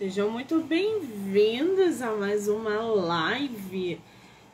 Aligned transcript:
Sejam 0.00 0.30
muito 0.30 0.62
bem-vindos 0.62 2.00
a 2.00 2.12
mais 2.12 2.48
uma 2.48 2.80
live 2.80 4.00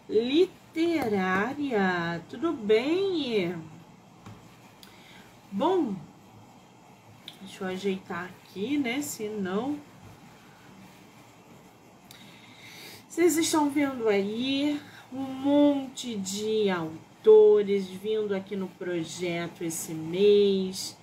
literária. 0.08 1.80
Tudo 2.28 2.52
bem? 2.52 3.54
Bom, 5.52 5.94
deixa 7.40 7.62
eu 7.62 7.68
ajeitar 7.68 8.24
aqui, 8.24 8.76
né? 8.76 9.00
Senão. 9.00 9.78
Vocês 13.08 13.36
estão 13.36 13.70
vendo 13.70 14.08
aí 14.08 14.80
um 15.12 15.22
monte 15.22 16.16
de 16.16 16.68
autores 16.70 17.86
vindo 17.86 18.34
aqui 18.34 18.56
no 18.56 18.66
projeto 18.66 19.62
esse 19.62 19.94
mês 19.94 20.96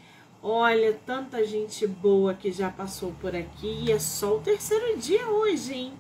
Olha, 0.46 0.92
tanta 1.06 1.46
gente 1.46 1.88
boa 1.88 2.34
que 2.34 2.52
já 2.52 2.70
passou 2.70 3.14
por 3.22 3.34
aqui 3.34 3.86
e 3.86 3.92
é 3.94 3.98
só 3.98 4.36
o 4.36 4.42
terceiro 4.42 4.98
dia 4.98 5.26
hoje, 5.30 5.74
hein? 5.74 5.94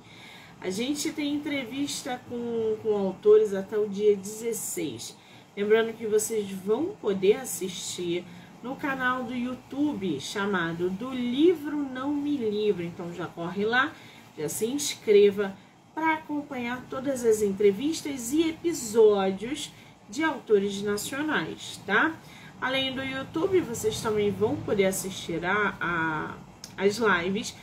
A 0.59 0.70
gente 0.70 1.13
tem 1.13 1.35
entrevista 1.35 2.20
com, 2.27 2.76
com 2.84 2.94
autores 2.94 3.54
até 3.54 3.77
o 3.77 3.88
dia 3.88 4.18
16. 4.18 5.16
Lembrando 5.55 5.94
que 5.94 6.05
vocês 6.05 6.52
vão 6.52 6.88
poder 6.88 7.38
assistir 7.38 8.26
no 8.62 8.76
canal 8.76 9.23
do 9.23 9.34
YouTube 9.34 10.20
chamado 10.20 10.90
Do 10.90 11.13
Livro 11.13 11.77
Não 11.77 12.13
Me 12.13 12.35
Livro. 12.35 12.84
Então 12.84 13.13
já 13.13 13.27
corre 13.27 13.63
lá, 13.63 13.94
já 14.38 14.49
se 14.49 14.66
inscreva 14.66 15.55
para 15.96 16.16
acompanhar 16.16 16.85
todas 16.90 17.23
as 17.23 17.41
entrevistas 17.41 18.34
e 18.34 18.49
episódios 18.49 19.71
de 20.10 20.21
autores 20.21 20.82
nacionais, 20.82 21.80
tá? 21.85 22.13
Além 22.63 22.95
do 22.95 23.03
YouTube, 23.03 23.59
vocês 23.59 23.99
também 23.99 24.31
vão 24.31 24.55
poder 24.55 24.85
assistir 24.85 25.44
a, 25.44 25.76
a, 25.81 26.38
as 26.77 26.95
lives 26.95 27.54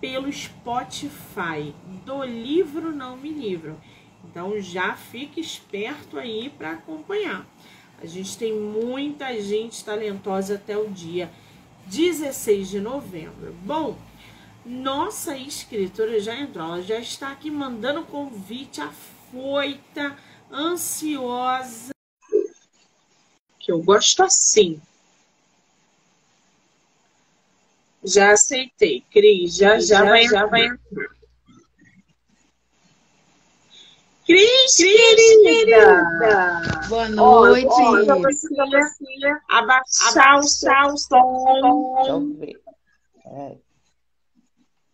pelo 0.00 0.32
Spotify 0.32 1.74
do 2.06 2.24
livro 2.24 2.90
Não 2.90 3.14
Me 3.14 3.28
Livro. 3.28 3.78
Então 4.24 4.58
já 4.58 4.96
fique 4.96 5.38
esperto 5.38 6.18
aí 6.18 6.48
para 6.48 6.70
acompanhar. 6.70 7.46
A 8.02 8.06
gente 8.06 8.38
tem 8.38 8.58
muita 8.58 9.38
gente 9.38 9.84
talentosa 9.84 10.54
até 10.54 10.78
o 10.78 10.88
dia 10.88 11.30
16 11.84 12.70
de 12.70 12.80
novembro. 12.80 13.54
Bom, 13.66 13.98
nossa 14.64 15.36
escritora 15.36 16.18
já 16.20 16.34
entrou, 16.34 16.64
ela 16.64 16.82
já 16.82 16.98
está 16.98 17.32
aqui 17.32 17.50
mandando 17.50 18.02
convite 18.04 18.80
afoita, 18.80 20.16
ansiosa 20.50 21.97
que 23.68 23.72
eu 23.72 23.82
gosto 23.82 24.22
assim. 24.22 24.80
Já 28.02 28.32
aceitei, 28.32 29.04
Cris, 29.12 29.56
já, 29.56 29.78
já, 29.78 29.98
já 29.98 30.04
vai, 30.04 30.26
já 30.26 30.46
vai 30.46 30.64
entrar. 30.64 31.10
Cris, 34.24 34.74
Cris 34.74 35.42
querida. 35.42 36.02
Boa 36.88 37.10
noite. 37.10 37.66
Olha, 37.68 38.14
você 38.14 38.48
abaixar, 39.50 40.28
abaixar 40.28 40.86
o 40.86 40.96
som. 40.96 42.38
É. 43.26 43.54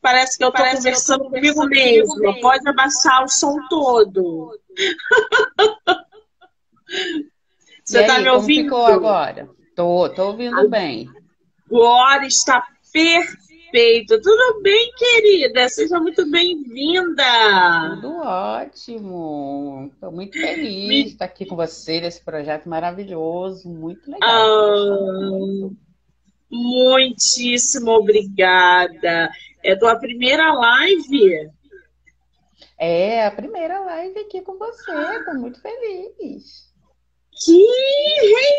Parece 0.00 0.36
que 0.36 0.42
eu 0.42 0.48
estou 0.48 0.66
conversando 0.66 1.30
comigo 1.30 1.64
mesmo. 1.66 2.40
Pode 2.40 2.68
abaixar 2.68 3.22
o 3.22 3.28
som 3.28 3.56
todo. 3.68 4.58
Você 7.84 8.00
está 8.00 8.18
me 8.18 8.30
ouvindo? 8.30 8.70
Como 8.70 8.86
ficou 8.86 8.94
agora? 8.94 9.48
Tô, 9.76 10.08
tô 10.08 10.28
ouvindo 10.28 10.54
agora 10.54 10.68
bem. 10.68 11.08
Agora 11.66 12.26
está 12.26 12.66
perfeito. 12.90 14.20
Tudo 14.22 14.62
bem, 14.62 14.90
querida? 14.96 15.68
Seja 15.68 16.00
muito 16.00 16.28
bem-vinda. 16.30 17.24
Tudo 17.96 18.16
ótimo. 18.20 19.90
Estou 19.92 20.12
muito 20.12 20.32
feliz 20.40 20.88
me... 20.88 21.02
de 21.04 21.10
estar 21.10 21.26
aqui 21.26 21.44
com 21.44 21.56
você 21.56 22.00
nesse 22.00 22.24
projeto 22.24 22.68
maravilhoso. 22.68 23.68
Muito 23.68 24.10
legal. 24.10 24.30
Ah, 24.30 25.70
muitíssimo 26.50 27.90
obrigada. 27.90 29.30
É 29.62 29.76
tua 29.76 29.96
primeira 29.96 30.54
live? 30.54 31.50
É, 32.78 33.26
a 33.26 33.30
primeira 33.30 33.78
live 33.80 34.20
aqui 34.20 34.40
com 34.40 34.56
você. 34.56 34.90
Estou 35.18 35.34
muito 35.34 35.60
feliz. 35.60 36.72
Que 37.36 37.66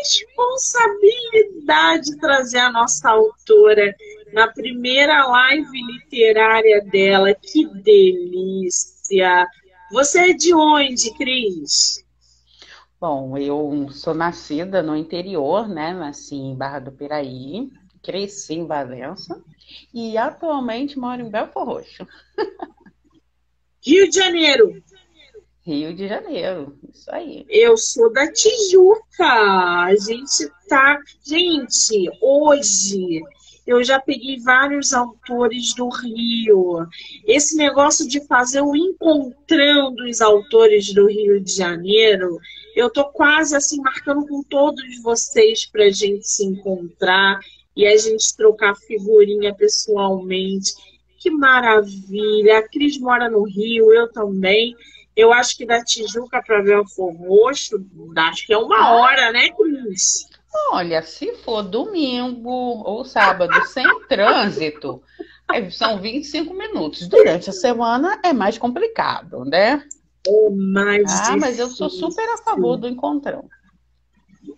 responsabilidade 0.02 2.18
trazer 2.18 2.58
a 2.58 2.70
nossa 2.70 3.08
autora 3.10 3.96
na 4.32 4.46
primeira 4.48 5.26
live 5.26 5.86
literária 5.86 6.82
dela. 6.82 7.34
Que 7.34 7.66
delícia! 7.66 9.46
Você 9.90 10.30
é 10.30 10.34
de 10.34 10.54
onde, 10.54 11.12
Cris? 11.16 12.04
Bom, 13.00 13.38
eu 13.38 13.88
sou 13.92 14.14
nascida 14.14 14.82
no 14.82 14.96
interior, 14.96 15.68
né? 15.68 15.92
Nasci 15.92 16.34
em 16.34 16.56
Barra 16.56 16.80
do 16.80 16.92
Piraí, 16.92 17.70
cresci 18.02 18.54
em 18.54 18.66
Valença 18.66 19.40
e 19.92 20.16
atualmente 20.18 20.98
moro 20.98 21.22
em 21.22 21.30
Belfor 21.30 21.64
Roxo. 21.64 22.06
Rio 23.84 24.10
de 24.10 24.16
Janeiro. 24.16 24.82
Rio 25.66 25.92
de 25.92 26.06
Janeiro, 26.06 26.78
isso 26.94 27.10
aí. 27.10 27.44
Eu 27.48 27.76
sou 27.76 28.12
da 28.12 28.30
Tijuca. 28.30 29.24
A 29.24 29.92
gente 29.96 30.48
tá. 30.68 30.96
Gente, 31.24 32.08
hoje 32.22 33.20
eu 33.66 33.82
já 33.82 33.98
peguei 33.98 34.38
vários 34.38 34.92
autores 34.92 35.74
do 35.74 35.88
Rio. 35.88 36.86
Esse 37.26 37.56
negócio 37.56 38.06
de 38.06 38.24
fazer 38.28 38.60
o 38.60 38.76
encontrando 38.76 40.04
os 40.04 40.20
autores 40.20 40.94
do 40.94 41.08
Rio 41.08 41.40
de 41.40 41.56
Janeiro, 41.56 42.38
eu 42.76 42.88
tô 42.88 43.04
quase 43.06 43.56
assim 43.56 43.80
marcando 43.80 44.24
com 44.24 44.44
todos 44.44 45.02
vocês 45.02 45.66
para 45.66 45.86
a 45.86 45.90
gente 45.90 46.28
se 46.28 46.44
encontrar 46.44 47.40
e 47.74 47.84
a 47.84 47.96
gente 47.96 48.36
trocar 48.36 48.76
figurinha 48.76 49.52
pessoalmente. 49.52 50.74
Que 51.18 51.28
maravilha! 51.28 52.58
A 52.58 52.68
Cris 52.68 53.00
mora 53.00 53.28
no 53.28 53.42
Rio, 53.42 53.92
eu 53.92 54.12
também. 54.12 54.76
Eu 55.16 55.32
acho 55.32 55.56
que 55.56 55.64
da 55.64 55.82
Tijuca 55.82 56.42
para 56.42 56.62
Belfor 56.62 57.14
Roxo, 57.16 57.76
acho 58.16 58.46
que 58.46 58.52
é 58.52 58.58
uma 58.58 58.92
hora, 58.92 59.32
né, 59.32 59.48
Cris? 59.48 60.26
Olha, 60.72 61.02
se 61.02 61.34
for 61.36 61.62
domingo 61.62 62.50
ou 62.50 63.04
sábado 63.04 63.52
sem 63.68 63.86
trânsito, 64.08 65.02
são 65.70 66.00
25 66.00 66.52
minutos. 66.52 67.08
Durante 67.08 67.48
a 67.50 67.52
semana 67.52 68.20
é 68.22 68.32
mais 68.32 68.58
complicado, 68.58 69.44
né? 69.44 69.82
É 70.26 70.50
mais 70.50 71.04
ah, 71.04 71.14
difícil. 71.14 71.38
mas 71.38 71.58
eu 71.58 71.68
sou 71.68 71.88
super 71.88 72.28
a 72.30 72.38
favor 72.38 72.76
do 72.76 72.88
encontrão. 72.88 73.48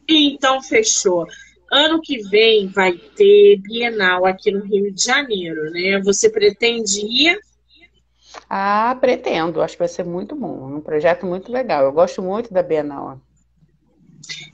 Então, 0.08 0.62
fechou. 0.62 1.26
Ano 1.70 2.00
que 2.00 2.18
vem 2.28 2.66
vai 2.68 2.92
ter 2.92 3.60
Bienal 3.60 4.24
aqui 4.24 4.50
no 4.50 4.64
Rio 4.64 4.92
de 4.92 5.04
Janeiro, 5.04 5.70
né? 5.70 6.00
Você 6.02 6.30
pretende 6.30 7.00
ir? 7.00 7.38
Ah, 8.48 8.96
pretendo. 9.00 9.62
Acho 9.62 9.74
que 9.74 9.80
vai 9.80 9.88
ser 9.88 10.04
muito 10.04 10.34
bom. 10.34 10.76
Um 10.76 10.80
projeto 10.80 11.26
muito 11.26 11.50
legal. 11.50 11.84
Eu 11.84 11.92
gosto 11.92 12.22
muito 12.22 12.52
da 12.52 12.62
Bienal. 12.62 13.20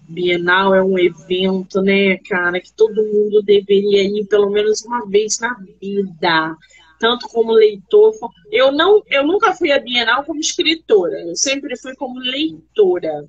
Bienal 0.08 0.74
é 0.74 0.82
um 0.82 0.98
evento, 0.98 1.80
né, 1.82 2.18
cara, 2.18 2.60
que 2.60 2.72
todo 2.72 3.02
mundo 3.02 3.42
deveria 3.42 4.04
ir 4.04 4.26
pelo 4.26 4.50
menos 4.50 4.82
uma 4.84 5.04
vez 5.06 5.38
na 5.40 5.54
vida. 5.80 6.56
Tanto 7.00 7.28
como 7.28 7.52
leitor. 7.52 8.14
Eu, 8.50 8.70
não, 8.70 9.02
eu 9.08 9.26
nunca 9.26 9.52
fui 9.54 9.72
à 9.72 9.78
Bienal 9.78 10.24
como 10.24 10.38
escritora. 10.38 11.20
Eu 11.22 11.34
sempre 11.34 11.76
fui 11.76 11.94
como 11.96 12.18
leitora. 12.20 13.24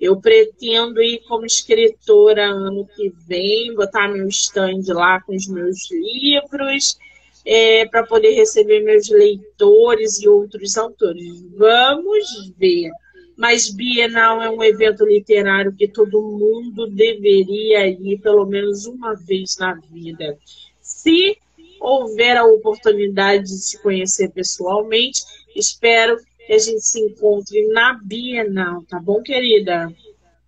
Eu 0.00 0.20
pretendo 0.20 1.02
ir 1.02 1.22
como 1.28 1.46
escritora 1.46 2.46
ano 2.46 2.86
que 2.96 3.12
vem, 3.26 3.74
botar 3.74 4.08
meu 4.08 4.26
stand 4.28 4.82
lá 4.88 5.20
com 5.20 5.34
os 5.34 5.46
meus 5.46 5.90
livros 5.90 6.98
é, 7.44 7.86
para 7.86 8.04
poder 8.04 8.32
receber 8.32 8.80
meus 8.80 9.08
leitores 9.08 10.20
e 10.20 10.28
outros 10.28 10.76
autores. 10.76 11.42
Vamos 11.56 12.52
ver. 12.56 12.90
Mas 13.36 13.68
Bienal 13.68 14.40
é 14.40 14.48
um 14.48 14.62
evento 14.62 15.04
literário 15.04 15.74
que 15.74 15.88
todo 15.88 16.22
mundo 16.22 16.86
deveria 16.86 17.86
ir 17.88 18.18
pelo 18.20 18.46
menos 18.46 18.86
uma 18.86 19.14
vez 19.14 19.56
na 19.58 19.74
vida. 19.90 20.38
Se 20.80 21.36
houver 21.80 22.36
a 22.36 22.44
oportunidade 22.44 23.44
de 23.44 23.58
se 23.58 23.82
conhecer 23.82 24.30
pessoalmente, 24.30 25.22
espero 25.54 26.16
que 26.46 26.52
a 26.52 26.58
gente 26.58 26.80
se 26.80 27.00
encontre 27.00 27.66
na 27.68 27.98
Bienal, 28.02 28.82
tá 28.88 29.00
bom, 29.00 29.20
querida? 29.22 29.92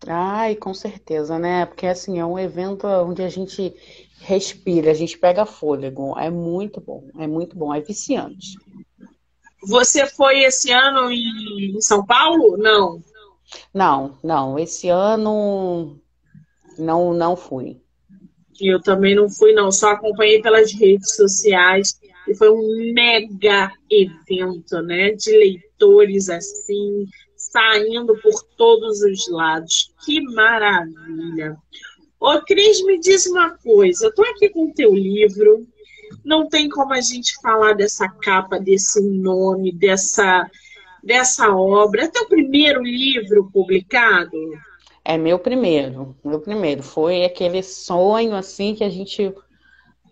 Ai, 0.06 0.54
com 0.54 0.72
certeza, 0.72 1.38
né? 1.38 1.66
Porque 1.66 1.86
assim, 1.86 2.20
é 2.20 2.24
um 2.24 2.38
evento 2.38 2.86
onde 2.86 3.22
a 3.22 3.28
gente 3.28 3.74
respira, 4.26 4.90
a 4.90 4.94
gente 4.94 5.16
pega 5.16 5.46
fôlego. 5.46 6.18
É 6.18 6.28
muito 6.28 6.80
bom, 6.80 7.08
é 7.18 7.26
muito 7.26 7.56
bom, 7.56 7.72
é 7.72 7.80
viciante. 7.80 8.56
Você 9.62 10.06
foi 10.06 10.40
esse 10.40 10.72
ano 10.72 11.10
em 11.10 11.80
São 11.80 12.04
Paulo? 12.04 12.56
Não. 12.56 13.00
Não, 13.72 14.18
não. 14.22 14.58
Esse 14.58 14.88
ano 14.88 15.98
não, 16.76 17.14
não 17.14 17.36
fui. 17.36 17.80
Eu 18.60 18.80
também 18.82 19.14
não 19.14 19.28
fui, 19.28 19.52
não. 19.52 19.70
Só 19.70 19.90
acompanhei 19.90 20.42
pelas 20.42 20.72
redes 20.72 21.14
sociais. 21.14 21.98
E 22.28 22.34
foi 22.34 22.50
um 22.50 22.92
mega 22.92 23.70
evento, 23.88 24.82
né? 24.82 25.12
De 25.12 25.30
leitores 25.30 26.28
assim, 26.28 27.06
saindo 27.36 28.16
por 28.20 28.42
todos 28.56 29.00
os 29.02 29.28
lados. 29.30 29.94
Que 30.04 30.20
maravilha! 30.20 31.56
Ô, 32.26 32.42
Cris, 32.42 32.84
me 32.84 32.98
diz 32.98 33.24
uma 33.26 33.50
coisa. 33.50 34.06
Eu 34.06 34.12
tô 34.12 34.22
aqui 34.24 34.48
com 34.48 34.64
o 34.64 34.74
teu 34.74 34.92
livro. 34.92 35.64
Não 36.24 36.48
tem 36.48 36.68
como 36.68 36.92
a 36.92 37.00
gente 37.00 37.36
falar 37.40 37.74
dessa 37.74 38.08
capa, 38.08 38.58
desse 38.58 39.00
nome, 39.00 39.70
dessa, 39.70 40.50
dessa 41.04 41.54
obra. 41.54 42.02
É 42.02 42.08
teu 42.08 42.26
primeiro 42.26 42.82
livro 42.82 43.48
publicado? 43.52 44.36
É 45.04 45.16
meu 45.16 45.38
primeiro, 45.38 46.16
meu 46.24 46.40
primeiro. 46.40 46.82
Foi 46.82 47.24
aquele 47.24 47.62
sonho 47.62 48.34
assim 48.34 48.74
que 48.74 48.82
a 48.82 48.90
gente 48.90 49.32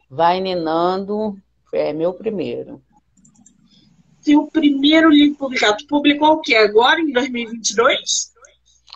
vai 0.08 0.40
nenando. 0.40 1.36
É 1.72 1.92
meu 1.92 2.14
primeiro. 2.14 2.80
Seu 4.20 4.46
primeiro 4.46 5.10
livro 5.10 5.36
publicado. 5.36 5.78
Tu 5.78 5.88
publicou 5.88 6.34
o 6.34 6.40
quê? 6.40 6.54
Agora, 6.54 7.00
em 7.00 7.10
2022? 7.10 8.32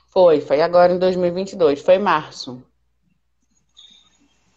Foi, 0.08 0.40
foi 0.40 0.60
agora 0.60 0.92
em 0.92 1.00
2022. 1.00 1.82
Foi 1.82 1.96
em 1.96 1.98
março. 1.98 2.62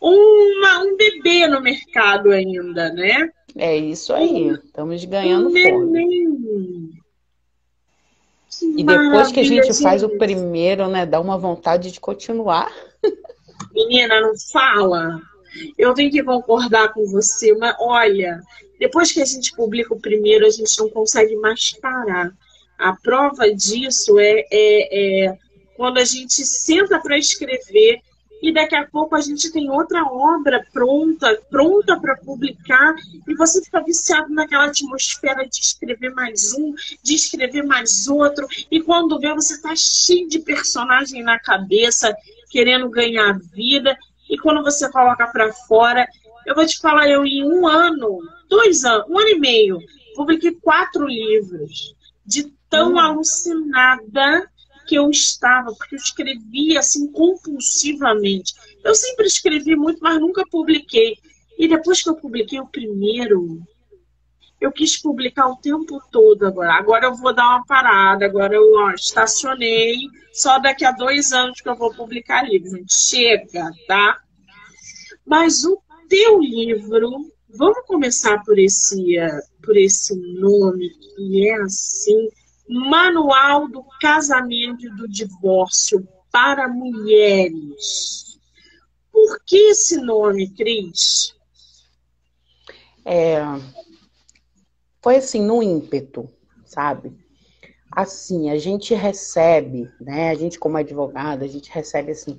Uma, 0.01 0.80
um 0.80 0.98
bebê 0.98 1.48
no 1.48 1.62
mercado 1.62 2.31
ainda, 2.31 2.92
né? 2.92 3.30
É 3.56 3.77
isso 3.77 4.12
aí. 4.13 4.50
Estamos 4.50 5.06
ganhando 5.06 5.50
um 5.50 5.51
fome. 5.51 7.01
E 8.62 8.83
depois 8.83 9.31
que 9.31 9.39
a 9.39 9.44
gente 9.44 9.74
faz 9.81 10.03
o 10.03 10.18
primeiro, 10.18 10.88
né, 10.88 11.06
dá 11.06 11.19
uma 11.19 11.38
vontade 11.38 11.92
de 11.92 12.00
continuar. 12.00 12.71
Menina, 13.74 14.21
não 14.21 14.33
fala. 14.51 15.21
Eu 15.77 15.94
tenho 15.94 16.12
que 16.12 16.24
concordar 16.24 16.94
com 16.94 17.06
você, 17.06 17.53
mas 17.56 17.75
olha, 17.80 18.42
depois 18.80 19.12
que 19.12 19.21
a 19.21 19.25
gente 19.25 19.56
publica 19.56 19.94
o 19.94 20.00
primeiro, 20.00 20.45
a 20.45 20.50
gente 20.50 20.80
não 20.80 20.89
consegue 20.89 21.36
mais 21.36 21.74
parar. 21.74 22.31
A 22.77 22.94
prova 22.94 23.53
disso 23.53 24.19
é, 24.19 24.45
é, 24.51 25.25
é 25.25 25.38
quando 25.75 26.00
a 26.00 26.06
gente 26.06 26.45
senta 26.45 27.00
para 27.00 27.18
escrever 27.18 28.01
e 28.41 28.51
daqui 28.51 28.75
a 28.75 28.88
pouco 28.88 29.15
a 29.15 29.21
gente 29.21 29.51
tem 29.51 29.69
outra 29.69 30.03
obra 30.03 30.65
pronta, 30.73 31.39
pronta 31.49 31.99
para 31.99 32.17
publicar, 32.17 32.95
e 33.27 33.35
você 33.35 33.63
fica 33.63 33.83
viciado 33.83 34.33
naquela 34.33 34.65
atmosfera 34.65 35.47
de 35.47 35.59
escrever 35.59 36.13
mais 36.13 36.53
um, 36.53 36.73
de 37.03 37.15
escrever 37.15 37.63
mais 37.63 38.07
outro, 38.07 38.47
e 38.69 38.81
quando 38.81 39.19
vê 39.19 39.33
você 39.33 39.53
está 39.53 39.75
cheio 39.75 40.27
de 40.27 40.39
personagem 40.39 41.23
na 41.23 41.39
cabeça, 41.39 42.15
querendo 42.49 42.89
ganhar 42.89 43.39
vida, 43.53 43.95
e 44.29 44.38
quando 44.38 44.63
você 44.63 44.89
coloca 44.89 45.27
para 45.27 45.53
fora, 45.53 46.07
eu 46.45 46.55
vou 46.55 46.65
te 46.65 46.79
falar, 46.79 47.09
eu 47.09 47.25
em 47.25 47.45
um 47.45 47.67
ano, 47.67 48.19
dois 48.49 48.83
anos, 48.83 49.05
um 49.09 49.19
ano 49.19 49.29
e 49.29 49.39
meio, 49.39 49.79
publiquei 50.15 50.51
quatro 50.61 51.05
livros, 51.05 51.93
de 52.25 52.51
tão 52.69 52.93
hum. 52.93 52.99
alucinada 52.99 54.49
que 54.91 54.95
eu 54.95 55.09
estava, 55.09 55.73
porque 55.73 55.95
eu 55.95 55.99
escrevia 55.99 56.79
assim 56.79 57.09
compulsivamente. 57.13 58.53
Eu 58.83 58.93
sempre 58.93 59.25
escrevi 59.25 59.73
muito, 59.73 59.99
mas 60.01 60.19
nunca 60.19 60.43
publiquei. 60.51 61.17
E 61.57 61.65
depois 61.65 62.03
que 62.03 62.09
eu 62.09 62.15
publiquei 62.17 62.59
o 62.59 62.67
primeiro, 62.67 63.61
eu 64.59 64.69
quis 64.69 65.01
publicar 65.01 65.47
o 65.47 65.55
tempo 65.55 65.97
todo 66.11 66.45
agora. 66.45 66.73
Agora 66.73 67.05
eu 67.05 67.15
vou 67.15 67.33
dar 67.33 67.55
uma 67.55 67.65
parada, 67.65 68.25
agora 68.25 68.53
eu 68.53 68.73
ó, 68.79 68.91
estacionei, 68.91 69.95
só 70.33 70.59
daqui 70.59 70.83
a 70.83 70.91
dois 70.91 71.31
anos 71.31 71.61
que 71.61 71.69
eu 71.69 71.75
vou 71.77 71.93
publicar 71.93 72.43
livro. 72.43 72.83
Chega, 72.89 73.71
tá? 73.88 74.19
Mas 75.25 75.63
o 75.63 75.81
teu 76.09 76.38
livro, 76.41 77.31
vamos 77.47 77.85
começar 77.88 78.43
por 78.43 78.59
esse, 78.59 79.15
por 79.63 79.77
esse 79.77 80.13
nome 80.38 80.89
que 81.15 81.47
é 81.47 81.61
assim 81.61 82.27
Manual 82.71 83.68
do 83.68 83.83
Casamento 84.00 84.85
e 84.85 84.95
do 84.95 85.06
Divórcio 85.07 86.07
para 86.31 86.69
Mulheres. 86.69 88.39
Por 89.12 89.44
que 89.45 89.57
esse 89.71 89.97
nome, 89.97 90.50
Cris? 90.50 91.35
É, 93.03 93.41
foi 95.01 95.18
assim, 95.18 95.41
no 95.41 95.62
ímpeto, 95.62 96.29
sabe? 96.63 97.12
Assim, 97.91 98.50
a 98.50 98.57
gente 98.57 98.94
recebe, 98.94 99.91
né? 100.00 100.29
A 100.29 100.35
gente 100.35 100.57
como 100.57 100.77
advogada, 100.77 101.44
a 101.44 101.47
gente 101.50 101.69
recebe 101.69 102.12
assim 102.12 102.38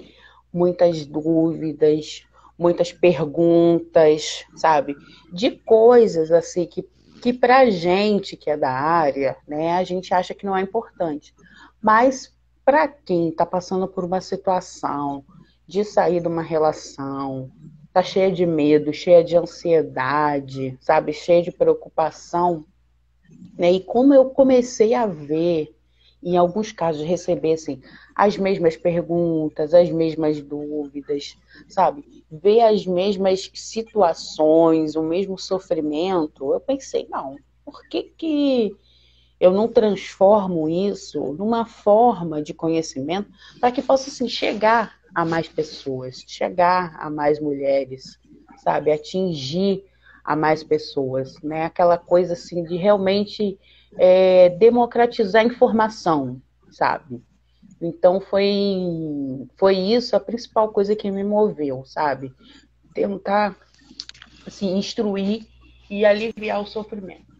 muitas 0.50 1.04
dúvidas, 1.04 2.24
muitas 2.58 2.90
perguntas, 2.90 4.44
sabe? 4.56 4.96
De 5.30 5.50
coisas 5.50 6.30
assim 6.30 6.64
que 6.64 6.82
que 7.22 7.32
para 7.32 7.70
gente 7.70 8.36
que 8.36 8.50
é 8.50 8.56
da 8.56 8.72
área, 8.72 9.36
né, 9.46 9.74
a 9.74 9.84
gente 9.84 10.12
acha 10.12 10.34
que 10.34 10.44
não 10.44 10.56
é 10.56 10.60
importante. 10.60 11.32
Mas 11.80 12.34
para 12.64 12.88
quem 12.88 13.28
está 13.28 13.46
passando 13.46 13.86
por 13.86 14.04
uma 14.04 14.20
situação 14.20 15.24
de 15.64 15.84
sair 15.84 16.20
de 16.20 16.26
uma 16.26 16.42
relação, 16.42 17.48
tá 17.92 18.02
cheia 18.02 18.30
de 18.30 18.44
medo, 18.44 18.92
cheia 18.92 19.22
de 19.22 19.36
ansiedade, 19.36 20.76
sabe, 20.80 21.12
cheia 21.12 21.44
de 21.44 21.52
preocupação, 21.52 22.64
né? 23.56 23.70
E 23.70 23.80
como 23.80 24.12
eu 24.12 24.30
comecei 24.30 24.92
a 24.92 25.06
ver, 25.06 25.72
em 26.20 26.36
alguns 26.36 26.72
casos, 26.72 27.06
receber 27.06 27.52
assim, 27.52 27.80
as 28.14 28.36
mesmas 28.36 28.76
perguntas, 28.76 29.74
as 29.74 29.90
mesmas 29.90 30.40
dúvidas, 30.40 31.36
sabe? 31.68 32.24
Ver 32.30 32.60
as 32.60 32.86
mesmas 32.86 33.50
situações, 33.54 34.96
o 34.96 35.02
mesmo 35.02 35.38
sofrimento, 35.38 36.52
eu 36.52 36.60
pensei, 36.60 37.06
não, 37.10 37.36
por 37.64 37.86
que, 37.88 38.02
que 38.16 38.76
eu 39.40 39.50
não 39.50 39.66
transformo 39.66 40.68
isso 40.68 41.20
numa 41.32 41.66
forma 41.66 42.42
de 42.42 42.54
conhecimento 42.54 43.30
para 43.60 43.72
que 43.72 43.82
possa 43.82 44.08
assim, 44.08 44.28
chegar 44.28 44.94
a 45.14 45.24
mais 45.24 45.48
pessoas, 45.48 46.24
chegar 46.26 46.96
a 46.98 47.10
mais 47.10 47.40
mulheres, 47.40 48.18
sabe? 48.58 48.92
Atingir 48.92 49.84
a 50.24 50.36
mais 50.36 50.62
pessoas, 50.62 51.40
né? 51.42 51.64
Aquela 51.64 51.98
coisa 51.98 52.34
assim 52.34 52.62
de 52.62 52.76
realmente 52.76 53.58
é, 53.98 54.50
democratizar 54.50 55.42
a 55.42 55.46
informação, 55.46 56.40
sabe? 56.70 57.20
Então 57.82 58.20
foi 58.20 58.46
foi 59.56 59.76
isso 59.76 60.14
a 60.14 60.20
principal 60.20 60.70
coisa 60.70 60.94
que 60.94 61.10
me 61.10 61.24
moveu, 61.24 61.84
sabe? 61.84 62.32
Tentar 62.94 63.56
assim 64.46 64.76
instruir 64.76 65.46
e 65.90 66.04
aliviar 66.04 66.62
o 66.62 66.66
sofrimento. 66.66 67.32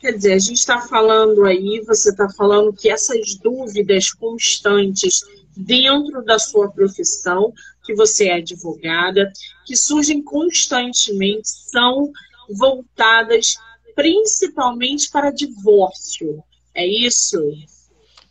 Quer 0.00 0.14
dizer, 0.14 0.32
a 0.32 0.38
gente 0.38 0.58
está 0.58 0.80
falando 0.80 1.44
aí, 1.44 1.80
você 1.86 2.10
está 2.10 2.28
falando 2.30 2.72
que 2.72 2.90
essas 2.90 3.36
dúvidas 3.36 4.10
constantes 4.10 5.20
dentro 5.56 6.24
da 6.24 6.40
sua 6.40 6.68
profissão, 6.72 7.52
que 7.84 7.94
você 7.94 8.28
é 8.28 8.34
advogada, 8.38 9.32
que 9.64 9.76
surgem 9.76 10.20
constantemente, 10.20 11.48
são 11.48 12.10
voltadas 12.50 13.54
principalmente 13.94 15.08
para 15.08 15.30
divórcio. 15.30 16.42
É 16.74 16.84
isso? 16.84 17.38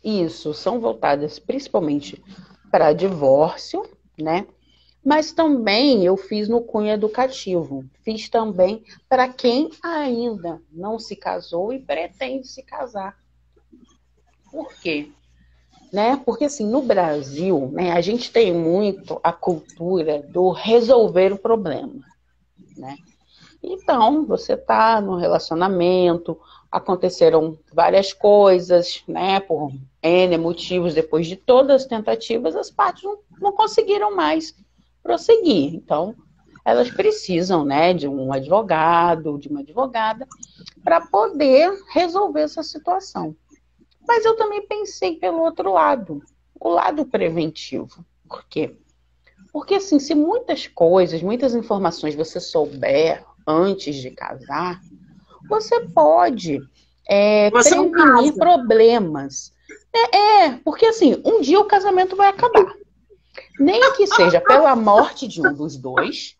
Isso, 0.02 0.52
são 0.52 0.80
voltadas 0.80 1.38
principalmente 1.38 2.22
para 2.70 2.92
divórcio, 2.92 3.88
né? 4.18 4.46
Mas 5.04 5.32
também 5.32 6.04
eu 6.04 6.16
fiz 6.16 6.48
no 6.48 6.60
cunho 6.60 6.90
educativo. 6.90 7.84
Fiz 8.04 8.28
também 8.28 8.84
para 9.08 9.28
quem 9.28 9.70
ainda 9.82 10.62
não 10.70 10.98
se 10.98 11.16
casou 11.16 11.72
e 11.72 11.78
pretende 11.78 12.46
se 12.46 12.62
casar. 12.62 13.16
Por 14.50 14.72
quê? 14.80 15.10
Né? 15.92 16.20
Porque 16.24 16.44
assim, 16.44 16.66
no 16.66 16.82
Brasil, 16.82 17.70
né, 17.72 17.92
a 17.92 18.00
gente 18.00 18.30
tem 18.30 18.54
muito 18.54 19.20
a 19.22 19.32
cultura 19.32 20.22
do 20.22 20.50
resolver 20.50 21.32
o 21.32 21.38
problema, 21.38 22.00
né? 22.76 22.96
Então, 23.62 24.26
você 24.26 24.54
está 24.54 25.00
no 25.00 25.16
relacionamento, 25.16 26.38
aconteceram 26.70 27.56
várias 27.72 28.12
coisas, 28.12 29.04
né, 29.06 29.38
por 29.38 29.70
N 30.02 30.38
motivos, 30.38 30.94
depois 30.94 31.26
de 31.26 31.36
todas 31.36 31.82
as 31.82 31.88
tentativas, 31.88 32.56
as 32.56 32.70
partes 32.70 33.04
não, 33.04 33.18
não 33.40 33.52
conseguiram 33.52 34.14
mais 34.16 34.54
prosseguir. 35.02 35.74
Então, 35.74 36.16
elas 36.64 36.90
precisam, 36.90 37.64
né, 37.64 37.94
de 37.94 38.08
um 38.08 38.32
advogado, 38.32 39.38
de 39.38 39.48
uma 39.48 39.60
advogada, 39.60 40.26
para 40.82 41.00
poder 41.00 41.72
resolver 41.92 42.40
essa 42.40 42.62
situação. 42.62 43.36
Mas 44.06 44.24
eu 44.24 44.36
também 44.36 44.66
pensei 44.66 45.16
pelo 45.16 45.42
outro 45.42 45.72
lado, 45.72 46.20
o 46.58 46.68
lado 46.68 47.04
preventivo. 47.04 48.04
Por 48.28 48.44
quê? 48.48 48.76
Porque, 49.52 49.74
assim, 49.74 49.98
se 49.98 50.14
muitas 50.14 50.66
coisas, 50.66 51.22
muitas 51.22 51.54
informações 51.54 52.14
você 52.14 52.40
souber 52.40 53.24
antes 53.46 53.96
de 53.96 54.10
casar, 54.10 54.80
você 55.48 55.80
pode 55.88 56.60
é, 57.08 57.50
você 57.50 57.74
prevenir 57.74 58.34
problemas. 58.34 59.52
É, 59.92 60.16
é, 60.16 60.50
porque 60.64 60.86
assim, 60.86 61.20
um 61.24 61.40
dia 61.40 61.60
o 61.60 61.66
casamento 61.66 62.16
vai 62.16 62.28
acabar. 62.28 62.74
Nem 63.58 63.92
que 63.94 64.06
seja 64.06 64.40
pela 64.40 64.74
morte 64.74 65.28
de 65.28 65.40
um 65.40 65.54
dos 65.54 65.76
dois, 65.76 66.36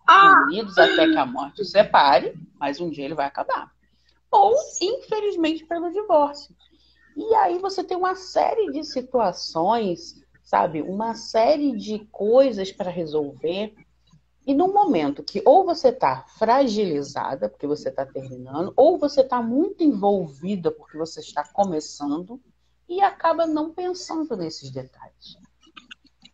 unidos 0.47 0.76
até 0.78 1.06
que 1.06 1.16
a 1.16 1.26
morte 1.26 1.62
os 1.62 1.71
separe, 1.71 2.35
mas 2.59 2.80
um 2.80 2.90
dia 2.90 3.04
ele 3.04 3.14
vai 3.14 3.26
acabar. 3.26 3.71
Ou, 4.30 4.54
infelizmente, 4.80 5.64
pelo 5.64 5.90
divórcio. 5.90 6.54
E 7.16 7.35
aí 7.35 7.59
você 7.59 7.85
tem 7.85 7.97
uma 7.97 8.14
série 8.14 8.73
de 8.73 8.85
situações, 8.85 10.23
sabe? 10.42 10.80
Uma 10.80 11.14
série 11.14 11.76
de 11.76 12.00
coisas 12.11 12.73
para 12.73 12.90
resolver. 12.90 13.75
E 14.44 14.54
no 14.54 14.72
momento 14.72 15.22
que 15.22 15.40
ou 15.44 15.64
você 15.64 15.88
está 15.88 16.25
fragilizada, 16.37 17.49
porque 17.49 17.66
você 17.66 17.90
está 17.90 18.04
terminando, 18.04 18.72
ou 18.76 18.99
você 18.99 19.20
está 19.20 19.40
muito 19.40 19.84
envolvida, 19.84 20.70
porque 20.72 20.99
você 20.99 21.20
está 21.20 21.44
começando, 21.44 22.40
e 22.88 23.00
acaba 23.00 23.46
não 23.46 23.72
pensando 23.72 24.37
nesses 24.37 24.70
detalhes. 24.70 25.38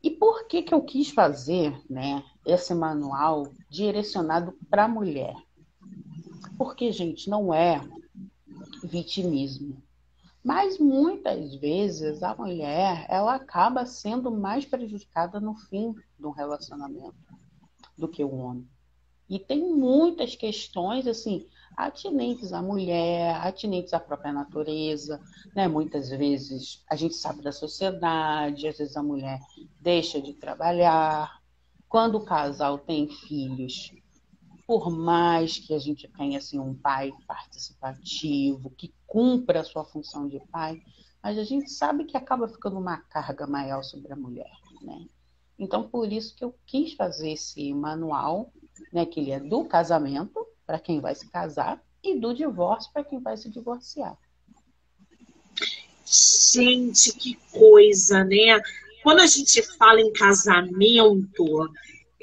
E 0.02 0.10
por 0.10 0.46
que, 0.46 0.62
que 0.62 0.72
eu 0.72 0.82
quis 0.82 1.10
fazer 1.10 1.78
né, 1.88 2.24
esse 2.46 2.74
manual 2.74 3.52
direcionado 3.68 4.56
para 4.70 4.84
a 4.84 4.88
mulher? 4.88 5.36
Porque, 6.56 6.90
gente, 6.90 7.28
não 7.28 7.52
é 7.52 7.80
vitimismo. 8.82 9.82
Mas 10.42 10.78
muitas 10.78 11.54
vezes 11.56 12.22
a 12.22 12.34
mulher 12.34 13.04
ela 13.08 13.34
acaba 13.34 13.84
sendo 13.84 14.30
mais 14.30 14.64
prejudicada 14.64 15.38
no 15.38 15.54
fim 15.54 15.94
do 16.18 16.30
relacionamento 16.30 17.27
do 17.98 18.08
que 18.08 18.22
o 18.22 18.34
homem. 18.34 18.66
E 19.28 19.38
tem 19.38 19.74
muitas 19.74 20.34
questões 20.34 21.06
assim 21.06 21.46
atinentes 21.76 22.52
à 22.52 22.62
mulher, 22.62 23.36
atinentes 23.36 23.92
à 23.92 24.00
própria 24.00 24.32
natureza, 24.32 25.20
né? 25.54 25.68
Muitas 25.68 26.08
vezes 26.08 26.82
a 26.88 26.96
gente 26.96 27.14
sabe 27.14 27.42
da 27.42 27.52
sociedade, 27.52 28.66
às 28.66 28.78
vezes 28.78 28.96
a 28.96 29.02
mulher 29.02 29.38
deixa 29.80 30.20
de 30.20 30.32
trabalhar. 30.32 31.40
Quando 31.88 32.16
o 32.16 32.24
casal 32.24 32.78
tem 32.78 33.08
filhos, 33.08 33.92
por 34.66 34.90
mais 34.90 35.58
que 35.58 35.74
a 35.74 35.78
gente 35.78 36.08
tenha 36.08 36.38
assim, 36.38 36.58
um 36.58 36.74
pai 36.74 37.12
participativo, 37.26 38.70
que 38.70 38.92
cumpra 39.06 39.60
a 39.60 39.64
sua 39.64 39.84
função 39.84 40.26
de 40.26 40.40
pai, 40.50 40.82
mas 41.22 41.38
a 41.38 41.44
gente 41.44 41.70
sabe 41.70 42.04
que 42.04 42.16
acaba 42.16 42.48
ficando 42.48 42.78
uma 42.78 42.98
carga 42.98 43.46
maior 43.46 43.82
sobre 43.82 44.12
a 44.12 44.16
mulher, 44.16 44.50
né? 44.82 45.06
Então, 45.58 45.88
por 45.88 46.12
isso 46.12 46.36
que 46.36 46.44
eu 46.44 46.54
quis 46.66 46.94
fazer 46.94 47.32
esse 47.32 47.72
manual, 47.74 48.52
né, 48.92 49.04
que 49.04 49.20
ele 49.20 49.32
é 49.32 49.40
do 49.40 49.64
casamento, 49.64 50.46
para 50.66 50.78
quem 50.78 51.00
vai 51.00 51.14
se 51.14 51.28
casar, 51.28 51.82
e 52.02 52.18
do 52.18 52.32
divórcio, 52.32 52.92
para 52.92 53.04
quem 53.04 53.20
vai 53.20 53.36
se 53.36 53.50
divorciar. 53.50 54.16
Gente, 56.04 57.12
que 57.12 57.34
coisa, 57.52 58.24
né? 58.24 58.60
Quando 59.02 59.20
a 59.20 59.26
gente 59.26 59.62
fala 59.76 60.00
em 60.00 60.12
casamento, 60.12 61.44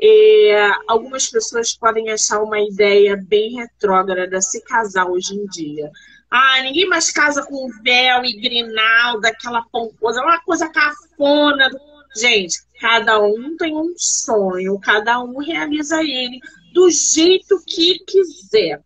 é, 0.01 0.71
algumas 0.87 1.29
pessoas 1.29 1.75
podem 1.75 2.09
achar 2.09 2.41
uma 2.41 2.59
ideia 2.59 3.15
bem 3.15 3.55
retrógrada 3.55 4.41
se 4.41 4.61
casar 4.61 5.07
hoje 5.07 5.35
em 5.35 5.45
dia. 5.47 5.91
Ah, 6.29 6.61
ninguém 6.63 6.87
mais 6.87 7.11
casa 7.11 7.45
com 7.45 7.69
véu 7.83 8.25
e 8.25 8.33
grinalda, 8.39 9.29
aquela 9.29 9.61
pomposa, 9.71 10.19
é 10.19 10.23
uma 10.23 10.41
coisa 10.41 10.67
cafona. 10.69 11.69
Gente, 12.15 12.57
cada 12.79 13.21
um 13.21 13.57
tem 13.57 13.75
um 13.75 13.93
sonho, 13.97 14.79
cada 14.79 15.21
um 15.21 15.37
realiza 15.37 16.01
ele 16.01 16.39
do 16.73 16.89
jeito 16.89 17.61
que 17.65 17.99
quiser. 17.99 18.81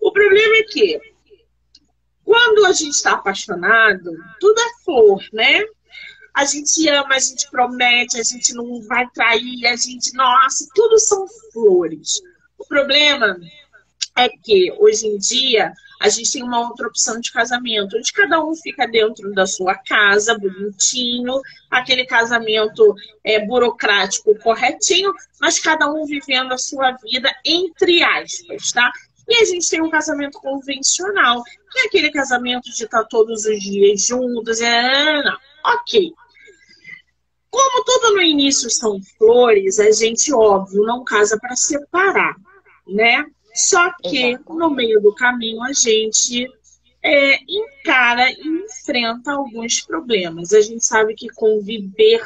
O 0.00 0.12
problema 0.12 0.56
é 0.56 0.62
que, 0.64 1.00
quando 2.24 2.66
a 2.66 2.72
gente 2.72 2.92
está 2.92 3.12
apaixonado, 3.12 4.12
tudo 4.38 4.60
é 4.60 4.84
flor, 4.84 5.22
né? 5.32 5.64
a 6.34 6.44
gente 6.44 6.88
ama, 6.88 7.14
a 7.14 7.18
gente 7.20 7.48
promete, 7.48 8.18
a 8.18 8.22
gente 8.24 8.52
não 8.54 8.82
vai 8.82 9.08
trair, 9.10 9.66
a 9.66 9.76
gente, 9.76 10.12
nossa, 10.14 10.66
tudo 10.74 10.98
são 10.98 11.24
flores. 11.52 12.20
O 12.58 12.66
problema 12.66 13.38
é 14.16 14.28
que 14.28 14.72
hoje 14.78 15.06
em 15.06 15.18
dia 15.18 15.72
a 16.00 16.08
gente 16.08 16.32
tem 16.32 16.42
uma 16.42 16.68
outra 16.68 16.86
opção 16.86 17.18
de 17.18 17.32
casamento, 17.32 17.96
onde 17.96 18.12
cada 18.12 18.44
um 18.44 18.54
fica 18.54 18.86
dentro 18.86 19.32
da 19.32 19.46
sua 19.46 19.74
casa, 19.74 20.38
bonitinho, 20.38 21.40
aquele 21.70 22.04
casamento 22.04 22.94
é, 23.24 23.44
burocrático 23.44 24.38
corretinho, 24.40 25.12
mas 25.40 25.58
cada 25.58 25.90
um 25.90 26.04
vivendo 26.04 26.52
a 26.52 26.58
sua 26.58 26.92
vida 27.02 27.34
entre 27.44 28.02
aspas, 28.02 28.72
tá? 28.72 28.92
E 29.26 29.36
a 29.36 29.44
gente 29.46 29.68
tem 29.68 29.80
um 29.80 29.88
casamento 29.88 30.38
convencional, 30.40 31.42
que 31.72 31.78
é 31.80 31.86
aquele 31.86 32.10
casamento 32.10 32.70
de 32.70 32.84
estar 32.84 33.04
todos 33.04 33.46
os 33.46 33.60
dias 33.60 34.02
juntos, 34.02 34.60
é, 34.60 35.22
não, 35.22 35.38
ok. 35.64 36.12
Como 37.50 37.84
tudo 37.84 38.14
no 38.16 38.20
início 38.20 38.68
são 38.68 39.00
flores, 39.16 39.78
a 39.78 39.90
gente, 39.90 40.34
óbvio, 40.34 40.82
não 40.82 41.04
casa 41.04 41.38
para 41.38 41.56
separar, 41.56 42.34
né? 42.86 43.24
Só 43.54 43.92
que 44.02 44.32
Exato. 44.32 44.54
no 44.54 44.70
meio 44.70 45.00
do 45.00 45.14
caminho 45.14 45.62
a 45.62 45.72
gente 45.72 46.48
é, 47.02 47.38
encara 47.48 48.30
e 48.30 48.64
enfrenta 48.64 49.32
alguns 49.32 49.80
problemas. 49.82 50.52
A 50.52 50.60
gente 50.60 50.84
sabe 50.84 51.14
que 51.14 51.28
conviver 51.28 52.20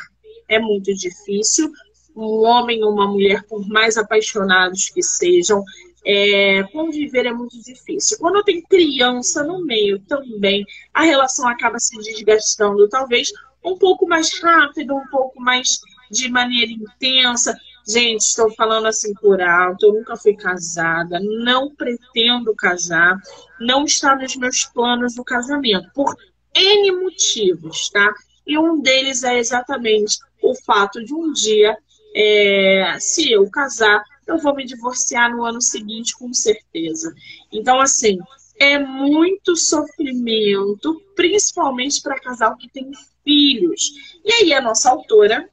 é 0.49 0.59
muito 0.59 0.95
difícil. 0.95 1.71
Um 2.17 2.45
homem 2.45 2.83
ou 2.83 2.93
uma 2.93 3.07
mulher, 3.07 3.45
por 3.45 3.67
mais 3.69 3.97
apaixonados 3.97 4.89
que 4.89 5.03
sejam, 5.03 5.63
é, 6.05 6.63
conviver 6.73 7.27
é 7.27 7.33
muito 7.33 7.61
difícil. 7.63 8.17
Quando 8.19 8.43
tem 8.43 8.63
criança 8.63 9.45
no 9.45 9.65
meio 9.65 10.01
também, 10.01 10.65
a 10.95 11.03
relação 11.03 11.47
acaba 11.47 11.79
se 11.79 11.97
desgastando. 11.99 12.89
Talvez 12.89 13.31
um 13.65 13.77
pouco 13.77 14.07
mais 14.09 14.41
rápido, 14.41 14.97
um 14.97 15.07
pouco 15.09 15.41
mais 15.41 15.79
de 16.11 16.29
maneira 16.31 16.73
intensa. 16.73 17.57
Gente, 17.89 18.21
estou 18.21 18.53
falando 18.55 18.87
assim 18.87 19.15
por 19.15 19.41
alto, 19.41 19.87
eu 19.87 19.95
nunca 19.95 20.15
fui 20.15 20.35
casada, 20.35 21.19
não 21.21 21.75
pretendo 21.75 22.55
casar, 22.55 23.17
não 23.59 23.85
está 23.85 24.15
nos 24.15 24.37
meus 24.37 24.67
planos 24.67 25.15
do 25.15 25.25
casamento, 25.25 25.91
por 25.95 26.15
N 26.55 26.93
motivos, 26.93 27.89
tá? 27.89 28.13
E 28.47 28.59
um 28.59 28.81
deles 28.83 29.25
é 29.25 29.39
exatamente 29.39 30.19
o 30.43 30.55
fato 30.55 31.03
de 31.03 31.15
um 31.15 31.33
dia, 31.33 31.79
é, 32.15 32.97
se 33.01 33.33
eu 33.33 33.49
casar, 33.51 34.05
eu 34.27 34.37
vou 34.37 34.55
me 34.55 34.67
divorciar 34.67 35.35
no 35.35 35.43
ano 35.43 35.63
seguinte, 35.63 36.15
com 36.15 36.31
certeza. 36.35 37.15
Então, 37.51 37.81
assim, 37.81 38.19
é 38.59 38.79
muito 38.79 39.57
sofrimento, 39.57 41.03
principalmente 41.17 42.03
para 42.03 42.21
casal 42.21 42.55
que 42.59 42.69
tem 42.69 42.91
filhos. 43.25 43.93
E 44.23 44.33
aí 44.33 44.53
a 44.53 44.61
nossa 44.61 44.91
autora 44.91 45.49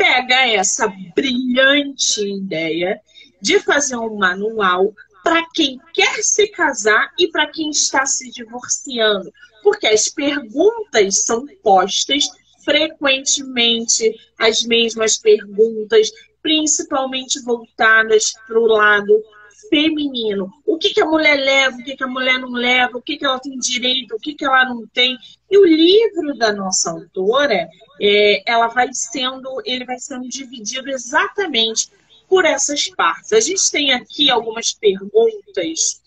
pega 0.00 0.46
essa 0.46 0.90
brilhante 1.14 2.26
ideia 2.26 2.98
de 3.38 3.60
fazer 3.60 3.96
um 3.96 4.16
manual 4.16 4.94
para 5.22 5.46
quem 5.54 5.78
quer 5.92 6.22
se 6.22 6.48
casar 6.48 7.12
e 7.18 7.28
para 7.28 7.46
quem 7.48 7.68
está 7.68 8.06
se 8.06 8.30
divorciando, 8.30 9.30
porque 9.62 9.86
as 9.86 10.08
perguntas 10.08 11.24
são 11.24 11.44
postas 11.62 12.24
frequentemente, 12.64 14.10
as 14.38 14.62
mesmas 14.62 15.18
perguntas, 15.18 16.10
principalmente 16.40 17.38
voltadas 17.42 18.32
para 18.46 18.58
o 18.58 18.66
lado 18.66 19.22
feminino. 19.70 20.52
O 20.66 20.76
que, 20.76 20.90
que 20.90 21.00
a 21.00 21.06
mulher 21.06 21.36
leva, 21.36 21.76
o 21.76 21.84
que, 21.84 21.96
que 21.96 22.04
a 22.04 22.08
mulher 22.08 22.38
não 22.38 22.50
leva, 22.50 22.98
o 22.98 23.02
que, 23.02 23.16
que 23.16 23.24
ela 23.24 23.38
tem 23.38 23.56
direito, 23.56 24.14
o 24.14 24.18
que, 24.18 24.34
que 24.34 24.44
ela 24.44 24.64
não 24.64 24.86
tem. 24.88 25.16
E 25.50 25.56
o 25.56 25.64
livro 25.64 26.36
da 26.36 26.52
nossa 26.52 26.90
autora, 26.90 27.68
é, 28.00 28.42
ela 28.44 28.68
vai 28.68 28.88
sendo, 28.92 29.62
ele 29.64 29.84
vai 29.84 29.98
sendo 29.98 30.28
dividido 30.28 30.90
exatamente 30.90 31.88
por 32.28 32.44
essas 32.44 32.88
partes. 32.88 33.32
A 33.32 33.40
gente 33.40 33.70
tem 33.70 33.92
aqui 33.92 34.30
algumas 34.30 34.72
perguntas 34.72 36.00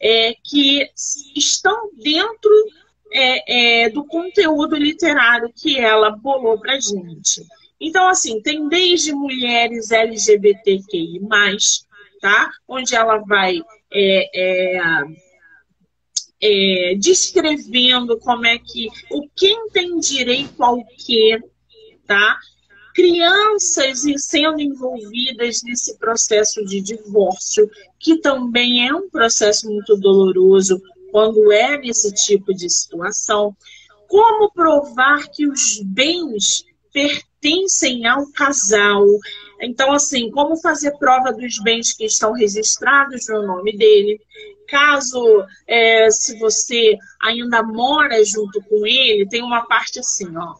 é, 0.00 0.34
que 0.42 0.88
estão 1.36 1.90
dentro 1.96 2.50
é, 3.12 3.84
é, 3.84 3.90
do 3.90 4.04
conteúdo 4.04 4.76
literário 4.76 5.52
que 5.54 5.78
ela 5.78 6.10
bolou 6.10 6.58
para 6.58 6.80
gente. 6.80 7.42
Então, 7.80 8.08
assim, 8.08 8.40
tem 8.42 8.68
desde 8.68 9.12
mulheres 9.12 9.90
LGBTQI, 9.90 11.20
tá? 12.20 12.50
Onde 12.66 12.94
ela 12.94 13.18
vai 13.18 13.60
é, 13.92 14.30
é, 14.34 15.04
é, 16.40 16.94
descrevendo 16.96 18.18
como 18.18 18.46
é 18.46 18.58
que 18.58 18.88
o 19.10 19.28
quem 19.34 19.68
tem 19.70 19.98
direito 19.98 20.62
ao 20.62 20.84
quê, 20.84 21.40
tá? 22.06 22.38
Crianças 22.94 24.02
sendo 24.16 24.60
envolvidas 24.60 25.62
nesse 25.62 25.96
processo 25.98 26.64
de 26.64 26.80
divórcio, 26.80 27.70
que 27.98 28.18
também 28.18 28.88
é 28.88 28.94
um 28.94 29.08
processo 29.08 29.70
muito 29.70 29.96
doloroso 29.96 30.80
quando 31.12 31.52
é 31.52 31.78
nesse 31.78 32.12
tipo 32.12 32.52
de 32.52 32.68
situação. 32.68 33.56
Como 34.08 34.50
provar 34.50 35.28
que 35.28 35.46
os 35.46 35.80
bens 35.82 36.64
pertencem 36.92 38.06
ao 38.06 38.30
casal. 38.32 39.04
Então, 39.60 39.92
assim, 39.92 40.30
como 40.30 40.56
fazer 40.56 40.96
prova 40.98 41.32
dos 41.32 41.58
bens 41.62 41.92
que 41.92 42.04
estão 42.04 42.32
registrados 42.32 43.26
no 43.28 43.46
nome 43.46 43.76
dele. 43.76 44.20
Caso, 44.68 45.44
é, 45.66 46.10
se 46.10 46.38
você 46.38 46.96
ainda 47.20 47.62
mora 47.62 48.24
junto 48.24 48.62
com 48.62 48.86
ele, 48.86 49.28
tem 49.28 49.42
uma 49.42 49.66
parte 49.66 49.98
assim, 49.98 50.36
ó. 50.36 50.54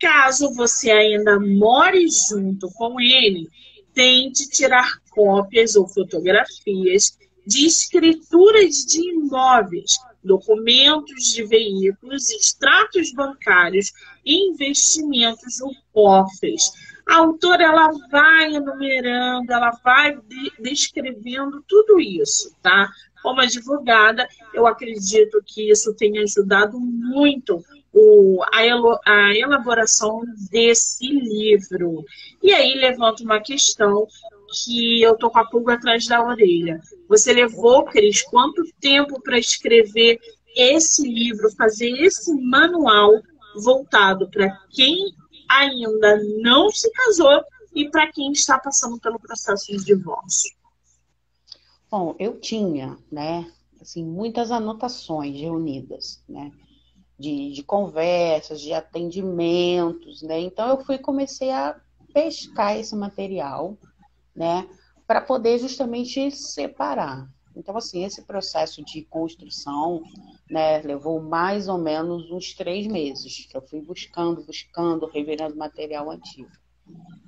Caso 0.00 0.52
você 0.54 0.90
ainda 0.90 1.38
more 1.38 2.06
junto 2.08 2.68
com 2.72 3.00
ele, 3.00 3.48
tente 3.92 4.48
tirar 4.48 4.98
cópias 5.10 5.76
ou 5.76 5.86
fotografias 5.86 7.18
de 7.46 7.66
escrituras 7.66 8.84
de 8.84 9.00
imóveis, 9.00 9.98
documentos 10.22 11.32
de 11.32 11.44
veículos, 11.44 12.30
extratos 12.30 13.12
bancários 13.12 13.92
investimentos 14.24 15.60
ou 15.60 15.72
cofres. 15.92 16.70
A 17.08 17.16
autora 17.16 17.64
ela 17.64 17.90
vai 18.10 18.54
enumerando, 18.54 19.52
ela 19.52 19.70
vai 19.84 20.16
de 20.16 20.52
descrevendo 20.60 21.62
tudo 21.66 22.00
isso, 22.00 22.54
tá? 22.62 22.88
Como 23.22 23.40
advogada, 23.40 24.26
eu 24.52 24.66
acredito 24.66 25.42
que 25.46 25.70
isso 25.70 25.94
tenha 25.94 26.22
ajudado 26.22 26.78
muito 26.78 27.62
o, 27.92 28.42
a, 28.52 28.64
elo, 28.64 28.98
a 29.04 29.34
elaboração 29.34 30.22
desse 30.50 31.06
livro. 31.06 32.04
E 32.42 32.52
aí 32.52 32.74
levanta 32.74 33.22
uma 33.22 33.40
questão 33.40 34.06
que 34.52 35.00
eu 35.00 35.16
tô 35.16 35.30
com 35.30 35.38
a 35.38 35.46
pulga 35.46 35.74
atrás 35.74 36.06
da 36.06 36.22
orelha. 36.22 36.80
Você 37.08 37.32
levou, 37.32 37.84
Cris, 37.84 38.22
quanto 38.22 38.62
tempo 38.80 39.20
para 39.22 39.38
escrever 39.38 40.18
esse 40.56 41.02
livro, 41.08 41.50
fazer 41.56 41.90
esse 41.90 42.32
manual 42.34 43.22
voltado 43.56 44.28
para 44.30 44.50
quem 44.70 45.14
ainda 45.58 46.22
não 46.40 46.70
se 46.70 46.90
casou 46.92 47.42
e 47.74 47.88
para 47.90 48.10
quem 48.10 48.32
está 48.32 48.58
passando 48.58 48.98
pelo 49.00 49.18
processo 49.18 49.66
de 49.66 49.84
divórcio? 49.84 50.54
Bom, 51.90 52.14
eu 52.18 52.38
tinha, 52.40 52.96
né, 53.10 53.50
assim, 53.80 54.04
muitas 54.04 54.50
anotações 54.50 55.38
reunidas, 55.38 56.22
né, 56.28 56.50
de, 57.18 57.52
de 57.52 57.62
conversas, 57.62 58.60
de 58.60 58.72
atendimentos, 58.72 60.22
né, 60.22 60.40
então 60.40 60.68
eu 60.70 60.84
fui 60.84 60.98
comecei 60.98 61.50
a 61.50 61.78
pescar 62.12 62.76
esse 62.76 62.96
material, 62.96 63.76
né, 64.34 64.68
para 65.06 65.20
poder 65.20 65.58
justamente 65.58 66.30
separar. 66.30 67.28
Então, 67.54 67.76
assim, 67.76 68.04
esse 68.04 68.22
processo 68.22 68.82
de 68.82 69.02
construção, 69.02 70.02
né, 70.52 70.82
levou 70.82 71.18
mais 71.18 71.66
ou 71.66 71.78
menos 71.78 72.30
uns 72.30 72.52
três 72.52 72.86
meses, 72.86 73.46
que 73.46 73.56
eu 73.56 73.62
fui 73.62 73.80
buscando, 73.80 74.44
buscando, 74.44 75.06
revirando 75.06 75.56
material 75.56 76.10
antigo. 76.10 76.50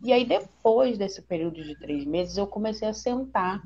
E 0.03 0.13
aí, 0.13 0.27
depois 0.27 0.99
desse 0.99 1.23
período 1.23 1.65
de 1.65 1.75
três 1.79 2.05
meses, 2.05 2.37
eu 2.37 2.47
comecei 2.47 2.87
a 2.87 2.93
sentar 2.93 3.63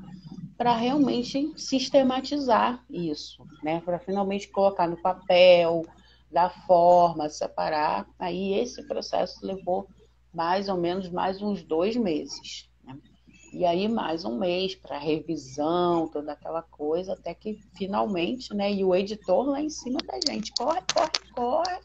para 0.57 0.73
realmente 0.77 1.51
sistematizar 1.57 2.85
isso, 2.89 3.45
né, 3.61 3.81
para 3.81 3.99
finalmente 3.99 4.47
colocar 4.47 4.87
no 4.87 4.95
papel, 5.01 5.85
dar 6.31 6.49
forma, 6.65 7.27
separar. 7.27 8.07
Aí, 8.17 8.53
esse 8.53 8.81
processo 8.87 9.45
levou 9.45 9.89
mais 10.33 10.69
ou 10.69 10.77
menos 10.77 11.09
mais 11.09 11.41
uns 11.41 11.61
dois 11.63 11.97
meses. 11.97 12.68
E 13.51 13.65
aí 13.65 13.87
mais 13.87 14.25
um 14.25 14.37
mês 14.37 14.75
para 14.75 14.99
revisão, 14.99 16.07
toda 16.07 16.33
aquela 16.33 16.61
coisa, 16.61 17.13
até 17.13 17.33
que 17.33 17.59
finalmente, 17.75 18.53
né? 18.53 18.71
E 18.71 18.83
o 18.83 18.95
editor 18.95 19.47
lá 19.47 19.61
em 19.61 19.69
cima 19.69 19.97
da 20.05 20.19
gente, 20.31 20.53
corre, 20.53 20.81
corre, 20.93 21.31
corre, 21.33 21.79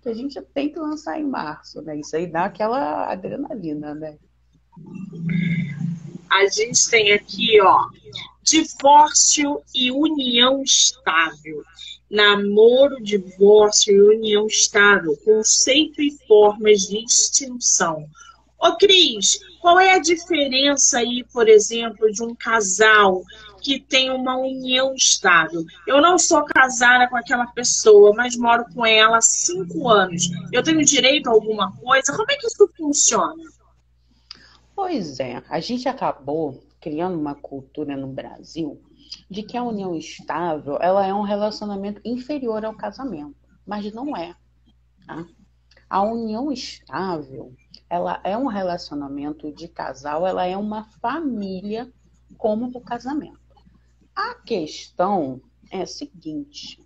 que 0.00 0.08
a 0.08 0.14
gente 0.14 0.40
tem 0.54 0.68
que 0.68 0.78
lançar 0.78 1.18
em 1.18 1.24
março, 1.24 1.82
né? 1.82 1.98
Isso 1.98 2.14
aí 2.14 2.26
dá 2.26 2.44
aquela 2.44 3.10
adrenalina, 3.10 3.94
né? 3.94 4.16
A 6.30 6.46
gente 6.46 6.88
tem 6.88 7.12
aqui, 7.12 7.60
ó, 7.60 7.88
divórcio 8.42 9.60
e 9.74 9.90
união 9.90 10.62
estável. 10.62 11.62
Namoro, 12.08 13.02
divórcio 13.02 13.94
e 13.94 14.16
união 14.16 14.46
estável, 14.46 15.16
conceito 15.24 16.00
e 16.00 16.10
formas 16.26 16.82
de 16.82 17.02
extinção. 17.04 18.06
Ô, 18.58 18.76
Cris, 18.76 19.40
qual 19.62 19.78
é 19.78 19.94
a 19.94 20.00
diferença 20.00 20.98
aí, 20.98 21.24
por 21.32 21.48
exemplo, 21.48 22.10
de 22.10 22.20
um 22.20 22.34
casal 22.34 23.22
que 23.62 23.78
tem 23.78 24.10
uma 24.10 24.36
união 24.36 24.92
estável? 24.92 25.64
Eu 25.86 26.02
não 26.02 26.18
sou 26.18 26.44
casada 26.44 27.08
com 27.08 27.16
aquela 27.16 27.46
pessoa, 27.46 28.12
mas 28.12 28.36
moro 28.36 28.64
com 28.74 28.84
ela 28.84 29.18
há 29.18 29.22
cinco 29.22 29.88
anos. 29.88 30.28
Eu 30.52 30.64
tenho 30.64 30.84
direito 30.84 31.28
a 31.28 31.32
alguma 31.32 31.70
coisa? 31.76 32.12
Como 32.12 32.28
é 32.28 32.36
que 32.36 32.48
isso 32.48 32.68
funciona? 32.76 33.40
Pois 34.74 35.20
é, 35.20 35.40
a 35.48 35.60
gente 35.60 35.88
acabou 35.88 36.60
criando 36.80 37.16
uma 37.16 37.36
cultura 37.36 37.96
no 37.96 38.08
Brasil 38.08 38.82
de 39.30 39.44
que 39.44 39.56
a 39.56 39.62
união 39.62 39.94
estável 39.94 40.76
ela 40.80 41.06
é 41.06 41.14
um 41.14 41.22
relacionamento 41.22 42.00
inferior 42.04 42.64
ao 42.64 42.74
casamento, 42.74 43.36
mas 43.64 43.92
não 43.94 44.16
é. 44.16 44.34
Tá? 45.06 45.24
A 45.88 46.02
união 46.02 46.50
estável 46.50 47.54
ela 47.92 48.18
é 48.24 48.34
um 48.38 48.46
relacionamento 48.46 49.52
de 49.52 49.68
casal, 49.68 50.26
ela 50.26 50.46
é 50.46 50.56
uma 50.56 50.84
família 51.02 51.92
como 52.38 52.70
o 52.74 52.80
casamento. 52.80 53.38
A 54.16 54.34
questão 54.34 55.42
é 55.70 55.82
a 55.82 55.86
seguinte: 55.86 56.82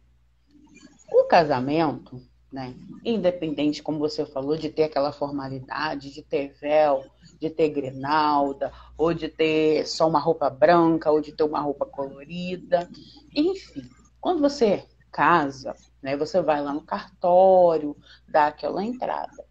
o 1.12 1.22
casamento, 1.28 2.20
né, 2.52 2.74
independente, 3.04 3.84
como 3.84 4.00
você 4.00 4.26
falou, 4.26 4.56
de 4.56 4.68
ter 4.68 4.82
aquela 4.82 5.12
formalidade, 5.12 6.12
de 6.12 6.22
ter 6.24 6.56
véu, 6.60 7.04
de 7.40 7.50
ter 7.50 7.68
grinalda, 7.68 8.72
ou 8.98 9.14
de 9.14 9.28
ter 9.28 9.86
só 9.86 10.08
uma 10.08 10.18
roupa 10.18 10.50
branca, 10.50 11.08
ou 11.12 11.20
de 11.20 11.30
ter 11.30 11.44
uma 11.44 11.60
roupa 11.60 11.86
colorida, 11.86 12.90
enfim, 13.32 13.88
quando 14.20 14.40
você 14.40 14.84
casa, 15.12 15.72
né, 16.02 16.16
você 16.16 16.42
vai 16.42 16.60
lá 16.60 16.74
no 16.74 16.82
cartório, 16.82 17.96
dá 18.28 18.48
aquela 18.48 18.82
entrada. 18.82 19.46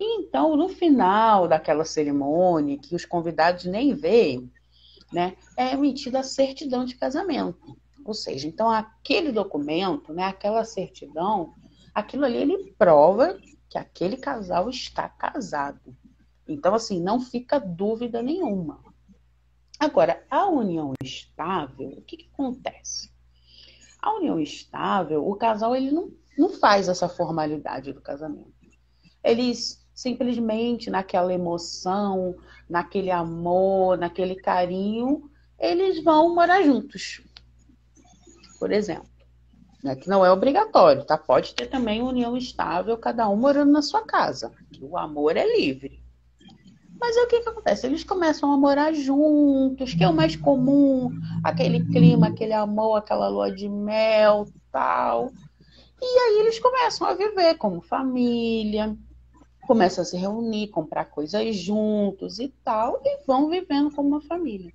Então, 0.00 0.56
no 0.56 0.68
final 0.68 1.48
daquela 1.48 1.84
cerimônia, 1.84 2.78
que 2.78 2.94
os 2.94 3.04
convidados 3.04 3.64
nem 3.64 3.94
veem, 3.94 4.50
né, 5.12 5.36
é 5.56 5.72
emitida 5.72 6.20
a 6.20 6.22
certidão 6.22 6.84
de 6.84 6.94
casamento. 6.94 7.76
Ou 8.04 8.14
seja, 8.14 8.46
então 8.46 8.70
aquele 8.70 9.32
documento, 9.32 10.12
né, 10.12 10.24
aquela 10.24 10.64
certidão, 10.64 11.54
aquilo 11.94 12.24
ali 12.24 12.38
ele 12.38 12.74
prova 12.78 13.38
que 13.68 13.76
aquele 13.76 14.16
casal 14.16 14.70
está 14.70 15.08
casado. 15.08 15.96
Então, 16.46 16.74
assim, 16.74 17.00
não 17.00 17.20
fica 17.20 17.58
dúvida 17.58 18.22
nenhuma. 18.22 18.80
Agora, 19.78 20.24
a 20.30 20.46
união 20.46 20.94
estável, 21.02 21.88
o 21.88 22.02
que, 22.02 22.16
que 22.16 22.30
acontece? 22.32 23.12
A 24.00 24.14
união 24.14 24.40
estável, 24.40 25.28
o 25.28 25.36
casal 25.36 25.76
ele 25.76 25.90
não, 25.90 26.10
não 26.36 26.48
faz 26.48 26.88
essa 26.88 27.08
formalidade 27.08 27.92
do 27.92 28.00
casamento. 28.00 28.54
Eles 29.22 29.86
simplesmente 29.98 30.90
naquela 30.90 31.34
emoção, 31.34 32.36
naquele 32.70 33.10
amor, 33.10 33.98
naquele 33.98 34.36
carinho, 34.36 35.28
eles 35.58 36.04
vão 36.04 36.32
morar 36.32 36.62
juntos. 36.62 37.20
Por 38.60 38.70
exemplo. 38.70 39.10
Né? 39.82 39.96
Que 39.96 40.08
não 40.08 40.24
é 40.24 40.30
obrigatório, 40.30 41.04
tá? 41.04 41.18
Pode 41.18 41.52
ter 41.52 41.66
também 41.66 42.00
união 42.00 42.36
estável, 42.36 42.96
cada 42.96 43.28
um 43.28 43.34
morando 43.34 43.72
na 43.72 43.82
sua 43.82 44.02
casa. 44.02 44.52
O 44.80 44.96
amor 44.96 45.36
é 45.36 45.44
livre. 45.56 46.00
Mas 47.00 47.16
o 47.16 47.26
que, 47.26 47.40
que 47.40 47.48
acontece? 47.48 47.84
Eles 47.84 48.04
começam 48.04 48.52
a 48.52 48.56
morar 48.56 48.92
juntos, 48.92 49.94
que 49.94 50.04
é 50.04 50.08
o 50.08 50.14
mais 50.14 50.36
comum, 50.36 51.10
aquele 51.42 51.84
clima, 51.86 52.28
aquele 52.28 52.52
amor, 52.52 52.98
aquela 52.98 53.26
lua 53.26 53.50
de 53.50 53.68
mel, 53.68 54.46
tal. 54.70 55.32
E 56.00 56.18
aí 56.18 56.38
eles 56.38 56.60
começam 56.60 57.04
a 57.04 57.14
viver 57.14 57.56
como 57.56 57.80
família, 57.80 58.96
começam 59.68 60.00
a 60.00 60.04
se 60.06 60.16
reunir, 60.16 60.68
comprar 60.68 61.04
coisas 61.04 61.54
juntos 61.54 62.38
e 62.38 62.48
tal, 62.64 63.02
e 63.04 63.22
vão 63.26 63.50
vivendo 63.50 63.90
como 63.90 64.08
uma 64.08 64.20
família. 64.22 64.72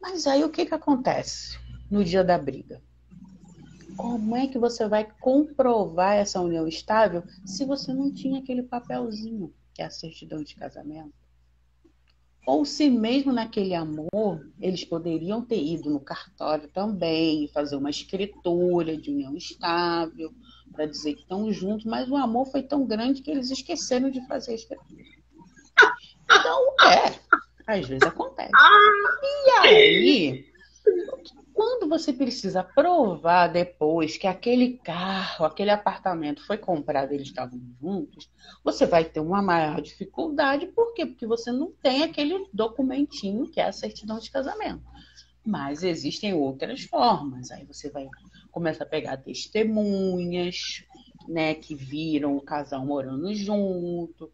Mas 0.00 0.26
aí 0.26 0.42
o 0.42 0.48
que, 0.48 0.64
que 0.64 0.74
acontece 0.74 1.58
no 1.90 2.02
dia 2.02 2.24
da 2.24 2.38
briga? 2.38 2.80
Como 3.94 4.34
é 4.34 4.46
que 4.46 4.58
você 4.58 4.88
vai 4.88 5.06
comprovar 5.20 6.14
essa 6.14 6.40
união 6.40 6.66
estável 6.66 7.22
se 7.44 7.66
você 7.66 7.92
não 7.92 8.10
tinha 8.10 8.38
aquele 8.38 8.62
papelzinho, 8.62 9.52
que 9.74 9.82
é 9.82 9.84
a 9.84 9.90
certidão 9.90 10.42
de 10.42 10.54
casamento? 10.54 11.12
Ou 12.46 12.64
se 12.64 12.88
mesmo 12.88 13.34
naquele 13.34 13.74
amor, 13.74 14.50
eles 14.58 14.82
poderiam 14.82 15.44
ter 15.44 15.62
ido 15.62 15.90
no 15.90 16.00
cartório 16.00 16.70
também, 16.70 17.48
fazer 17.48 17.76
uma 17.76 17.90
escritura 17.90 18.96
de 18.96 19.10
união 19.10 19.36
estável, 19.36 20.32
para 20.78 20.86
dizer 20.86 21.14
que 21.14 21.22
estão 21.22 21.50
juntos, 21.50 21.84
mas 21.84 22.08
o 22.08 22.14
amor 22.14 22.46
foi 22.46 22.62
tão 22.62 22.86
grande 22.86 23.20
que 23.20 23.32
eles 23.32 23.50
esqueceram 23.50 24.10
de 24.10 24.24
fazer 24.28 24.54
isso. 24.54 24.68
Então, 26.24 26.74
é, 26.86 27.18
às 27.66 27.88
vezes 27.88 28.04
acontece. 28.04 28.52
E 29.24 29.50
aí, 29.58 30.46
quando 31.52 31.88
você 31.88 32.12
precisa 32.12 32.62
provar 32.62 33.48
depois 33.48 34.16
que 34.16 34.28
aquele 34.28 34.78
carro, 34.78 35.46
aquele 35.46 35.70
apartamento 35.70 36.46
foi 36.46 36.56
comprado, 36.56 37.10
eles 37.10 37.26
estavam 37.26 37.60
juntos, 37.82 38.30
você 38.62 38.86
vai 38.86 39.04
ter 39.04 39.18
uma 39.18 39.42
maior 39.42 39.80
dificuldade. 39.80 40.68
Por 40.68 40.94
quê? 40.94 41.06
Porque 41.06 41.26
você 41.26 41.50
não 41.50 41.72
tem 41.82 42.04
aquele 42.04 42.46
documentinho 42.52 43.50
que 43.50 43.60
é 43.60 43.64
a 43.64 43.72
certidão 43.72 44.20
de 44.20 44.30
casamento. 44.30 44.84
Mas 45.44 45.82
existem 45.82 46.34
outras 46.34 46.82
formas. 46.84 47.50
Aí 47.50 47.64
você 47.64 47.90
vai 47.90 48.06
começa 48.50 48.84
a 48.84 48.86
pegar 48.86 49.16
testemunhas, 49.18 50.84
né, 51.28 51.54
que 51.54 51.74
viram 51.74 52.36
o 52.36 52.42
casal 52.42 52.84
morando 52.84 53.32
junto, 53.34 54.30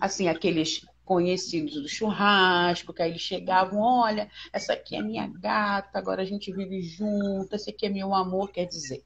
assim, 0.00 0.28
aqueles 0.28 0.86
conhecidos 1.04 1.74
do 1.74 1.88
churrasco, 1.88 2.92
que 2.92 3.02
aí 3.02 3.10
eles 3.10 3.22
chegavam, 3.22 3.80
olha, 3.80 4.30
essa 4.52 4.74
aqui 4.74 4.94
é 4.94 5.02
minha 5.02 5.26
gata, 5.26 5.98
agora 5.98 6.20
a 6.20 6.24
gente 6.24 6.52
vive 6.52 6.82
junto, 6.82 7.54
esse 7.54 7.70
aqui 7.70 7.86
é 7.86 7.88
meu 7.88 8.14
amor, 8.14 8.52
quer 8.52 8.66
dizer, 8.66 9.02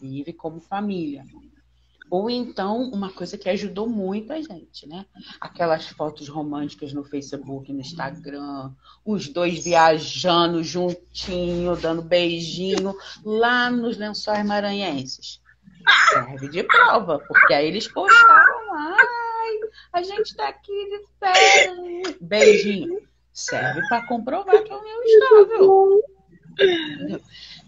vive 0.00 0.32
como 0.32 0.60
família. 0.60 1.24
Ou 2.10 2.30
então, 2.30 2.82
uma 2.82 3.12
coisa 3.12 3.36
que 3.36 3.48
ajudou 3.48 3.86
muito 3.86 4.32
a 4.32 4.40
gente, 4.40 4.88
né? 4.88 5.04
Aquelas 5.40 5.88
fotos 5.88 6.28
românticas 6.28 6.92
no 6.92 7.04
Facebook, 7.04 7.72
no 7.72 7.80
Instagram, 7.80 8.72
os 9.04 9.28
dois 9.28 9.64
viajando 9.64 10.62
juntinho, 10.62 11.76
dando 11.76 12.02
beijinho 12.02 12.96
lá 13.24 13.70
nos 13.70 13.96
lençóis 13.96 14.44
maranhenses. 14.44 15.40
Serve 16.10 16.48
de 16.48 16.62
prova, 16.64 17.18
porque 17.18 17.52
aí 17.52 17.66
eles 17.66 17.88
postaram 17.88 18.66
lá, 18.68 18.96
ai, 18.98 19.58
a 19.92 20.02
gente 20.02 20.34
tá 20.34 20.48
aqui 20.48 20.72
de 20.72 21.04
férias, 21.18 22.16
beijinho. 22.20 23.00
Serve 23.32 23.86
para 23.88 24.06
comprovar 24.06 24.62
que 24.62 24.72
é 24.72 24.76
o 24.76 24.82
meu 24.82 25.02
estável. 25.02 26.02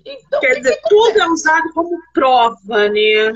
Então, 0.04 0.40
Quer 0.40 0.54
dizer, 0.56 0.76
que 0.76 0.88
tudo 0.88 1.20
é 1.20 1.28
usado 1.28 1.72
como 1.72 2.02
prova, 2.12 2.88
né? 2.88 3.32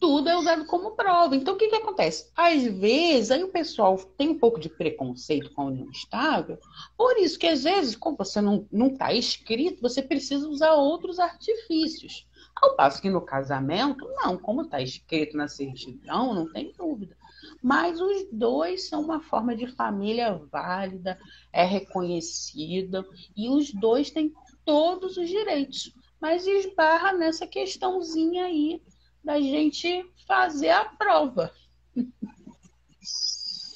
Tudo 0.00 0.30
é 0.30 0.36
usado 0.36 0.64
como 0.64 0.92
prova. 0.92 1.36
Então, 1.36 1.54
o 1.54 1.56
que, 1.58 1.68
que 1.68 1.76
acontece? 1.76 2.30
Às 2.34 2.64
vezes, 2.64 3.30
aí 3.30 3.44
o 3.44 3.52
pessoal 3.52 3.98
tem 4.16 4.30
um 4.30 4.38
pouco 4.38 4.58
de 4.58 4.70
preconceito 4.70 5.52
com 5.52 5.62
a 5.62 5.66
união 5.66 5.90
estável, 5.90 6.58
por 6.96 7.18
isso 7.18 7.38
que, 7.38 7.46
às 7.46 7.64
vezes, 7.64 7.94
como 7.94 8.16
você 8.16 8.40
não 8.40 8.66
está 8.72 9.12
escrito, 9.12 9.82
você 9.82 10.02
precisa 10.02 10.48
usar 10.48 10.72
outros 10.72 11.18
artifícios. 11.18 12.26
Ao 12.56 12.74
passo 12.74 13.00
que 13.00 13.10
no 13.10 13.20
casamento, 13.20 14.08
não, 14.16 14.36
como 14.36 14.62
está 14.62 14.80
escrito 14.80 15.36
na 15.36 15.48
certidão, 15.48 16.34
não 16.34 16.50
tem 16.50 16.72
dúvida. 16.76 17.16
Mas 17.62 18.00
os 18.00 18.26
dois 18.32 18.88
são 18.88 19.02
uma 19.02 19.20
forma 19.20 19.54
de 19.54 19.66
família 19.66 20.40
válida, 20.50 21.18
é 21.52 21.64
reconhecida, 21.64 23.06
e 23.36 23.48
os 23.50 23.72
dois 23.72 24.10
têm 24.10 24.32
todos 24.64 25.16
os 25.16 25.28
direitos. 25.28 25.94
Mas 26.20 26.46
esbarra 26.46 27.12
nessa 27.12 27.46
questãozinha 27.46 28.44
aí 28.44 28.82
da 29.22 29.40
gente 29.40 30.04
fazer 30.26 30.70
a 30.70 30.84
prova. 30.84 31.52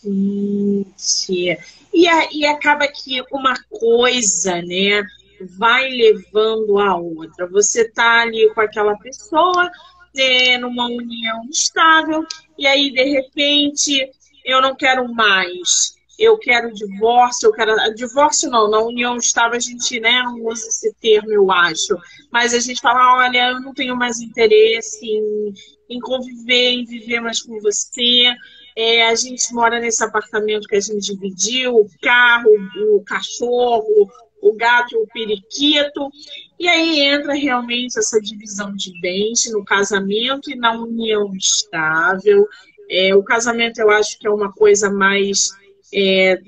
Gente, 0.02 1.58
e, 1.92 2.06
e 2.32 2.46
acaba 2.46 2.86
que 2.88 3.22
uma 3.32 3.54
coisa, 3.70 4.60
né, 4.62 5.02
vai 5.56 5.88
levando 5.88 6.78
a 6.78 6.96
outra. 6.96 7.46
Você 7.46 7.90
tá 7.90 8.22
ali 8.22 8.52
com 8.54 8.60
aquela 8.60 8.96
pessoa, 8.98 9.70
né, 10.14 10.58
numa 10.58 10.86
união 10.86 11.48
estável, 11.50 12.24
e 12.58 12.66
aí 12.66 12.92
de 12.92 13.04
repente 13.04 14.10
eu 14.44 14.60
não 14.60 14.74
quero 14.74 15.12
mais 15.12 15.94
eu 16.18 16.38
quero 16.38 16.72
divórcio, 16.72 17.48
eu 17.48 17.52
quero. 17.52 17.74
Divórcio 17.94 18.50
não, 18.50 18.70
na 18.70 18.78
união 18.80 19.16
estável 19.16 19.56
a 19.56 19.60
gente 19.60 19.98
né, 20.00 20.22
não 20.22 20.44
usa 20.46 20.68
esse 20.68 20.94
termo, 21.00 21.32
eu 21.32 21.50
acho. 21.50 21.96
Mas 22.30 22.54
a 22.54 22.60
gente 22.60 22.80
fala, 22.80 23.24
olha, 23.24 23.50
eu 23.50 23.60
não 23.60 23.74
tenho 23.74 23.96
mais 23.96 24.20
interesse 24.20 25.04
em, 25.04 25.52
em 25.90 26.00
conviver, 26.00 26.70
em 26.70 26.84
viver 26.84 27.20
mais 27.20 27.42
com 27.42 27.60
você. 27.60 28.34
É, 28.76 29.06
a 29.08 29.14
gente 29.14 29.52
mora 29.52 29.80
nesse 29.80 30.02
apartamento 30.02 30.68
que 30.68 30.76
a 30.76 30.80
gente 30.80 31.00
dividiu, 31.00 31.76
o 31.76 31.86
carro, 32.00 32.50
o 32.96 33.02
cachorro, 33.04 34.08
o 34.40 34.52
gato, 34.54 34.96
o 34.96 35.06
periquito. 35.08 36.08
E 36.58 36.68
aí 36.68 37.00
entra 37.00 37.34
realmente 37.34 37.98
essa 37.98 38.20
divisão 38.20 38.74
de 38.74 38.92
bens 39.00 39.50
no 39.50 39.64
casamento 39.64 40.50
e 40.50 40.56
na 40.56 40.72
união 40.72 41.34
estável. 41.34 42.46
É, 42.88 43.14
o 43.14 43.22
casamento 43.22 43.80
eu 43.80 43.90
acho 43.90 44.18
que 44.18 44.26
é 44.26 44.30
uma 44.30 44.52
coisa 44.52 44.90
mais 44.90 45.50
é, 45.94 46.38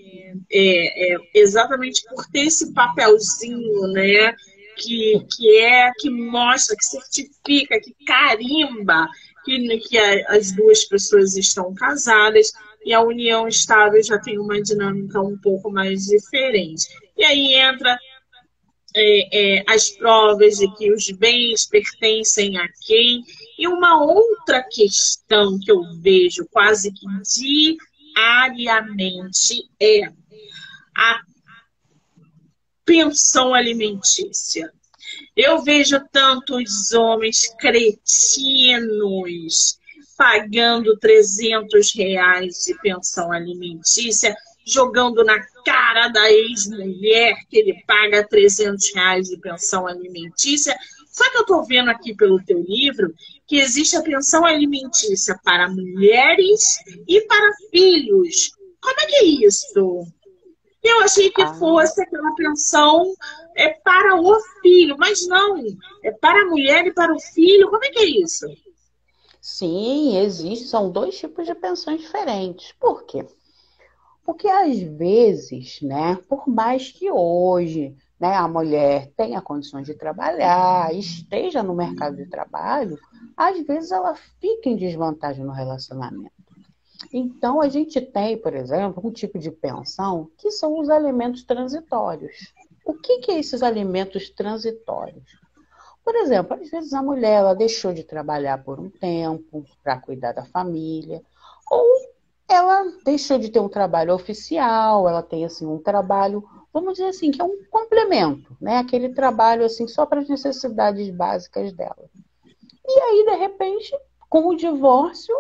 é, 0.51 1.15
é, 1.15 1.19
exatamente 1.35 2.03
por 2.09 2.27
ter 2.27 2.47
esse 2.47 2.73
papelzinho, 2.73 3.87
né? 3.93 4.35
Que, 4.79 5.27
que 5.35 5.59
é, 5.59 5.91
que 5.99 6.11
mostra, 6.11 6.77
que 6.77 6.85
certifica, 6.85 7.81
que 7.81 7.95
carimba 8.05 9.09
que, 9.47 9.79
que 9.79 9.99
as 9.99 10.53
duas 10.53 10.85
pessoas 10.85 11.37
estão 11.37 11.73
casadas 11.75 12.53
e 12.85 12.93
a 12.93 13.01
união 13.01 13.49
estável 13.49 14.03
já 14.03 14.19
tem 14.19 14.39
uma 14.39 14.61
dinâmica 14.61 15.21
um 15.23 15.39
pouco 15.39 15.71
mais 15.71 16.07
diferente. 16.07 16.87
E 17.17 17.25
aí 17.25 17.55
entra 17.55 17.99
é, 18.95 19.59
é, 19.59 19.65
as 19.69 19.91
provas 19.91 20.59
de 20.59 20.73
que 20.75 20.93
os 20.93 21.11
bens 21.11 21.67
pertencem 21.67 22.59
a 22.59 22.69
quem. 22.87 23.23
E 23.59 23.67
uma 23.67 24.03
outra 24.03 24.63
questão 24.63 25.59
que 25.59 25.71
eu 25.71 25.83
vejo 26.01 26.47
quase 26.51 26.93
que 26.93 27.07
de 27.23 27.77
diariamente 28.49 29.69
é 29.81 30.11
a 30.97 31.21
pensão 32.85 33.53
alimentícia. 33.55 34.73
Eu 35.37 35.63
vejo 35.63 36.01
tantos 36.11 36.93
homens 36.93 37.55
cretinos 37.59 39.07
pagando 40.17 40.97
300 40.99 41.95
reais 41.95 42.65
de 42.65 42.75
pensão 42.81 43.31
alimentícia, 43.31 44.35
jogando 44.67 45.23
na 45.23 45.39
cara 45.65 46.09
da 46.09 46.33
ex-mulher 46.33 47.37
que 47.51 47.59
ele 47.59 47.85
paga 47.87 48.27
300 48.27 48.95
reais 48.95 49.29
de 49.29 49.37
pensão 49.37 49.87
alimentícia. 49.87 50.75
Só 51.17 51.31
que 51.31 51.39
eu 51.39 51.41
estou 51.41 51.65
vendo 51.65 51.89
aqui 51.89 52.15
pelo 52.15 52.45
teu 52.45 52.61
livro 52.61 53.15
que 53.47 53.57
existe 53.57 53.97
a 53.97 54.03
pensão 54.03 54.45
alimentícia 54.45 55.41
para 55.43 55.71
mulheres 55.71 56.77
e 57.09 57.23
para 57.23 57.55
filhos. 57.71 58.51
Como 58.83 59.01
é 59.01 59.07
que 59.07 59.17
é 59.17 59.25
isso? 59.25 60.07
Eu 60.83 61.01
achei 61.01 61.31
que 61.31 61.41
ah. 61.41 61.55
fosse 61.55 62.03
aquela 62.03 62.35
pensão 62.35 63.15
é 63.57 63.71
para 63.71 64.21
o 64.21 64.39
filho, 64.61 64.95
mas 64.99 65.27
não, 65.27 65.65
é 66.05 66.13
para 66.13 66.43
a 66.43 66.51
mulher 66.51 66.87
e 66.87 66.93
para 66.93 67.15
o 67.15 67.19
filho. 67.19 67.71
Como 67.71 67.83
é 67.83 67.89
que 67.89 67.99
é 67.99 68.05
isso? 68.05 68.47
Sim, 69.41 70.19
existe, 70.19 70.69
são 70.69 70.91
dois 70.91 71.19
tipos 71.19 71.47
de 71.47 71.55
pensões 71.55 72.03
diferentes. 72.03 72.73
Por 72.79 73.07
quê? 73.07 73.27
Porque 74.23 74.49
às 74.49 74.79
vezes, 74.81 75.81
né, 75.81 76.19
por 76.29 76.47
mais 76.47 76.93
que 76.93 77.11
hoje 77.11 77.97
né, 78.19 78.35
a 78.35 78.49
mulher 78.49 79.11
tenha 79.17 79.43
condições 79.43 79.87
de 79.87 79.95
trabalhar, 79.95 80.95
esteja 80.95 81.63
no 81.63 81.75
mercado 81.75 82.17
de 82.17 82.27
trabalho, 82.27 82.99
às 83.37 83.61
vezes 83.67 83.91
ela 83.91 84.15
fica 84.41 84.69
em 84.69 84.77
desvantagem 84.77 85.45
no 85.45 85.53
relacionamento. 85.53 86.33
Então, 87.13 87.61
a 87.61 87.69
gente 87.69 88.01
tem, 88.01 88.39
por 88.39 88.55
exemplo, 88.55 89.07
um 89.07 89.13
tipo 89.13 89.39
de 89.39 89.51
pensão 89.51 90.31
que 90.39 90.51
são 90.51 90.79
os 90.81 90.89
alimentos 90.89 91.45
transitórios. 91.45 92.53
O 92.85 92.95
que, 92.95 93.19
que 93.19 93.33
é 93.33 93.39
esses 93.39 93.63
alimentos 93.63 94.31
transitórios? 94.31 95.39
Por 96.05 96.15
exemplo, 96.15 96.55
às 96.55 96.71
vezes 96.71 96.93
a 96.93 97.03
mulher 97.03 97.39
ela 97.39 97.55
deixou 97.55 97.93
de 97.93 98.05
trabalhar 98.05 98.63
por 98.63 98.79
um 98.79 98.89
tempo 98.89 99.65
para 99.83 99.99
cuidar 99.99 100.33
da 100.33 100.45
família, 100.45 101.21
ou 101.71 101.85
ela 102.49 102.93
deixou 103.05 103.39
de 103.39 103.51
ter 103.51 103.59
um 103.59 103.69
trabalho 103.69 104.15
oficial, 104.15 105.09
ela 105.09 105.23
tem 105.23 105.45
assim 105.45 105.67
um 105.67 105.79
trabalho, 105.79 106.45
vamos 106.77 106.93
dizer 106.93 107.09
assim, 107.09 107.31
que 107.31 107.41
é 107.41 107.45
um 107.45 107.65
complemento, 107.71 108.55
né? 108.61 108.77
Aquele 108.77 109.09
trabalho 109.09 109.65
assim 109.65 109.89
só 109.89 110.05
para 110.05 110.21
as 110.21 110.29
necessidades 110.29 111.09
básicas 111.09 111.73
dela. 111.73 112.11
E 112.87 113.01
aí, 113.01 113.25
de 113.25 113.35
repente, 113.37 113.99
com 114.29 114.49
o 114.49 114.55
divórcio, 114.55 115.35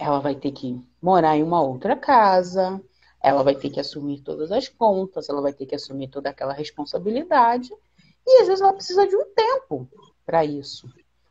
ela 0.00 0.18
vai 0.18 0.34
ter 0.34 0.50
que 0.50 0.80
morar 1.00 1.36
em 1.36 1.44
uma 1.44 1.62
outra 1.62 1.94
casa, 1.94 2.80
ela 3.22 3.44
vai 3.44 3.54
ter 3.54 3.70
que 3.70 3.78
assumir 3.78 4.20
todas 4.22 4.50
as 4.50 4.68
contas, 4.68 5.28
ela 5.28 5.40
vai 5.40 5.52
ter 5.52 5.64
que 5.64 5.76
assumir 5.76 6.08
toda 6.08 6.28
aquela 6.28 6.52
responsabilidade. 6.52 7.72
E 8.26 8.40
às 8.40 8.48
vezes 8.48 8.60
ela 8.60 8.72
precisa 8.72 9.06
de 9.06 9.14
um 9.14 9.26
tempo 9.32 9.88
para 10.26 10.44
isso. 10.44 10.88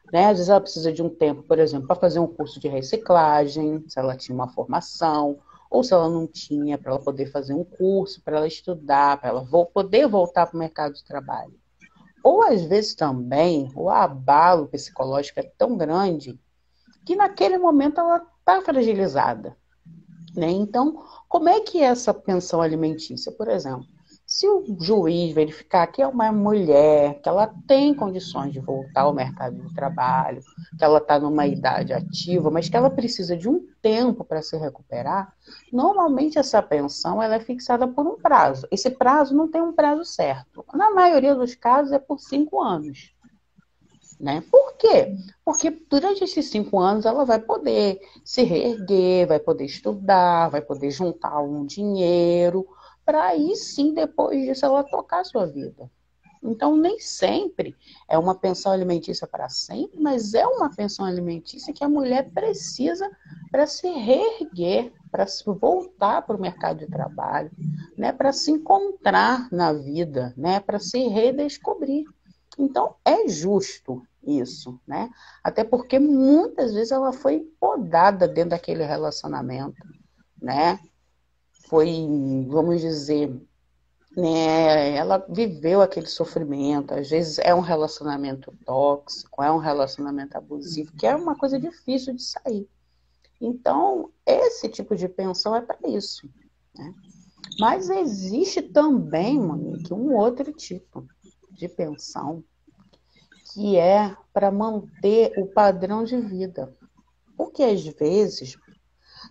Né? 0.10 0.28
Às 0.28 0.38
vezes 0.38 0.50
ela 0.50 0.62
precisa 0.62 0.94
de 0.94 1.04
um 1.04 1.10
tempo, 1.10 1.44
por 1.44 1.60
exemplo, 1.60 1.86
para 1.86 1.98
fazer 1.98 2.20
um 2.20 2.28
curso 2.28 2.62
de 2.62 2.70
reciclagem, 2.70 3.84
se 3.90 4.00
ela 4.00 4.16
tinha 4.16 4.34
uma 4.34 4.48
formação, 4.48 5.38
ou 5.76 5.84
se 5.84 5.94
ela 5.94 6.10
não 6.10 6.26
tinha, 6.26 6.78
para 6.78 6.94
ela 6.94 7.04
poder 7.04 7.26
fazer 7.26 7.54
um 7.54 7.64
curso, 7.64 8.22
para 8.24 8.38
ela 8.38 8.48
estudar, 8.48 9.20
para 9.20 9.30
ela 9.30 9.46
poder 9.66 10.08
voltar 10.08 10.46
para 10.46 10.56
o 10.56 10.60
mercado 10.60 10.94
de 10.94 11.04
trabalho. 11.04 11.54
Ou 12.24 12.42
às 12.42 12.64
vezes 12.64 12.96
também 12.96 13.70
o 13.76 13.90
abalo 13.90 14.68
psicológico 14.68 15.42
é 15.42 15.52
tão 15.58 15.76
grande 15.76 16.40
que 17.06 17.14
naquele 17.14 17.58
momento 17.58 18.00
ela 18.00 18.26
está 18.40 18.62
fragilizada. 18.62 19.56
Né? 20.34 20.50
Então, 20.50 21.04
como 21.28 21.50
é 21.50 21.60
que 21.60 21.80
é 21.80 21.88
essa 21.88 22.14
pensão 22.14 22.62
alimentícia, 22.62 23.32
por 23.34 23.50
exemplo? 23.50 23.86
Se 24.36 24.50
o 24.50 24.66
juiz 24.82 25.34
verificar 25.34 25.88
que 25.88 26.02
é 26.02 26.08
uma 26.08 26.30
mulher, 26.30 27.22
que 27.22 27.30
ela 27.30 27.56
tem 27.66 27.94
condições 27.94 28.52
de 28.52 28.60
voltar 28.60 29.04
ao 29.04 29.14
mercado 29.14 29.56
de 29.56 29.74
trabalho, 29.74 30.42
que 30.78 30.84
ela 30.84 30.98
está 30.98 31.18
numa 31.18 31.48
idade 31.48 31.94
ativa, 31.94 32.52
mas 32.52 32.68
que 32.68 32.76
ela 32.76 32.90
precisa 32.90 33.38
de 33.38 33.48
um 33.48 33.66
tempo 33.82 34.26
para 34.26 34.42
se 34.42 34.58
recuperar, 34.58 35.34
normalmente 35.72 36.38
essa 36.38 36.62
pensão 36.62 37.24
ela 37.24 37.36
é 37.36 37.40
fixada 37.40 37.88
por 37.88 38.06
um 38.06 38.18
prazo. 38.18 38.68
Esse 38.70 38.90
prazo 38.90 39.34
não 39.34 39.50
tem 39.50 39.62
um 39.62 39.72
prazo 39.72 40.04
certo. 40.04 40.66
Na 40.74 40.92
maioria 40.92 41.34
dos 41.34 41.56
casos 41.56 41.94
é 41.94 41.98
por 41.98 42.20
cinco 42.20 42.62
anos. 42.62 43.16
Né? 44.20 44.44
Por 44.52 44.74
quê? 44.74 45.16
Porque 45.46 45.72
durante 45.90 46.26
esses 46.26 46.50
cinco 46.50 46.78
anos 46.80 47.06
ela 47.06 47.24
vai 47.24 47.40
poder 47.40 48.02
se 48.26 48.44
reerguer, 48.44 49.28
vai 49.28 49.40
poder 49.40 49.64
estudar, 49.64 50.50
vai 50.50 50.62
poder 50.62 50.92
juntar 50.92 51.42
um 51.42 51.66
dinheiro, 51.66 52.68
para 53.06 53.26
aí 53.26 53.56
sim, 53.56 53.94
depois 53.94 54.44
disso, 54.46 54.66
ela 54.66 54.84
tocar 54.84 55.22
a 55.22 55.24
sua 55.26 55.46
vida. 55.46 55.90
Então, 56.46 56.76
nem 56.76 57.00
sempre 57.00 57.76
é 58.08 58.18
uma 58.18 58.36
pensão 58.36 58.72
alimentícia 58.72 59.26
para 59.26 59.50
sempre, 59.50 60.00
mas 60.00 60.34
é 60.34 60.46
uma 60.46 60.70
pensão 60.70 61.06
alimentícia 61.06 61.74
que 61.74 61.84
a 61.84 61.90
mulher 61.90 62.30
precisa 62.32 63.10
para 63.52 63.66
se 63.66 63.88
reerguer, 63.88 64.94
para 65.10 65.26
voltar 65.60 66.22
para 66.22 66.36
o 66.36 66.42
mercado 66.42 66.80
de 66.80 66.88
trabalho, 66.88 67.52
né, 67.98 68.12
para 68.12 68.32
se 68.32 68.52
encontrar 68.52 69.48
na 69.52 69.74
vida, 69.74 70.34
né, 70.38 70.60
para 70.60 70.80
se 70.80 71.08
redescobrir. 71.08 72.06
Então, 72.60 72.96
é 73.04 73.28
justo 73.28 74.02
isso, 74.24 74.80
né? 74.88 75.10
Até 75.44 75.64
porque 75.64 76.00
muitas 76.00 76.74
vezes 76.74 76.92
ela 76.92 77.12
foi 77.12 77.42
podada 77.60 78.28
dentro 78.28 78.52
daquele 78.52 78.84
relacionamento, 78.84 79.76
né? 80.42 80.80
Foi, 81.68 81.90
vamos 82.48 82.82
dizer, 82.82 83.34
né, 84.16 84.96
ela 84.96 85.18
viveu 85.30 85.82
aquele 85.82 86.08
sofrimento, 86.08 86.94
às 86.94 87.10
vezes 87.10 87.40
é 87.40 87.54
um 87.54 87.60
relacionamento 87.60 88.54
tóxico, 88.66 89.44
é 89.44 89.52
um 89.52 89.58
relacionamento 89.58 90.38
abusivo, 90.38 90.94
que 90.94 91.06
é 91.06 91.16
uma 91.16 91.36
coisa 91.36 91.60
difícil 91.60 92.14
de 92.14 92.24
sair. 92.24 92.68
Então, 93.42 94.12
esse 94.26 94.70
tipo 94.70 94.96
de 94.96 95.10
pensão 95.10 95.56
é 95.56 95.62
para 95.62 95.78
isso. 95.88 96.30
Né? 96.78 96.94
Mas 97.60 97.90
existe 97.90 98.62
também, 98.62 99.40
Monique, 99.40 99.94
um 99.94 100.16
outro 100.16 100.52
tipo 100.54 101.06
de 101.52 101.68
pensão, 101.68 102.44
que 103.54 103.78
é 103.78 104.16
para 104.34 104.52
manter 104.52 105.34
o 105.38 105.48
padrão 105.48 106.04
de 106.04 106.18
vida. 106.18 106.76
Porque 107.38 107.64
às 107.64 107.86
vezes 107.86 108.58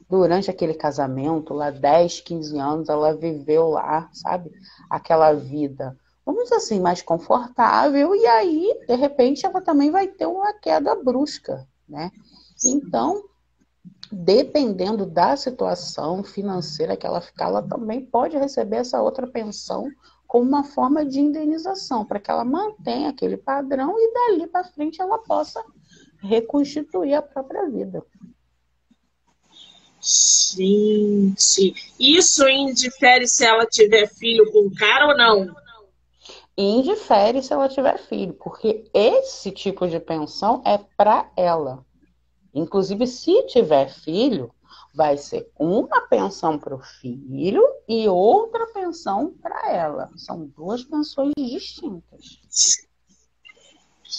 durante 0.09 0.51
aquele 0.51 0.75
casamento, 0.75 1.55
lá 1.55 1.71
10, 1.71 2.21
15 2.21 2.59
anos, 2.59 2.89
ela 2.89 3.15
viveu 3.15 3.69
lá, 3.69 4.09
sabe? 4.13 4.51
Aquela 4.89 5.33
vida, 5.33 5.99
vamos 6.25 6.45
dizer 6.45 6.57
assim, 6.57 6.81
mais 6.81 7.03
confortável, 7.03 8.15
e 8.15 8.27
aí, 8.27 8.81
de 8.87 8.95
repente, 8.95 9.47
ela 9.47 9.61
também 9.61 9.91
vai 9.91 10.07
ter 10.07 10.27
uma 10.27 10.53
queda 10.55 10.95
brusca, 10.95 11.67
né? 11.89 12.11
Então, 12.65 13.23
dependendo 14.11 15.07
da 15.07 15.37
situação 15.37 16.23
financeira 16.23 16.97
que 16.97 17.07
ela 17.07 17.21
ficar, 17.21 17.47
ela 17.47 17.63
também 17.63 18.05
pode 18.05 18.37
receber 18.37 18.77
essa 18.77 19.03
outra 19.03 19.27
pensão 19.27 19.89
como 20.27 20.49
uma 20.49 20.65
forma 20.65 21.05
de 21.05 21.21
indenização, 21.21 22.05
para 22.05 22.19
que 22.19 22.31
ela 22.31 22.45
mantenha 22.45 23.11
aquele 23.11 23.37
padrão 23.37 23.95
e 23.97 24.13
dali 24.13 24.47
para 24.47 24.65
frente 24.65 25.01
ela 25.01 25.19
possa 25.19 25.63
reconstituir 26.21 27.15
a 27.15 27.23
própria 27.23 27.69
vida. 27.69 28.03
Gente, 30.05 31.75
isso 31.99 32.47
indifere 32.47 33.27
se 33.27 33.45
ela 33.45 33.65
tiver 33.65 34.07
filho 34.07 34.53
com 34.53 34.67
o 34.67 34.75
cara 34.75 35.07
ou 35.07 35.17
não? 35.17 35.57
Indifere 36.57 37.43
se 37.43 37.53
ela 37.53 37.69
tiver 37.69 37.99
filho, 37.99 38.35
porque 38.35 38.85
esse 38.93 39.51
tipo 39.51 39.89
de 39.89 39.99
pensão 39.99 40.63
é 40.65 40.79
para 40.97 41.31
ela. 41.37 41.85
Inclusive, 42.53 43.07
se 43.07 43.47
tiver 43.47 43.89
filho, 43.89 44.55
vai 44.95 45.17
ser 45.17 45.51
uma 45.59 46.03
pensão 46.03 46.59
para 46.59 46.77
o 46.77 46.81
filho 46.81 47.63
e 47.89 48.07
outra 48.07 48.67
pensão 48.69 49.35
para 49.43 49.73
ela. 49.73 50.11
São 50.17 50.47
duas 50.47 50.85
pensões 50.85 51.33
distintas. 51.37 52.39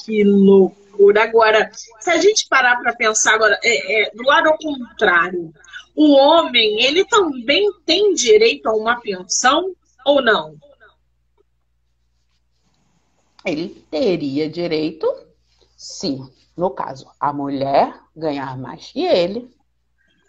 Que 0.04 0.24
loucura! 0.24 1.24
Agora, 1.24 1.70
se 1.74 2.10
a 2.10 2.18
gente 2.18 2.48
parar 2.48 2.78
para 2.82 2.96
pensar 2.96 3.36
agora, 3.36 3.60
é, 3.64 4.04
é, 4.04 4.12
do 4.12 4.24
lado 4.24 4.50
ao 4.50 4.58
contrário, 4.58 5.54
o 5.96 6.14
homem, 6.14 6.84
ele 6.84 7.06
também 7.06 7.72
tem 7.86 8.14
direito 8.14 8.68
a 8.68 8.74
uma 8.74 9.00
pensão 9.00 9.76
ou 10.06 10.22
não? 10.22 10.58
Ele 13.46 13.86
teria 13.92 14.50
direito, 14.50 15.08
se, 15.78 16.20
no 16.58 16.72
caso, 16.72 17.10
a 17.20 17.32
mulher 17.32 17.98
ganhar 18.16 18.58
mais 18.58 18.92
que 18.92 19.06
ele, 19.06 19.50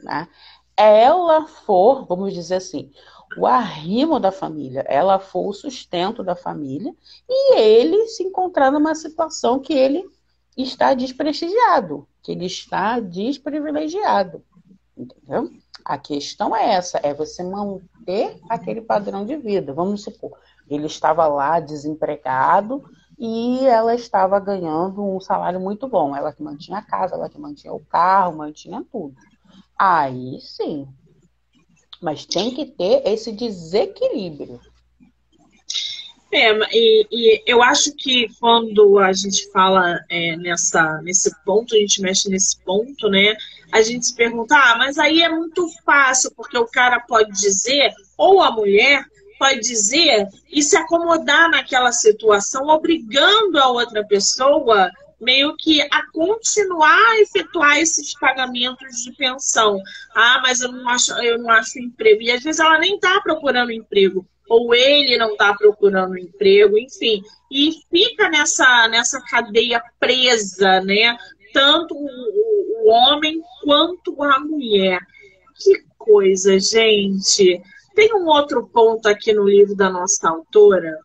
né? 0.00 0.28
Ela 0.76 1.46
for, 1.46 2.04
vamos 2.06 2.34
dizer 2.34 2.56
assim, 2.56 2.92
o 3.36 3.46
arrimo 3.46 4.20
da 4.20 4.30
família, 4.32 4.84
ela 4.88 5.18
for 5.18 5.48
o 5.48 5.52
sustento 5.52 6.22
da 6.22 6.36
família, 6.36 6.94
e 7.28 7.56
ele 7.56 8.06
se 8.08 8.22
encontrar 8.22 8.70
numa 8.70 8.94
situação 8.94 9.58
que 9.58 9.72
ele 9.72 10.04
está 10.56 10.94
desprestigiado, 10.94 12.06
que 12.22 12.32
ele 12.32 12.46
está 12.46 12.98
desprivilegiado. 13.00 14.42
Entendeu? 14.96 15.50
A 15.84 15.98
questão 15.98 16.56
é 16.56 16.74
essa, 16.74 16.98
é 17.02 17.12
você 17.12 17.42
manter 17.42 18.40
aquele 18.48 18.80
padrão 18.80 19.24
de 19.24 19.36
vida. 19.36 19.72
Vamos 19.72 20.02
supor, 20.02 20.32
ele 20.68 20.86
estava 20.86 21.26
lá 21.26 21.60
desempregado 21.60 22.82
e 23.18 23.64
ela 23.66 23.94
estava 23.94 24.38
ganhando 24.40 25.04
um 25.04 25.20
salário 25.20 25.60
muito 25.60 25.86
bom. 25.88 26.16
Ela 26.16 26.32
que 26.32 26.42
mantinha 26.42 26.78
a 26.78 26.82
casa, 26.82 27.14
ela 27.14 27.28
que 27.28 27.38
mantinha 27.38 27.72
o 27.72 27.80
carro, 27.80 28.36
mantinha 28.36 28.84
tudo. 28.90 29.14
Aí 29.78 30.40
sim. 30.40 30.88
Mas 32.00 32.26
tem 32.26 32.50
que 32.50 32.66
ter 32.66 33.02
esse 33.06 33.32
desequilíbrio. 33.32 34.60
É, 36.32 36.50
e, 36.72 37.06
e, 37.10 37.42
eu 37.46 37.62
acho 37.62 37.94
que 37.94 38.26
quando 38.40 38.98
a 38.98 39.12
gente 39.12 39.50
fala 39.52 39.98
é, 40.10 40.36
nessa, 40.36 41.00
nesse 41.02 41.30
ponto, 41.44 41.74
a 41.74 41.78
gente 41.78 42.02
mexe 42.02 42.28
nesse 42.28 42.58
ponto, 42.64 43.08
né? 43.08 43.34
A 43.72 43.80
gente 43.80 44.06
se 44.06 44.14
pergunta, 44.14 44.56
ah, 44.56 44.76
mas 44.76 44.98
aí 44.98 45.22
é 45.22 45.28
muito 45.28 45.68
fácil, 45.84 46.32
porque 46.36 46.58
o 46.58 46.66
cara 46.66 47.00
pode 47.00 47.30
dizer, 47.32 47.92
ou 48.18 48.42
a 48.42 48.50
mulher 48.50 49.04
pode 49.38 49.60
dizer 49.60 50.28
e 50.50 50.62
se 50.62 50.76
acomodar 50.76 51.50
naquela 51.50 51.92
situação, 51.92 52.68
obrigando 52.68 53.58
a 53.58 53.68
outra 53.68 54.04
pessoa 54.04 54.90
meio 55.20 55.56
que 55.56 55.80
a 55.82 56.10
continuar 56.12 57.12
a 57.12 57.20
efetuar 57.20 57.78
esses 57.78 58.18
pagamentos 58.18 59.02
de 59.02 59.12
pensão. 59.12 59.80
Ah, 60.14 60.40
mas 60.42 60.60
eu 60.60 60.72
não 60.72 60.88
acho, 60.88 61.12
eu 61.22 61.38
não 61.38 61.50
acho 61.50 61.78
emprego. 61.78 62.22
E 62.22 62.30
às 62.30 62.42
vezes 62.42 62.60
ela 62.60 62.78
nem 62.78 62.96
está 62.96 63.20
procurando 63.20 63.72
emprego 63.72 64.26
ou 64.48 64.74
ele 64.74 65.16
não 65.18 65.32
está 65.32 65.54
procurando 65.54 66.16
emprego, 66.16 66.78
enfim, 66.78 67.22
e 67.50 67.72
fica 67.90 68.28
nessa, 68.28 68.88
nessa 68.88 69.20
cadeia 69.22 69.82
presa, 69.98 70.80
né? 70.80 71.16
Tanto 71.52 71.94
o, 71.94 72.84
o 72.84 72.88
homem 72.88 73.40
quanto 73.62 74.22
a 74.22 74.38
mulher. 74.38 75.00
Que 75.56 75.82
coisa, 75.98 76.58
gente! 76.58 77.60
Tem 77.94 78.14
um 78.14 78.26
outro 78.26 78.68
ponto 78.68 79.08
aqui 79.08 79.32
no 79.32 79.48
livro 79.48 79.74
da 79.74 79.90
nossa 79.90 80.28
autora, 80.28 80.96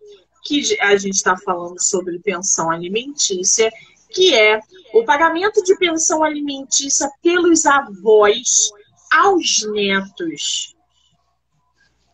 que 0.43 0.77
a 0.81 0.95
gente 0.97 1.15
está 1.15 1.37
falando 1.37 1.81
sobre 1.81 2.19
pensão 2.19 2.69
alimentícia, 2.69 3.71
que 4.11 4.33
é 4.33 4.59
o 4.93 5.03
pagamento 5.03 5.63
de 5.63 5.75
pensão 5.77 6.23
alimentícia 6.23 7.09
pelos 7.21 7.65
avós 7.65 8.71
aos 9.11 9.63
netos. 9.71 10.75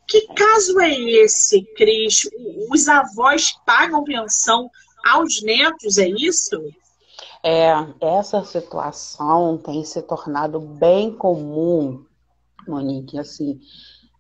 Que 0.08 0.22
caso 0.34 0.80
é 0.80 0.94
esse, 0.94 1.62
Cris? 1.76 2.30
Os 2.72 2.88
avós 2.88 3.52
pagam 3.66 4.04
pensão 4.04 4.70
aos 5.06 5.42
netos, 5.42 5.98
é 5.98 6.08
isso? 6.08 6.64
É, 7.44 7.72
essa 8.02 8.44
situação 8.44 9.58
tem 9.58 9.84
se 9.84 10.02
tornado 10.02 10.60
bem 10.60 11.14
comum, 11.14 12.06
Monique, 12.68 13.20
assim, 13.20 13.60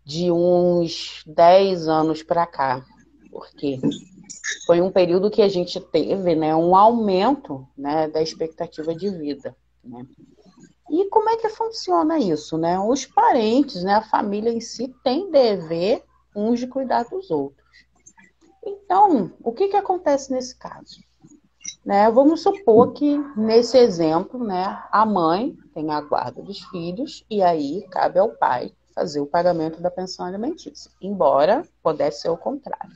de 0.05 0.31
uns 0.31 1.23
10 1.25 1.87
anos 1.87 2.23
para 2.23 2.45
cá. 2.45 2.85
Porque 3.31 3.79
foi 4.65 4.81
um 4.81 4.91
período 4.91 5.29
que 5.29 5.41
a 5.41 5.49
gente 5.49 5.79
teve 5.79 6.35
né, 6.35 6.55
um 6.55 6.75
aumento 6.75 7.67
né, 7.77 8.07
da 8.07 8.21
expectativa 8.21 8.93
de 8.95 9.09
vida. 9.09 9.55
Né? 9.83 10.05
E 10.89 11.05
como 11.09 11.29
é 11.29 11.37
que 11.37 11.49
funciona 11.49 12.17
isso, 12.17 12.57
né? 12.57 12.79
Os 12.79 13.05
parentes, 13.05 13.83
né, 13.83 13.95
a 13.95 14.01
família 14.01 14.51
em 14.51 14.61
si 14.61 14.93
tem 15.03 15.29
dever 15.29 16.03
uns 16.35 16.59
de 16.59 16.67
cuidar 16.67 17.03
dos 17.03 17.29
outros. 17.29 17.67
Então, 18.65 19.31
o 19.43 19.51
que 19.51 19.67
que 19.67 19.75
acontece 19.75 20.31
nesse 20.31 20.55
caso? 20.57 21.05
Né, 21.85 22.09
vamos 22.11 22.41
supor 22.41 22.93
que 22.93 23.17
nesse 23.35 23.77
exemplo, 23.77 24.43
né, 24.43 24.81
a 24.91 25.05
mãe 25.05 25.57
tem 25.73 25.91
a 25.91 26.01
guarda 26.01 26.41
dos 26.41 26.59
filhos 26.65 27.25
e 27.29 27.41
aí 27.41 27.85
cabe 27.89 28.19
ao 28.19 28.29
pai 28.29 28.73
fazer 28.93 29.19
o 29.19 29.27
pagamento 29.27 29.81
da 29.81 29.91
pensão 29.91 30.25
alimentícia, 30.25 30.89
embora 31.01 31.63
pudesse 31.83 32.21
ser 32.21 32.29
o 32.29 32.37
contrário. 32.37 32.95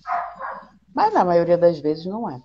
Mas 1.02 1.16
na 1.16 1.26
maioria 1.26 1.58
das 1.58 1.80
vezes 1.80 2.06
não 2.06 2.30
é. 2.30 2.40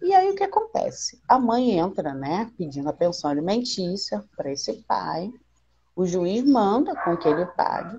E 0.00 0.14
aí 0.14 0.30
o 0.30 0.36
que 0.36 0.44
acontece? 0.44 1.20
A 1.26 1.40
mãe 1.40 1.76
entra, 1.76 2.14
né, 2.14 2.48
pedindo 2.56 2.88
a 2.88 2.92
pensão 2.92 3.28
alimentícia 3.28 4.22
para 4.36 4.52
esse 4.52 4.74
pai. 4.86 5.28
O 5.96 6.06
juiz 6.06 6.44
manda 6.44 6.94
com 7.02 7.16
que 7.16 7.26
ele 7.26 7.44
pague. 7.46 7.98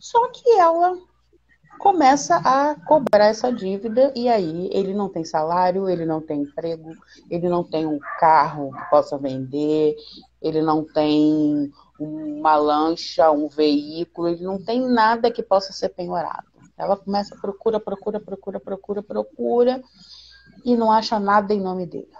Só 0.00 0.26
que 0.28 0.52
ela 0.52 0.96
começa 1.78 2.36
a 2.36 2.76
cobrar 2.86 3.26
essa 3.26 3.52
dívida 3.52 4.10
e 4.16 4.26
aí 4.26 4.70
ele 4.72 4.94
não 4.94 5.10
tem 5.10 5.22
salário, 5.22 5.86
ele 5.86 6.06
não 6.06 6.22
tem 6.22 6.40
emprego, 6.40 6.94
ele 7.28 7.50
não 7.50 7.62
tem 7.62 7.84
um 7.84 7.98
carro 8.18 8.72
que 8.72 8.88
possa 8.88 9.18
vender, 9.18 9.96
ele 10.40 10.62
não 10.62 10.82
tem 10.82 11.70
uma 12.00 12.56
lancha, 12.56 13.30
um 13.30 13.48
veículo, 13.48 14.28
ele 14.28 14.44
não 14.44 14.58
tem 14.64 14.80
nada 14.80 15.30
que 15.30 15.42
possa 15.42 15.74
ser 15.74 15.90
penhorado. 15.90 16.55
Ela 16.76 16.96
começa 16.96 17.36
procura, 17.36 17.80
procura, 17.80 18.20
procura, 18.20 18.60
procura, 18.60 19.02
procura 19.02 19.82
e 20.64 20.76
não 20.76 20.90
acha 20.92 21.18
nada 21.18 21.54
em 21.54 21.60
nome 21.60 21.86
dele. 21.86 22.10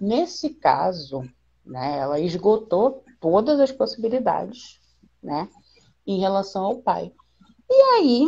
Nesse 0.00 0.50
caso, 0.50 1.22
né, 1.64 1.98
ela 1.98 2.18
esgotou 2.18 3.04
todas 3.20 3.60
as 3.60 3.70
possibilidades, 3.70 4.80
né, 5.22 5.48
em 6.06 6.18
relação 6.18 6.64
ao 6.64 6.78
pai. 6.78 7.12
E 7.68 7.82
aí, 7.94 8.26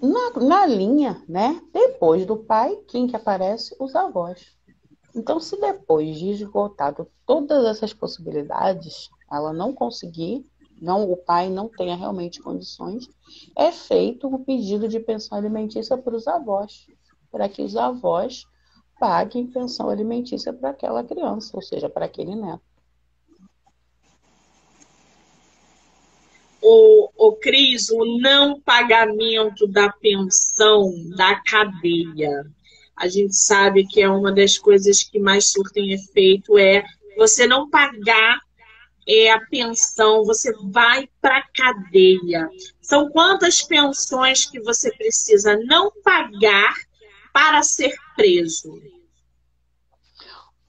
na, 0.00 0.40
na 0.40 0.66
linha, 0.66 1.22
né, 1.28 1.60
depois 1.72 2.24
do 2.24 2.36
pai, 2.36 2.76
quem 2.88 3.06
que 3.06 3.16
aparece? 3.16 3.76
Os 3.78 3.94
avós. 3.94 4.56
Então, 5.14 5.40
se 5.40 5.60
depois 5.60 6.16
de 6.16 6.30
esgotado 6.30 7.08
todas 7.26 7.64
essas 7.66 7.92
possibilidades, 7.92 9.10
ela 9.30 9.52
não 9.52 9.72
conseguir, 9.72 10.46
não, 10.80 11.10
o 11.10 11.16
pai 11.16 11.50
não 11.50 11.68
tenha 11.68 11.96
realmente 11.96 12.40
condições, 12.40 13.08
é 13.56 13.70
feito 13.72 14.26
o 14.26 14.44
pedido 14.44 14.88
de 14.88 15.00
pensão 15.00 15.36
alimentícia 15.36 15.96
para 15.96 16.14
os 16.14 16.26
avós, 16.26 16.86
para 17.30 17.48
que 17.48 17.62
os 17.62 17.76
avós 17.76 18.44
paguem 18.98 19.46
pensão 19.46 19.88
alimentícia 19.88 20.52
para 20.52 20.70
aquela 20.70 21.04
criança, 21.04 21.50
ou 21.54 21.62
seja, 21.62 21.88
para 21.88 22.06
aquele 22.06 22.34
neto. 22.34 22.62
O, 26.60 27.08
o 27.16 27.36
Cris, 27.36 27.88
o 27.88 28.04
não 28.20 28.60
pagamento 28.60 29.66
da 29.68 29.90
pensão 29.90 30.92
da 31.16 31.40
cadeia. 31.42 32.44
A 32.96 33.06
gente 33.06 33.36
sabe 33.36 33.86
que 33.86 34.02
é 34.02 34.08
uma 34.08 34.32
das 34.32 34.58
coisas 34.58 35.04
que 35.04 35.20
mais 35.20 35.52
surtem 35.52 35.92
efeito 35.92 36.58
é 36.58 36.84
você 37.16 37.46
não 37.46 37.70
pagar 37.70 38.40
é, 39.08 39.32
a 39.32 39.40
pensão, 39.46 40.22
você 40.24 40.52
vai 40.70 41.08
para 41.20 41.42
cadeia. 41.54 42.50
São 42.82 43.08
quantas 43.08 43.62
pensões 43.62 44.44
que 44.44 44.60
você 44.60 44.92
precisa 44.92 45.56
não 45.64 45.90
pagar 46.04 46.74
para 47.32 47.62
ser 47.62 47.96
preso? 48.14 48.70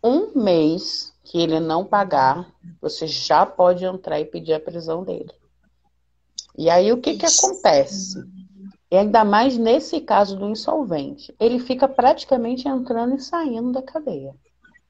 Um 0.02 0.32
mês 0.42 1.14
que 1.26 1.38
ele 1.38 1.60
não 1.60 1.84
pagar, 1.84 2.50
você 2.82 3.06
já 3.06 3.46
pode 3.46 3.84
entrar 3.84 4.20
e 4.22 4.26
pedir 4.26 4.54
a 4.54 4.60
prisão 4.60 5.04
dele. 5.04 5.32
E 6.58 6.70
aí 6.70 6.92
o 6.94 7.02
que, 7.02 7.18
que 7.18 7.26
acontece? 7.26 8.18
E 8.90 8.96
ainda 8.96 9.24
mais 9.26 9.58
nesse 9.58 10.00
caso 10.00 10.38
do 10.38 10.50
insolvente, 10.50 11.36
ele 11.40 11.60
fica 11.60 11.88
praticamente 11.88 12.68
entrando 12.68 13.16
e 13.16 13.20
saindo 13.20 13.74
da 13.74 13.82
cadeia. 13.82 14.34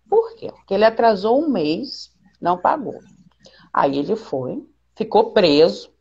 Por 0.07 0.35
quê? 0.35 0.51
Porque 0.51 0.73
ele 0.73 0.85
atrasou 0.85 1.43
um 1.43 1.49
mês, 1.49 2.11
não 2.39 2.57
pagou. 2.57 2.99
Aí 3.73 3.97
ele 3.97 4.15
foi, 4.15 4.67
ficou 4.95 5.31
preso, 5.31 5.91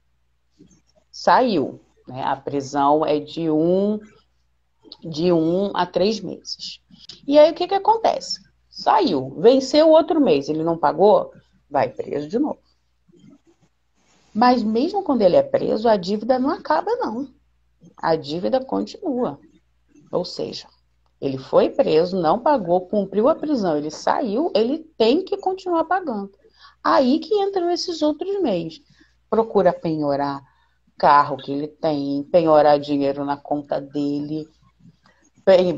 saiu. 1.11 1.81
Né? 2.07 2.23
A 2.23 2.37
prisão 2.37 3.05
é 3.05 3.19
de 3.19 3.51
um 3.51 4.01
de 5.01 5.33
um 5.33 5.71
a 5.75 5.87
três 5.87 6.21
meses. 6.21 6.81
E 7.27 7.39
aí 7.39 7.51
o 7.51 7.55
que, 7.55 7.69
que 7.69 7.75
acontece? 7.75 8.41
Saiu, 8.71 9.31
venceu 9.39 9.91
outro 9.91 10.21
mês, 10.21 10.49
ele 10.49 10.63
não 10.65 10.79
pagou, 10.79 11.33
vai 11.69 11.89
preso 11.89 12.29
de 12.29 12.39
novo. 12.39 12.61
Mas 14.35 14.63
mesmo 14.63 15.03
quando 15.03 15.23
ele 15.23 15.37
é 15.37 15.43
preso, 15.43 15.89
a 15.89 15.97
dívida 15.97 16.39
não 16.39 16.51
acaba, 16.51 16.95
não. 16.97 17.29
A 17.97 18.17
dívida 18.17 18.65
continua. 18.65 19.39
Ou 20.11 20.25
seja, 20.25 20.69
ele 21.21 21.39
foi 21.39 21.71
preso, 21.71 22.21
não 22.21 22.39
pagou, 22.39 22.87
cumpriu 22.87 23.29
a 23.29 23.35
prisão, 23.35 23.77
ele 23.77 23.91
saiu, 23.91 24.51
ele 24.55 24.79
tem 24.97 25.25
que 25.25 25.37
continuar 25.37 25.85
pagando. 25.85 26.31
Aí 26.83 27.19
que 27.19 27.35
entram 27.35 27.71
esses 27.71 28.03
outros 28.03 28.41
meios. 28.43 28.81
Procura 29.29 29.73
penhorar 29.73 30.43
carro 30.97 31.37
que 31.37 31.53
ele 31.53 31.69
tem, 31.69 32.25
penhorar 32.25 32.79
dinheiro 32.79 33.25
na 33.25 33.37
conta 33.37 33.81
dele, 33.81 34.49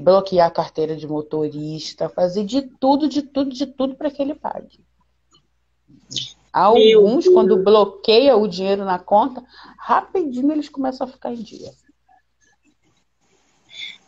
bloquear 0.03 0.49
a 0.49 0.51
carteira 0.51 0.97
de 0.97 1.07
motorista, 1.07 2.09
fazer 2.09 2.45
de 2.45 2.63
tudo, 2.63 3.09
de 3.09 3.23
tudo, 3.23 3.51
de 3.51 3.67
tudo 3.67 3.95
para 3.95 4.11
que 4.11 4.21
ele 4.23 4.35
pague. 4.35 4.81
Alguns, 6.53 7.29
quando 7.29 7.63
bloqueia 7.63 8.37
o 8.37 8.49
dinheiro 8.49 8.85
na 8.85 8.99
conta, 8.99 9.45
rapidinho 9.79 10.51
eles 10.51 10.69
começam 10.69 11.07
a 11.07 11.11
ficar 11.11 11.33
em 11.33 11.43
dia. 11.43 11.71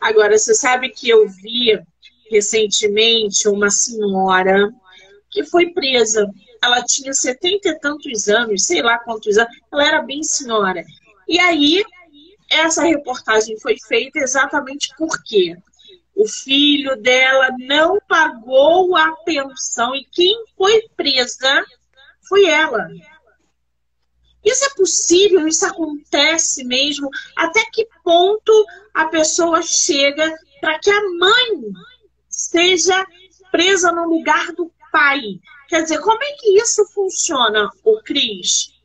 Agora, 0.01 0.37
você 0.37 0.53
sabe 0.53 0.89
que 0.89 1.09
eu 1.09 1.29
vi 1.29 1.81
recentemente 2.29 3.49
uma 3.49 3.71
senhora 3.71 4.73
que 5.31 5.45
foi 5.45 5.71
presa. 5.71 6.29
Ela 6.63 6.83
tinha 6.83 7.13
setenta 7.13 7.69
e 7.69 7.79
tantos 7.79 8.29
anos, 8.29 8.65
sei 8.65 8.83
lá 8.83 8.99
quantos 8.99 9.37
anos, 9.37 9.53
ela 9.73 9.85
era 9.85 10.03
bem 10.03 10.23
senhora. 10.23 10.85
E 11.29 11.39
aí, 11.39 11.85
essa 12.51 12.83
reportagem 12.83 13.59
foi 13.59 13.77
feita 13.79 14.19
exatamente 14.19 14.95
porque 14.97 15.57
o 16.15 16.29
filho 16.29 16.95
dela 17.01 17.49
não 17.59 17.99
pagou 18.07 18.95
a 18.97 19.13
pensão 19.25 19.95
e 19.95 20.05
quem 20.05 20.45
foi 20.57 20.89
presa 20.97 21.65
foi 22.29 22.45
ela. 22.45 22.89
Isso 24.45 24.65
é 24.65 24.71
possível? 24.71 25.47
Isso 25.47 25.65
acontece 25.65 26.65
mesmo? 26.65 27.09
Até 27.37 27.65
que 27.73 27.89
ponto 28.05 28.67
a 28.93 29.07
pessoa 29.07 29.63
chega 29.63 30.35
para 30.61 30.79
que 30.79 30.91
a 30.91 31.01
mãe 31.19 31.73
seja 32.29 33.07
presa 33.51 33.93
no 33.93 34.09
lugar 34.09 34.53
do 34.53 34.71
pai? 34.91 35.41
Quer 35.73 35.85
dizer, 35.85 36.03
como 36.03 36.23
é 36.23 36.33
que 36.33 36.51
isso 36.61 36.85
funciona, 36.93 37.71
o 37.83 38.03
Cris? 38.03 38.79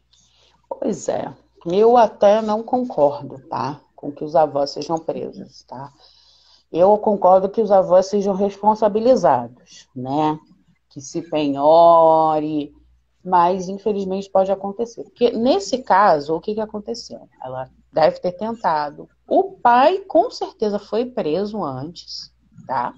Pois 0.70 1.10
é. 1.10 1.36
Eu 1.66 1.98
até 1.98 2.42
não 2.42 2.64
concordo, 2.64 3.40
tá? 3.50 3.82
Com 3.94 4.10
que 4.10 4.24
os 4.24 4.38
avós 4.38 4.70
sejam 4.70 4.98
presos, 4.98 5.64
tá? 5.64 5.92
Eu 6.72 6.98
concordo 6.98 7.50
que 7.50 7.60
os 7.60 7.72
avós 7.72 8.06
sejam 8.06 8.34
responsabilizados, 8.34 9.90
né? 9.94 10.40
Que 10.90 11.02
se 11.02 11.22
penhore, 11.24 12.74
mas 13.22 13.68
infelizmente 13.68 14.30
pode 14.30 14.50
acontecer. 14.50 15.04
Porque 15.04 15.32
nesse 15.32 15.80
caso, 15.80 16.38
o 16.38 16.40
que, 16.40 16.54
que 16.54 16.62
aconteceu? 16.62 17.28
Ela 17.44 17.70
deve 17.92 18.22
ter 18.22 18.32
tentado. 18.32 19.10
O 19.28 19.58
pai 19.62 19.98
com 20.08 20.32
certeza 20.32 20.80
foi 20.80 21.06
preso 21.06 21.62
antes, 21.66 22.34
tá? 22.66 22.94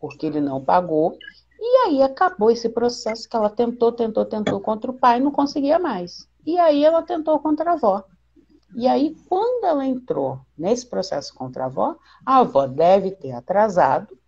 Porque 0.00 0.24
ele 0.24 0.40
não 0.40 0.64
pagou. 0.64 1.18
E 1.64 1.86
aí 1.86 2.02
acabou 2.02 2.50
esse 2.50 2.68
processo 2.68 3.28
que 3.28 3.36
ela 3.36 3.48
tentou, 3.48 3.92
tentou, 3.92 4.24
tentou 4.24 4.60
contra 4.60 4.90
o 4.90 4.94
pai, 4.94 5.20
não 5.20 5.30
conseguia 5.30 5.78
mais. 5.78 6.28
E 6.44 6.58
aí 6.58 6.84
ela 6.84 7.02
tentou 7.02 7.38
contra 7.38 7.70
a 7.70 7.74
avó. 7.74 8.02
E 8.74 8.88
aí, 8.88 9.14
quando 9.28 9.64
ela 9.64 9.86
entrou 9.86 10.40
nesse 10.58 10.84
processo 10.84 11.32
contra 11.34 11.62
a 11.62 11.66
avó, 11.66 11.94
a 12.26 12.38
avó 12.38 12.66
deve 12.66 13.12
ter 13.12 13.30
atrasado, 13.30 14.18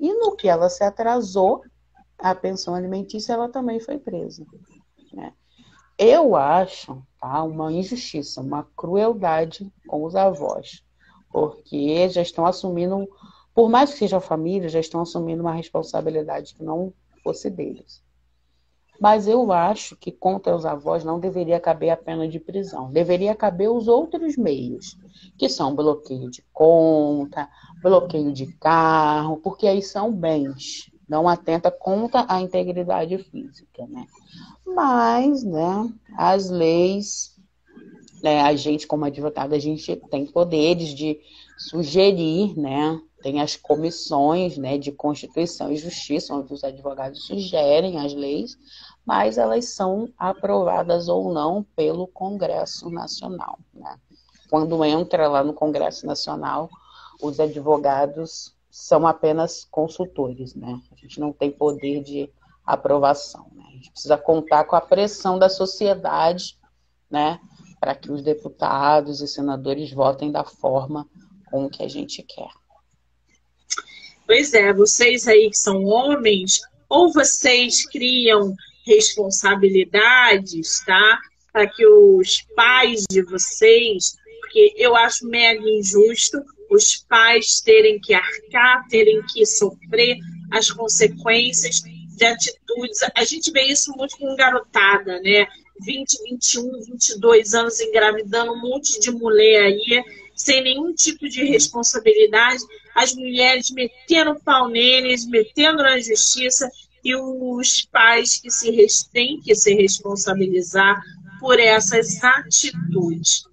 e 0.00 0.14
no 0.14 0.34
que 0.34 0.48
ela 0.48 0.70
se 0.70 0.82
atrasou, 0.82 1.62
a 2.18 2.34
pensão 2.34 2.74
alimentícia 2.74 3.34
ela 3.34 3.50
também 3.50 3.80
foi 3.80 3.98
presa. 3.98 4.46
Né? 5.12 5.34
Eu 5.98 6.36
acho 6.36 7.02
tá, 7.20 7.42
uma 7.42 7.70
injustiça, 7.70 8.40
uma 8.40 8.66
crueldade 8.74 9.70
com 9.86 10.04
os 10.04 10.16
avós, 10.16 10.82
porque 11.30 12.08
já 12.08 12.22
estão 12.22 12.46
assumindo, 12.46 13.06
por 13.58 13.68
mais 13.68 13.90
que 13.90 13.98
seja 13.98 14.20
família, 14.20 14.68
já 14.68 14.78
estão 14.78 15.00
assumindo 15.00 15.42
uma 15.42 15.52
responsabilidade 15.52 16.54
que 16.54 16.62
não 16.62 16.92
fosse 17.24 17.50
deles. 17.50 18.00
Mas 19.00 19.26
eu 19.26 19.50
acho 19.50 19.96
que 19.96 20.12
contra 20.12 20.54
os 20.54 20.64
avós 20.64 21.02
não 21.02 21.18
deveria 21.18 21.58
caber 21.58 21.90
a 21.90 21.96
pena 21.96 22.28
de 22.28 22.38
prisão. 22.38 22.92
Deveria 22.92 23.34
caber 23.34 23.68
os 23.68 23.88
outros 23.88 24.36
meios, 24.36 24.96
que 25.36 25.48
são 25.48 25.74
bloqueio 25.74 26.30
de 26.30 26.40
conta, 26.52 27.48
bloqueio 27.82 28.32
de 28.32 28.46
carro, 28.46 29.38
porque 29.38 29.66
aí 29.66 29.82
são 29.82 30.12
bens. 30.12 30.88
Não 31.08 31.28
atenta 31.28 31.68
contra 31.68 32.26
a 32.28 32.40
integridade 32.40 33.18
física, 33.18 33.88
né? 33.88 34.06
Mas, 34.64 35.42
né, 35.42 35.92
as 36.16 36.48
leis, 36.48 37.36
né, 38.22 38.40
a 38.40 38.54
gente 38.54 38.86
como 38.86 39.04
advogado, 39.04 39.52
a 39.52 39.58
gente 39.58 39.96
tem 40.12 40.26
poderes 40.26 40.90
de 40.90 41.18
sugerir, 41.58 42.56
né, 42.56 43.00
tem 43.22 43.40
as 43.40 43.56
comissões, 43.56 44.56
né, 44.56 44.78
de 44.78 44.92
Constituição 44.92 45.72
e 45.72 45.76
Justiça, 45.76 46.34
onde 46.34 46.52
os 46.52 46.62
advogados 46.62 47.26
sugerem 47.26 47.98
as 47.98 48.14
leis, 48.14 48.56
mas 49.04 49.38
elas 49.38 49.66
são 49.66 50.08
aprovadas 50.16 51.08
ou 51.08 51.32
não 51.32 51.64
pelo 51.74 52.06
Congresso 52.06 52.90
Nacional. 52.90 53.58
Né? 53.74 53.98
Quando 54.48 54.84
entra 54.84 55.28
lá 55.28 55.42
no 55.42 55.52
Congresso 55.52 56.06
Nacional, 56.06 56.68
os 57.20 57.40
advogados 57.40 58.54
são 58.70 59.06
apenas 59.06 59.66
consultores, 59.70 60.54
né? 60.54 60.80
A 60.92 60.94
gente 60.94 61.18
não 61.18 61.32
tem 61.32 61.50
poder 61.50 62.02
de 62.02 62.30
aprovação. 62.64 63.46
Né? 63.52 63.64
A 63.66 63.72
gente 63.72 63.90
precisa 63.90 64.16
contar 64.16 64.64
com 64.64 64.76
a 64.76 64.80
pressão 64.80 65.38
da 65.38 65.48
sociedade, 65.48 66.56
né? 67.10 67.40
para 67.80 67.94
que 67.94 68.10
os 68.10 68.22
deputados 68.22 69.20
e 69.20 69.28
senadores 69.28 69.92
votem 69.92 70.30
da 70.30 70.44
forma 70.44 71.08
com 71.50 71.68
que 71.68 71.82
a 71.82 71.88
gente 71.88 72.22
quer. 72.22 72.50
Pois 74.28 74.52
é, 74.52 74.74
vocês 74.74 75.26
aí 75.26 75.48
que 75.48 75.56
são 75.56 75.86
homens, 75.86 76.60
ou 76.86 77.10
vocês 77.10 77.86
criam 77.86 78.54
responsabilidades, 78.86 80.84
tá? 80.84 81.18
Para 81.50 81.66
que 81.66 81.86
os 81.86 82.42
pais 82.54 83.04
de 83.10 83.22
vocês, 83.22 84.18
porque 84.42 84.74
eu 84.76 84.94
acho 84.94 85.26
mega 85.26 85.66
injusto 85.66 86.42
os 86.70 86.96
pais 87.08 87.62
terem 87.62 87.98
que 87.98 88.12
arcar, 88.12 88.86
terem 88.88 89.22
que 89.32 89.46
sofrer 89.46 90.18
as 90.52 90.70
consequências 90.70 91.80
de 91.80 92.24
atitudes. 92.26 93.00
A 93.14 93.24
gente 93.24 93.50
vê 93.50 93.62
isso 93.62 93.92
muito 93.96 94.18
com 94.18 94.36
garotada, 94.36 95.18
né? 95.20 95.46
20, 95.80 96.22
21, 96.24 96.82
22 96.82 97.54
anos 97.54 97.80
engravidando 97.80 98.52
um 98.52 98.60
monte 98.60 99.00
de 99.00 99.10
mulher 99.10 99.62
aí, 99.62 100.04
sem 100.38 100.62
nenhum 100.62 100.94
tipo 100.94 101.28
de 101.28 101.44
responsabilidade, 101.44 102.62
as 102.94 103.14
mulheres 103.14 103.70
metendo 103.70 104.40
pau 104.40 104.68
neles, 104.68 105.26
metendo 105.26 105.82
na 105.82 105.98
justiça, 105.98 106.70
e 107.04 107.14
os 107.14 107.82
pais 107.82 108.40
que 108.40 108.50
se 108.50 109.10
têm 109.10 109.40
que 109.40 109.54
se 109.54 109.74
responsabilizar 109.74 111.00
por 111.40 111.58
essas 111.58 112.22
atitudes. 112.22 113.44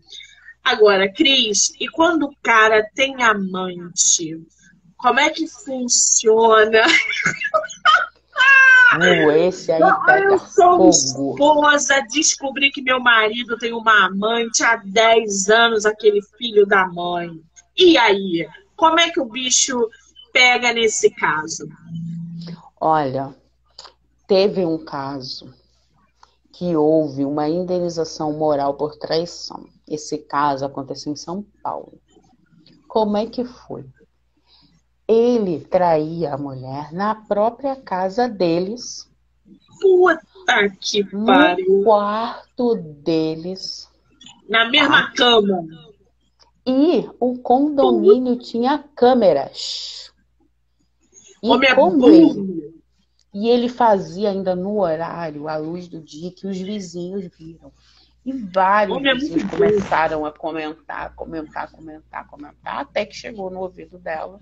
Agora, 0.63 1.11
Cris, 1.11 1.71
e 1.79 1.88
quando 1.88 2.23
o 2.23 2.36
cara 2.41 2.83
tem 2.95 3.21
amante, 3.21 4.41
como 4.97 5.19
é 5.19 5.29
que 5.29 5.47
funciona? 5.47 6.81
Uh, 8.95 9.31
esse 9.31 9.71
aí 9.71 9.81
pega 10.05 10.33
eu 10.33 10.39
sou 10.39 10.77
fogo. 10.77 10.89
esposa, 10.89 12.01
descobri 12.11 12.71
que 12.71 12.81
meu 12.81 12.99
marido 12.99 13.57
tem 13.57 13.73
uma 13.73 14.05
amante 14.05 14.63
há 14.63 14.77
10 14.77 15.49
anos, 15.49 15.86
aquele 15.86 16.21
filho 16.38 16.65
da 16.65 16.88
mãe. 16.88 17.29
E 17.77 17.97
aí? 17.97 18.47
Como 18.75 18.99
é 18.99 19.09
que 19.09 19.19
o 19.19 19.25
bicho 19.25 19.89
pega 20.31 20.71
nesse 20.71 21.09
caso? 21.09 21.67
Olha, 22.79 23.36
teve 24.27 24.65
um 24.65 24.77
caso 24.77 25.53
que 26.53 26.75
houve 26.75 27.25
uma 27.25 27.49
indenização 27.49 28.31
moral 28.33 28.75
por 28.75 28.95
traição. 28.97 29.67
Esse 29.88 30.17
caso 30.19 30.65
aconteceu 30.65 31.11
em 31.11 31.17
São 31.17 31.45
Paulo. 31.61 31.99
Como 32.88 33.17
é 33.17 33.25
que 33.25 33.43
foi? 33.43 33.86
Ele 35.08 35.60
traía 35.60 36.34
a 36.34 36.38
mulher 36.38 36.91
na 36.91 37.14
própria 37.16 37.76
casa 37.76 38.28
deles. 38.28 39.10
Puta 39.80 40.70
que 40.80 41.03
pariu. 41.03 41.80
No 41.80 41.84
quarto 41.84 42.76
deles. 42.76 43.89
Na 44.49 44.70
mesma 44.70 44.99
ah. 44.99 45.14
cama. 45.16 45.64
E 46.66 47.08
o 47.20 47.38
condomínio 47.38 48.38
Puta. 48.38 48.45
tinha 48.45 48.84
câmeras. 48.95 50.12
E 51.43 51.47
Homem 51.47 51.70
é 51.70 52.66
e 53.38 53.49
ele 53.49 53.68
fazia 53.68 54.30
ainda 54.30 54.56
no 54.56 54.80
horário, 54.80 55.49
à 55.49 55.58
luz 55.58 55.89
do 55.89 55.99
dia, 56.01 56.32
que 56.32 56.47
os 56.47 56.58
vizinhos 56.58 57.30
viram. 57.38 57.72
E 58.26 58.32
vários 58.32 58.97
Homem 58.97 59.14
vizinhos 59.14 59.43
é 59.43 59.47
começaram 59.58 60.26
a 60.26 60.32
comentar, 60.32 61.14
comentar, 61.14 61.70
comentar, 61.70 62.28
comentar, 62.28 62.80
até 62.80 63.06
que 63.06 63.14
chegou 63.14 63.51
no 63.51 63.60
ouvido 63.60 63.99
dela 63.99 64.39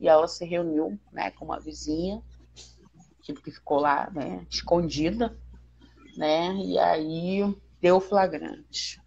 e 0.00 0.08
ela 0.08 0.26
se 0.26 0.44
reuniu 0.44 0.98
né, 1.12 1.30
com 1.32 1.44
uma 1.44 1.60
vizinha, 1.60 2.22
tipo, 3.20 3.42
que 3.42 3.50
ficou 3.50 3.78
lá, 3.78 4.10
né, 4.10 4.46
escondida, 4.50 5.38
né, 6.16 6.54
e 6.54 6.78
aí 6.78 7.54
deu 7.80 8.00
flagrante. 8.00 9.00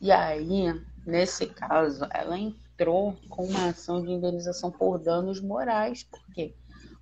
E 0.00 0.12
aí, 0.12 0.72
nesse 1.04 1.46
caso, 1.46 2.06
ela 2.12 2.38
entrou 2.38 3.16
com 3.28 3.44
uma 3.46 3.70
ação 3.70 4.02
de 4.04 4.12
indenização 4.12 4.70
por 4.70 4.98
danos 4.98 5.40
morais. 5.40 6.04
Por 6.04 6.24
quê? 6.32 6.54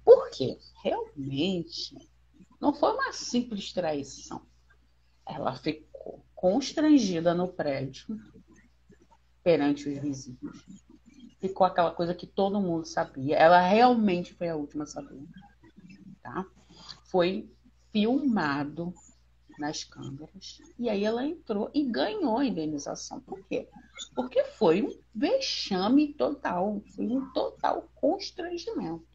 Porque 0.02 0.58
realmente 0.82 1.96
não 2.60 2.72
foi 2.72 2.92
uma 2.92 3.12
simples 3.12 3.72
traição. 3.72 4.40
Ela 5.26 5.54
ficou 5.56 6.24
constrangida 6.34 7.34
no 7.34 7.48
prédio 7.48 8.18
perante 9.42 9.88
os 9.88 9.98
vizinhos 9.98 10.83
ficou 11.48 11.66
aquela 11.66 11.90
coisa 11.90 12.14
que 12.14 12.26
todo 12.26 12.58
mundo 12.58 12.86
sabia. 12.86 13.36
Ela 13.36 13.60
realmente 13.60 14.32
foi 14.32 14.48
a 14.48 14.56
última 14.56 14.84
a 14.84 14.86
saber. 14.86 15.22
Tá? 16.22 16.46
Foi 17.04 17.46
filmado 17.92 18.94
nas 19.58 19.84
câmeras. 19.84 20.62
E 20.78 20.88
aí 20.88 21.04
ela 21.04 21.24
entrou 21.24 21.70
e 21.74 21.84
ganhou 21.84 22.38
a 22.38 22.46
indenização. 22.46 23.20
Por 23.20 23.44
quê? 23.44 23.68
Porque 24.14 24.42
foi 24.42 24.82
um 24.82 24.98
vexame 25.14 26.14
total, 26.14 26.80
foi 26.96 27.06
um 27.08 27.30
total 27.32 27.86
constrangimento. 27.94 29.06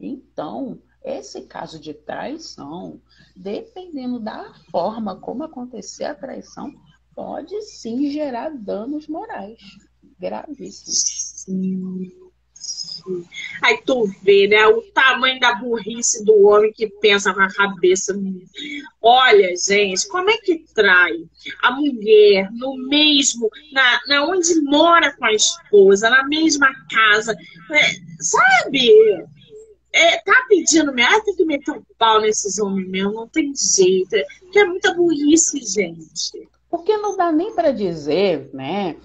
Então, 0.00 0.78
esse 1.04 1.42
caso 1.42 1.78
de 1.78 1.92
traição, 1.92 2.98
dependendo 3.36 4.18
da 4.18 4.54
forma 4.70 5.20
como 5.20 5.44
acontecer 5.44 6.04
a 6.04 6.14
traição, 6.14 6.72
pode 7.14 7.60
sim 7.60 8.10
gerar 8.10 8.50
danos 8.50 9.06
morais 9.06 9.60
gravíssimo. 10.18 12.00
Sim. 12.52 13.24
Aí 13.62 13.80
tu 13.84 14.06
vê, 14.22 14.48
né, 14.48 14.66
o 14.66 14.82
tamanho 14.92 15.38
da 15.38 15.54
burrice 15.54 16.24
do 16.24 16.46
homem 16.46 16.72
que 16.72 16.88
pensa 16.88 17.32
com 17.32 17.40
a 17.40 17.52
cabeça. 17.52 18.18
Olha, 19.00 19.54
gente, 19.56 20.08
como 20.08 20.30
é 20.30 20.36
que 20.38 20.64
trai 20.74 21.12
a 21.62 21.70
mulher 21.70 22.50
no 22.52 22.76
mesmo, 22.88 23.48
na, 23.72 24.00
na 24.08 24.26
onde 24.26 24.60
mora 24.62 25.14
com 25.16 25.24
a 25.24 25.32
esposa, 25.32 26.10
na 26.10 26.26
mesma 26.26 26.72
casa, 26.90 27.36
é, 27.70 28.22
sabe? 28.22 28.90
É, 29.92 30.18
tá 30.18 30.44
pedindo 30.48 30.92
mesmo, 30.92 31.14
ah, 31.14 31.24
tem 31.24 31.36
que 31.36 31.44
meter 31.44 31.70
um 31.72 31.82
pau 31.96 32.20
nesses 32.20 32.58
homens 32.58 32.88
mesmo, 32.88 33.12
não 33.12 33.28
tem 33.28 33.52
jeito. 33.54 34.16
Que 34.52 34.58
é 34.58 34.64
muita 34.64 34.92
burrice, 34.94 35.60
gente. 35.60 36.48
Porque 36.68 36.96
não 36.96 37.16
dá 37.16 37.30
nem 37.32 37.54
para 37.54 37.72
dizer, 37.72 38.50
né? 38.52 38.96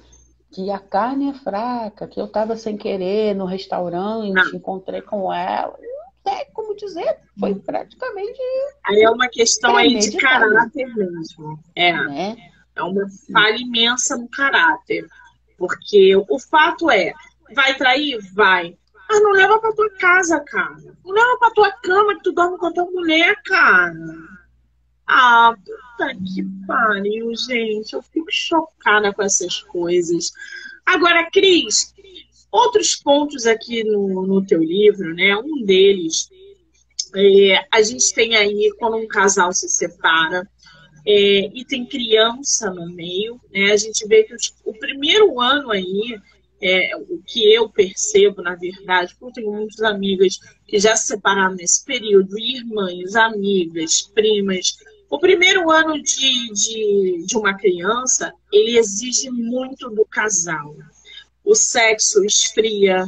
Que 0.51 0.69
a 0.69 0.79
carne 0.79 1.29
é 1.29 1.33
fraca, 1.33 2.07
que 2.07 2.19
eu 2.19 2.25
estava 2.25 2.57
sem 2.57 2.77
querer 2.77 3.33
no 3.35 3.45
restaurante, 3.45 4.31
não. 4.31 4.53
encontrei 4.53 5.01
com 5.01 5.33
ela. 5.33 5.77
Não 6.25 6.33
é 6.33 6.45
como 6.53 6.75
dizer, 6.75 7.17
foi 7.39 7.55
praticamente. 7.55 8.39
Aí 8.85 9.01
é 9.01 9.09
uma 9.09 9.27
questão 9.27 9.75
aí 9.75 9.97
de 9.97 10.17
caráter 10.17 10.93
mesmo. 10.93 11.59
É. 11.75 11.93
Né? 11.93 12.37
É 12.75 12.83
uma 12.83 13.05
falha 13.31 13.57
imensa 13.57 14.17
no 14.17 14.27
caráter. 14.29 15.05
Porque 15.57 16.15
o 16.15 16.39
fato 16.39 16.89
é, 16.89 17.13
vai 17.55 17.75
trair? 17.75 18.19
Vai. 18.33 18.77
Mas 19.09 19.23
não 19.23 19.31
leva 19.31 19.59
pra 19.59 19.73
tua 19.73 19.89
casa, 19.91 20.39
cara. 20.39 20.95
Não 21.03 21.13
leva 21.13 21.37
pra 21.37 21.51
tua 21.51 21.71
cama 21.71 22.15
que 22.15 22.23
tu 22.23 22.31
dorme 22.31 22.57
com 22.57 22.67
a 22.67 22.73
tua 22.73 22.85
mulher, 22.85 23.35
cara. 23.43 23.93
Ah, 25.13 25.53
puta 25.57 26.15
que 26.15 26.41
pariu, 26.65 27.35
gente. 27.35 27.91
Eu 27.91 28.01
fico 28.01 28.31
chocada 28.31 29.13
com 29.13 29.21
essas 29.21 29.61
coisas. 29.63 30.31
Agora, 30.85 31.29
Cris, 31.29 31.93
outros 32.49 32.95
pontos 32.95 33.45
aqui 33.45 33.83
no, 33.83 34.25
no 34.25 34.45
teu 34.45 34.63
livro, 34.63 35.13
né? 35.13 35.35
Um 35.35 35.65
deles, 35.65 36.29
é, 37.13 37.67
a 37.69 37.81
gente 37.81 38.13
tem 38.13 38.37
aí 38.37 38.73
quando 38.79 38.95
um 38.95 39.07
casal 39.07 39.51
se 39.51 39.67
separa 39.67 40.49
é, 41.05 41.49
e 41.53 41.65
tem 41.65 41.85
criança 41.85 42.71
no 42.71 42.89
meio, 42.93 43.37
né? 43.51 43.73
A 43.73 43.77
gente 43.77 44.07
vê 44.07 44.23
que 44.23 44.33
os, 44.33 44.55
o 44.63 44.73
primeiro 44.73 45.41
ano 45.41 45.71
aí 45.71 46.17
é, 46.61 46.95
o 46.95 47.21
que 47.25 47.53
eu 47.53 47.67
percebo, 47.67 48.41
na 48.41 48.55
verdade, 48.55 49.13
porque 49.19 49.39
eu 49.39 49.43
tenho 49.43 49.57
muitas 49.57 49.81
amigas 49.81 50.39
que 50.65 50.79
já 50.79 50.95
se 50.95 51.07
separaram 51.07 51.55
nesse 51.55 51.83
período, 51.83 52.39
irmãs, 52.39 53.13
amigas, 53.15 54.03
primas, 54.03 54.77
o 55.11 55.19
primeiro 55.19 55.69
ano 55.69 56.01
de, 56.01 56.53
de, 56.53 57.25
de 57.27 57.37
uma 57.37 57.53
criança, 57.53 58.33
ele 58.49 58.77
exige 58.77 59.29
muito 59.29 59.89
do 59.89 60.05
casal. 60.05 60.73
O 61.43 61.53
sexo 61.53 62.23
esfria, 62.23 63.03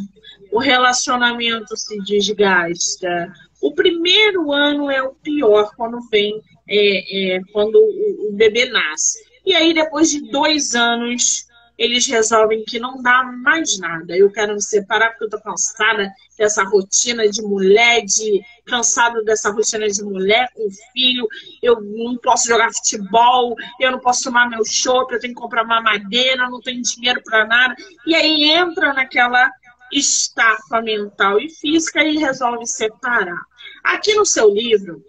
o 0.51 0.59
relacionamento 0.59 1.77
se 1.77 1.97
desgasta. 2.03 3.31
O 3.61 3.73
primeiro 3.73 4.51
ano 4.51 4.91
é 4.91 5.01
o 5.01 5.13
pior 5.13 5.71
quando 5.77 6.01
vem, 6.09 6.41
é, 6.67 7.35
é, 7.35 7.41
quando 7.53 7.75
o, 7.75 8.29
o 8.29 8.33
bebê 8.33 8.65
nasce. 8.65 9.19
E 9.45 9.55
aí, 9.55 9.73
depois 9.73 10.09
de 10.09 10.29
dois 10.29 10.75
anos, 10.75 11.47
eles 11.77 12.05
resolvem 12.07 12.63
que 12.63 12.79
não 12.79 13.01
dá 13.01 13.23
mais 13.23 13.77
nada. 13.79 14.15
Eu 14.15 14.31
quero 14.31 14.53
me 14.53 14.61
separar 14.61 15.09
porque 15.09 15.25
eu 15.25 15.29
tô 15.29 15.41
cansada 15.41 16.11
dessa 16.37 16.63
rotina 16.63 17.27
de 17.27 17.41
mulher, 17.41 18.03
de 18.05 18.41
cansado 18.65 19.23
dessa 19.23 19.51
rotina 19.51 19.87
de 19.87 20.03
mulher 20.03 20.49
com 20.53 20.67
filho. 20.93 21.27
Eu 21.61 21.81
não 21.81 22.17
posso 22.17 22.47
jogar 22.47 22.73
futebol, 22.73 23.55
eu 23.79 23.91
não 23.91 23.99
posso 23.99 24.23
tomar 24.23 24.49
meu 24.49 24.63
chopp, 24.65 25.13
eu 25.13 25.19
tenho 25.19 25.33
que 25.33 25.41
comprar 25.41 25.63
uma 25.63 25.81
madeira, 25.81 26.49
não 26.49 26.61
tenho 26.61 26.81
dinheiro 26.81 27.21
para 27.23 27.45
nada. 27.45 27.75
E 28.05 28.13
aí 28.15 28.43
entra 28.51 28.93
naquela 28.93 29.49
estafa 29.91 30.81
mental 30.81 31.39
e 31.39 31.49
física 31.49 32.03
e 32.03 32.17
resolve 32.17 32.65
separar. 32.65 33.41
Aqui 33.83 34.13
no 34.15 34.25
seu 34.25 34.49
livro, 34.49 35.03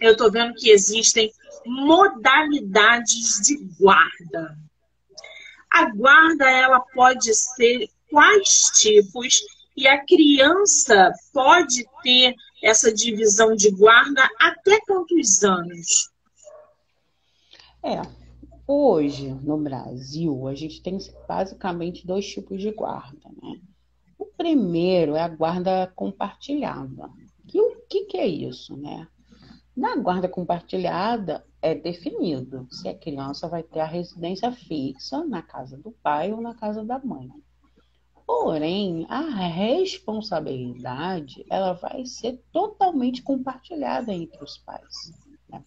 eu 0.00 0.12
estou 0.12 0.30
vendo 0.30 0.54
que 0.54 0.70
existem 0.70 1.32
modalidades 1.64 3.40
de 3.42 3.56
guarda. 3.78 4.56
A 5.74 5.90
guarda 5.90 6.48
ela 6.48 6.78
pode 6.78 7.34
ser 7.34 7.88
quais 8.08 8.70
tipos 8.80 9.40
e 9.76 9.88
a 9.88 10.04
criança 10.04 11.12
pode 11.32 11.84
ter 12.00 12.36
essa 12.62 12.94
divisão 12.94 13.56
de 13.56 13.72
guarda 13.72 14.22
até 14.38 14.78
quantos 14.86 15.42
anos? 15.42 16.12
É, 17.82 18.00
hoje 18.68 19.34
no 19.42 19.58
Brasil 19.58 20.46
a 20.46 20.54
gente 20.54 20.80
tem 20.80 20.96
basicamente 21.26 22.06
dois 22.06 22.24
tipos 22.24 22.60
de 22.62 22.70
guarda, 22.70 23.28
né? 23.42 23.60
O 24.16 24.26
primeiro 24.26 25.16
é 25.16 25.22
a 25.22 25.28
guarda 25.28 25.92
compartilhada. 25.96 27.10
E 27.52 27.60
o 27.60 27.82
que, 27.88 28.04
que 28.04 28.16
é 28.16 28.26
isso, 28.28 28.76
né? 28.76 29.08
Na 29.76 29.96
guarda 29.96 30.28
compartilhada 30.28 31.44
é 31.60 31.74
definido 31.74 32.68
se 32.70 32.88
a 32.88 32.96
criança 32.96 33.48
vai 33.48 33.64
ter 33.64 33.80
a 33.80 33.86
residência 33.86 34.52
fixa 34.52 35.24
na 35.24 35.42
casa 35.42 35.76
do 35.76 35.90
pai 35.90 36.32
ou 36.32 36.40
na 36.40 36.54
casa 36.54 36.84
da 36.84 37.00
mãe. 37.00 37.28
Porém, 38.24 39.04
a 39.08 39.20
responsabilidade 39.20 41.44
ela 41.50 41.72
vai 41.72 42.06
ser 42.06 42.40
totalmente 42.52 43.20
compartilhada 43.22 44.12
entre 44.12 44.40
os 44.42 44.56
pais. 44.58 45.12
Né? 45.48 45.64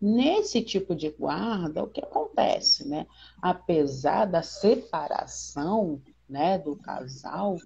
Nesse 0.00 0.60
tipo 0.60 0.92
de 0.94 1.10
guarda, 1.10 1.84
o 1.84 1.88
que 1.88 2.00
acontece, 2.00 2.86
né? 2.86 3.06
Apesar 3.40 4.26
da 4.26 4.42
separação, 4.42 6.02
né, 6.28 6.58
do 6.58 6.76
casal, 6.76 7.56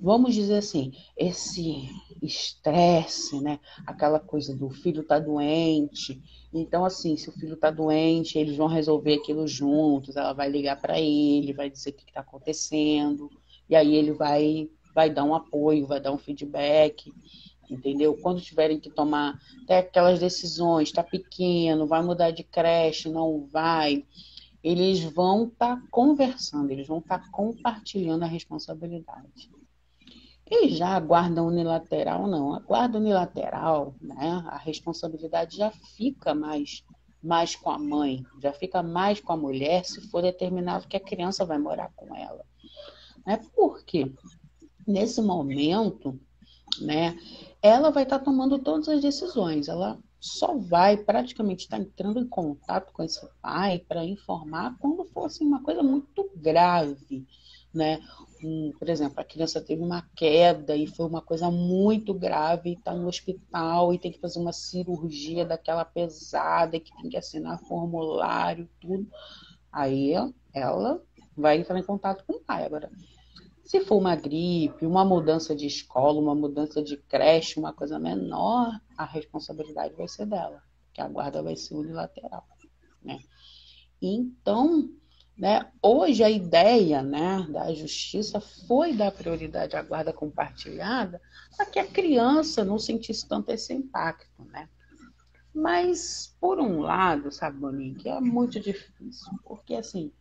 vamos 0.00 0.34
dizer 0.34 0.58
assim, 0.58 0.92
esse 1.16 1.88
estresse, 2.22 3.40
né? 3.40 3.58
Aquela 3.86 4.18
coisa 4.20 4.54
do 4.56 4.70
filho 4.70 5.02
tá 5.02 5.18
doente. 5.18 6.20
Então, 6.52 6.84
assim, 6.84 7.16
se 7.16 7.28
o 7.28 7.32
filho 7.32 7.56
tá 7.56 7.70
doente, 7.70 8.38
eles 8.38 8.56
vão 8.56 8.66
resolver 8.66 9.14
aquilo 9.14 9.46
juntos. 9.46 10.16
Ela 10.16 10.32
vai 10.32 10.48
ligar 10.48 10.80
para 10.80 11.00
ele, 11.00 11.52
vai 11.52 11.68
dizer 11.70 11.90
o 11.90 11.92
que 11.94 12.04
está 12.04 12.20
acontecendo, 12.20 13.30
e 13.68 13.76
aí 13.76 13.94
ele 13.94 14.12
vai, 14.12 14.68
vai 14.94 15.10
dar 15.10 15.24
um 15.24 15.34
apoio, 15.34 15.86
vai 15.86 16.00
dar 16.00 16.12
um 16.12 16.18
feedback, 16.18 17.12
entendeu? 17.70 18.16
Quando 18.16 18.40
tiverem 18.40 18.80
que 18.80 18.90
tomar 18.90 19.38
até 19.64 19.78
aquelas 19.78 20.18
decisões, 20.18 20.92
tá 20.92 21.02
pequeno, 21.02 21.86
vai 21.86 22.02
mudar 22.02 22.30
de 22.30 22.42
creche, 22.42 23.10
não 23.10 23.46
vai 23.46 24.04
eles 24.62 25.02
vão 25.04 25.44
estar 25.44 25.76
tá 25.76 25.82
conversando, 25.90 26.70
eles 26.70 26.86
vão 26.86 26.98
estar 26.98 27.20
tá 27.20 27.30
compartilhando 27.30 28.24
a 28.24 28.26
responsabilidade. 28.26 29.48
E 30.50 30.70
já 30.70 30.96
a 30.96 31.00
guarda 31.00 31.42
unilateral, 31.42 32.26
não. 32.26 32.54
A 32.54 32.60
guarda 32.60 32.98
unilateral, 32.98 33.94
né, 34.00 34.42
a 34.46 34.56
responsabilidade 34.56 35.58
já 35.58 35.70
fica 35.70 36.34
mais, 36.34 36.82
mais 37.22 37.54
com 37.54 37.70
a 37.70 37.78
mãe, 37.78 38.24
já 38.42 38.52
fica 38.52 38.82
mais 38.82 39.20
com 39.20 39.32
a 39.32 39.36
mulher 39.36 39.84
se 39.84 40.00
for 40.08 40.22
determinado 40.22 40.88
que 40.88 40.96
a 40.96 41.00
criança 41.00 41.44
vai 41.44 41.58
morar 41.58 41.92
com 41.94 42.14
ela. 42.16 42.44
Né? 43.26 43.38
Por 43.54 43.84
quê? 43.84 44.10
Nesse 44.86 45.20
momento, 45.20 46.18
né, 46.80 47.18
ela 47.60 47.90
vai 47.90 48.04
estar 48.04 48.18
tá 48.18 48.24
tomando 48.24 48.58
todas 48.58 48.88
as 48.88 49.02
decisões. 49.02 49.68
Ela 49.68 49.98
só 50.18 50.56
vai 50.56 50.96
praticamente 50.96 51.64
estar 51.64 51.78
entrando 51.78 52.20
em 52.20 52.26
contato 52.26 52.90
com 52.92 53.02
esse 53.02 53.20
pai 53.42 53.80
para 53.86 54.04
informar 54.04 54.76
quando 54.78 55.04
fosse 55.04 55.44
uma 55.44 55.62
coisa 55.62 55.82
muito 55.82 56.30
grave 56.34 57.26
né? 57.78 58.00
Um, 58.42 58.72
por 58.78 58.88
exemplo, 58.88 59.20
a 59.20 59.24
criança 59.24 59.60
teve 59.60 59.82
uma 59.82 60.02
queda 60.14 60.76
e 60.76 60.86
foi 60.86 61.06
uma 61.06 61.22
coisa 61.22 61.50
muito 61.50 62.12
grave, 62.12 62.74
está 62.74 62.94
no 62.94 63.08
hospital 63.08 63.94
e 63.94 63.98
tem 63.98 64.12
que 64.12 64.20
fazer 64.20 64.38
uma 64.38 64.52
cirurgia 64.52 65.44
daquela 65.44 65.84
pesada, 65.84 66.78
que 66.78 66.94
tem 66.96 67.08
que 67.08 67.16
assinar 67.16 67.58
formulário, 67.60 68.68
tudo. 68.80 69.08
Aí 69.72 70.12
ela 70.52 71.02
vai 71.36 71.58
entrar 71.58 71.78
em 71.78 71.84
contato 71.84 72.24
com 72.26 72.34
o 72.34 72.40
pai. 72.40 72.64
Agora, 72.64 72.90
se 73.64 73.80
for 73.80 73.96
uma 73.96 74.16
gripe, 74.16 74.86
uma 74.86 75.04
mudança 75.04 75.54
de 75.54 75.66
escola, 75.66 76.20
uma 76.20 76.34
mudança 76.34 76.82
de 76.82 76.96
creche, 76.96 77.58
uma 77.58 77.72
coisa 77.72 77.98
menor, 77.98 78.72
a 78.96 79.04
responsabilidade 79.04 79.94
vai 79.94 80.08
ser 80.08 80.26
dela, 80.26 80.62
que 80.92 81.00
a 81.00 81.08
guarda 81.08 81.42
vai 81.42 81.56
ser 81.56 81.74
unilateral, 81.74 82.46
né? 83.02 83.20
Então, 84.00 84.88
né? 85.38 85.70
Hoje 85.80 86.24
a 86.24 86.28
ideia 86.28 87.00
né, 87.00 87.46
da 87.48 87.72
justiça 87.72 88.40
foi 88.40 88.92
dar 88.92 89.12
prioridade 89.12 89.76
à 89.76 89.82
guarda 89.82 90.12
compartilhada 90.12 91.22
para 91.56 91.64
que 91.64 91.78
a 91.78 91.86
criança 91.86 92.64
não 92.64 92.76
sentisse 92.76 93.26
tanto 93.28 93.52
esse 93.52 93.72
impacto. 93.72 94.44
Né? 94.46 94.68
Mas, 95.54 96.36
por 96.40 96.58
um 96.58 96.80
lado, 96.80 97.30
sabe, 97.30 97.60
Monique, 97.60 98.08
é 98.08 98.20
muito 98.20 98.58
difícil, 98.58 99.32
porque 99.44 99.74
assim, 99.74 100.12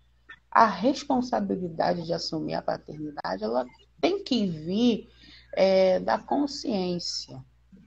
a 0.51 0.67
responsabilidade 0.67 2.05
de 2.05 2.13
assumir 2.13 2.53
a 2.53 2.61
paternidade 2.61 3.43
ela 3.43 3.65
tem 3.99 4.23
que 4.23 4.45
vir 4.45 5.09
é, 5.53 5.99
da 5.99 6.19
consciência. 6.19 7.43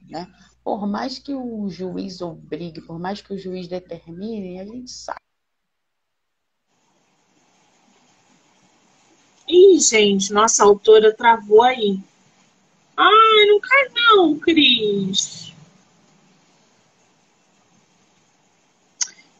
Né? 0.08 0.26
Por 0.64 0.84
mais 0.84 1.20
que 1.20 1.32
o 1.32 1.68
juiz 1.68 2.20
obrigue, 2.20 2.80
por 2.80 2.98
mais 2.98 3.20
que 3.22 3.32
o 3.32 3.38
juiz 3.38 3.68
determine, 3.68 4.58
a 4.58 4.66
gente 4.66 4.90
sabe 4.90 5.20
Ih, 9.50 9.80
gente, 9.80 10.32
nossa 10.32 10.62
autora 10.62 11.12
travou 11.12 11.62
aí. 11.62 11.98
Ai, 12.96 13.46
não 13.46 13.60
cai 13.60 13.88
não, 13.94 14.38
Cris. 14.38 15.52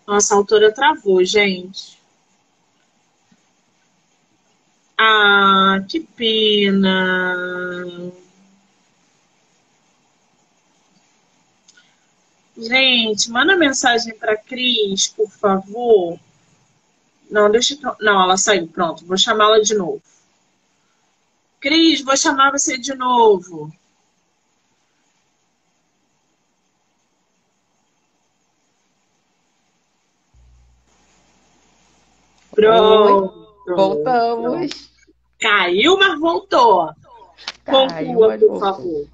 Nossa 0.06 0.34
autora 0.34 0.72
travou, 0.74 1.24
gente. 1.24 2.00
Ah, 4.98 5.78
que 5.88 6.00
pena. 6.00 8.12
Gente, 12.56 13.30
manda 13.30 13.56
mensagem 13.56 14.14
para 14.18 14.36
Cris, 14.36 15.08
por 15.08 15.30
favor. 15.30 16.18
Não, 17.30 17.50
deixa 17.50 17.74
eu... 17.74 17.96
Não, 18.00 18.22
ela 18.22 18.36
saiu. 18.36 18.66
Pronto, 18.68 19.06
vou 19.06 19.16
chamá-la 19.16 19.60
de 19.60 19.74
novo. 19.74 20.02
Cris, 21.60 22.00
vou 22.02 22.16
chamar 22.16 22.50
você 22.50 22.76
de 22.78 22.94
novo. 22.94 23.72
Pronto. 32.50 33.54
Voltamos. 33.66 34.90
Caiu, 35.38 35.96
mas 35.98 36.18
voltou. 36.18 36.90
Caiu, 37.64 37.88
Conclua, 37.88 38.38
por 38.38 38.48
voltou. 38.48 38.60
favor. 38.60 39.08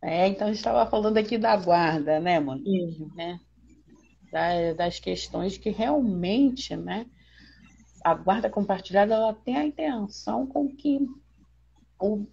É, 0.00 0.28
então 0.28 0.46
a 0.46 0.50
gente 0.50 0.58
estava 0.58 0.86
falando 0.86 1.16
aqui 1.16 1.38
da 1.38 1.56
guarda, 1.56 2.20
né, 2.20 2.38
mano? 2.38 2.62
Né? 3.14 3.40
das 4.76 4.98
questões 4.98 5.56
que 5.56 5.70
realmente, 5.70 6.74
né, 6.74 7.06
a 8.04 8.14
guarda 8.14 8.50
compartilhada 8.50 9.14
ela 9.14 9.32
tem 9.32 9.56
a 9.56 9.64
intenção 9.64 10.46
com 10.46 10.68
que 10.68 11.00
o, 11.98 12.26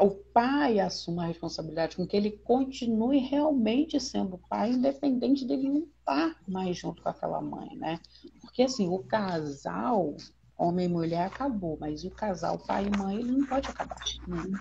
o 0.00 0.10
pai 0.32 0.80
assuma 0.80 1.24
a 1.24 1.26
responsabilidade, 1.26 1.96
com 1.96 2.06
que 2.06 2.16
ele 2.16 2.30
continue 2.30 3.18
realmente 3.18 4.00
sendo 4.00 4.40
pai, 4.48 4.70
independente 4.70 5.44
dele 5.44 5.68
não 5.68 5.86
estar 5.98 6.34
mais 6.48 6.78
junto 6.78 7.02
com 7.02 7.08
aquela 7.10 7.42
mãe, 7.42 7.76
né? 7.76 8.00
Porque 8.40 8.62
assim, 8.62 8.88
o 8.88 9.00
casal, 9.00 10.16
homem 10.56 10.86
e 10.86 10.88
mulher, 10.88 11.26
acabou, 11.26 11.76
mas 11.78 12.02
o 12.02 12.10
casal 12.10 12.58
pai 12.58 12.86
e 12.86 12.98
mãe, 12.98 13.16
ele 13.16 13.32
não 13.32 13.46
pode 13.46 13.68
acabar. 13.68 14.00
Né? 14.26 14.58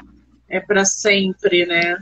É 0.50 0.60
para 0.60 0.84
sempre, 0.84 1.66
né? 1.66 1.98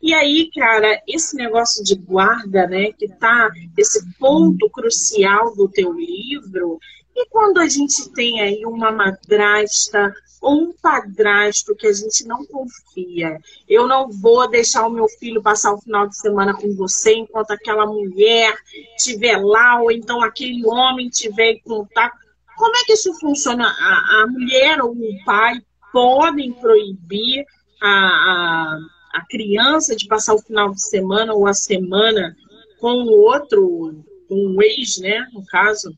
E 0.00 0.14
aí, 0.14 0.48
cara, 0.54 1.02
esse 1.06 1.36
negócio 1.36 1.84
de 1.84 1.96
guarda, 1.96 2.68
né, 2.68 2.92
que 2.92 3.08
tá 3.08 3.50
esse 3.76 4.08
ponto 4.14 4.70
crucial 4.70 5.54
do 5.56 5.68
teu 5.68 5.92
livro, 5.92 6.78
e 7.20 7.26
quando 7.30 7.58
a 7.58 7.68
gente 7.68 8.08
tem 8.12 8.40
aí 8.40 8.64
uma 8.64 8.92
madrasta 8.92 10.14
ou 10.40 10.68
um 10.68 10.72
padrasto 10.72 11.74
que 11.74 11.88
a 11.88 11.92
gente 11.92 12.24
não 12.24 12.44
confia, 12.46 13.40
eu 13.68 13.88
não 13.88 14.08
vou 14.08 14.48
deixar 14.48 14.86
o 14.86 14.90
meu 14.90 15.08
filho 15.08 15.42
passar 15.42 15.72
o 15.72 15.80
final 15.80 16.06
de 16.06 16.16
semana 16.16 16.54
com 16.54 16.72
você 16.76 17.14
enquanto 17.14 17.50
aquela 17.50 17.86
mulher 17.86 18.56
estiver 18.96 19.36
lá, 19.36 19.80
ou 19.80 19.90
então 19.90 20.22
aquele 20.22 20.64
homem 20.64 21.08
estiver 21.08 21.54
em 21.54 21.60
contato. 21.60 22.16
Como 22.56 22.76
é 22.76 22.84
que 22.84 22.92
isso 22.92 23.12
funciona? 23.18 23.66
A, 23.66 24.22
a 24.22 24.26
mulher 24.28 24.80
ou 24.80 24.92
o 24.92 25.24
pai 25.24 25.60
podem 25.92 26.52
proibir 26.52 27.44
a, 27.82 27.88
a, 27.88 28.78
a 29.14 29.26
criança 29.26 29.96
de 29.96 30.06
passar 30.06 30.34
o 30.34 30.42
final 30.42 30.70
de 30.70 30.80
semana 30.80 31.34
ou 31.34 31.48
a 31.48 31.52
semana 31.52 32.36
com 32.78 32.92
o 32.92 33.10
outro, 33.24 34.04
com 34.28 34.54
o 34.56 34.62
ex, 34.62 34.98
né, 34.98 35.26
no 35.32 35.44
caso? 35.46 35.92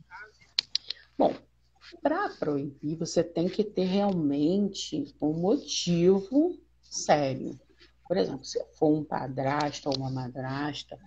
Para 2.02 2.28
proibir, 2.30 2.96
você 2.96 3.22
tem 3.22 3.48
que 3.48 3.64
ter 3.64 3.84
realmente 3.84 5.14
um 5.20 5.32
motivo 5.32 6.58
sério. 6.82 7.58
Por 8.06 8.16
exemplo, 8.16 8.44
se 8.44 8.62
for 8.74 8.92
um 8.92 9.04
padrasto 9.04 9.88
ou 9.88 9.96
uma 9.96 10.10
madrasta 10.10 10.98